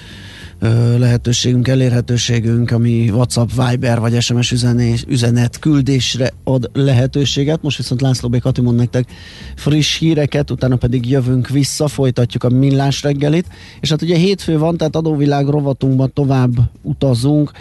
lehetőségünk, 0.98 1.68
elérhetőségünk, 1.68 2.72
ami 2.72 3.10
WhatsApp, 3.10 3.50
Viber 3.50 4.00
vagy 4.00 4.22
SMS 4.22 4.52
üzenés, 4.52 5.04
üzenet 5.08 5.60
küldésre 5.60 6.32
ad 6.44 6.70
lehetőséget. 6.74 7.62
Most 7.62 7.78
viszont 7.78 8.02
László 8.02 8.30
B. 8.30 8.40
Kati 8.40 8.62
mond 8.62 8.78
nektek 8.78 9.12
friss 9.56 10.00
híreket, 10.00 10.52
utána 10.52 10.76
pedig 10.76 11.10
jövünk 11.10 11.50
vissza, 11.50 11.88
folytatjuk 11.88 12.44
a 12.44 12.50
millás 12.50 13.04
reggelit. 13.04 13.48
És 13.80 13.90
hát 13.90 14.02
ugye 14.02 14.18
hétfő 14.18 14.58
van, 14.58 14.78
tehát 14.78 14.96
adóvilág 14.96 15.48
rovatunkban 15.48 16.14
tovább 16.14 16.52
utazunk, 16.82 17.52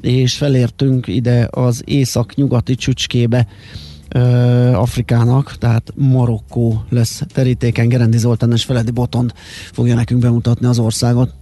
és 0.00 0.36
felértünk 0.36 1.06
ide 1.06 1.48
az 1.50 1.82
észak-nyugati 1.84 2.74
csücskébe, 2.74 3.46
Afrikának, 4.74 5.56
tehát 5.58 5.92
Marokkó 5.94 6.84
lesz 6.88 7.22
terítéken. 7.32 7.88
Gerendi 7.88 8.18
Zoltán 8.18 8.52
és 8.52 8.64
Feledi 8.64 8.90
Botond 8.90 9.32
fogja 9.72 9.94
nekünk 9.94 10.20
bemutatni 10.20 10.66
az 10.66 10.78
országot. 10.78 11.34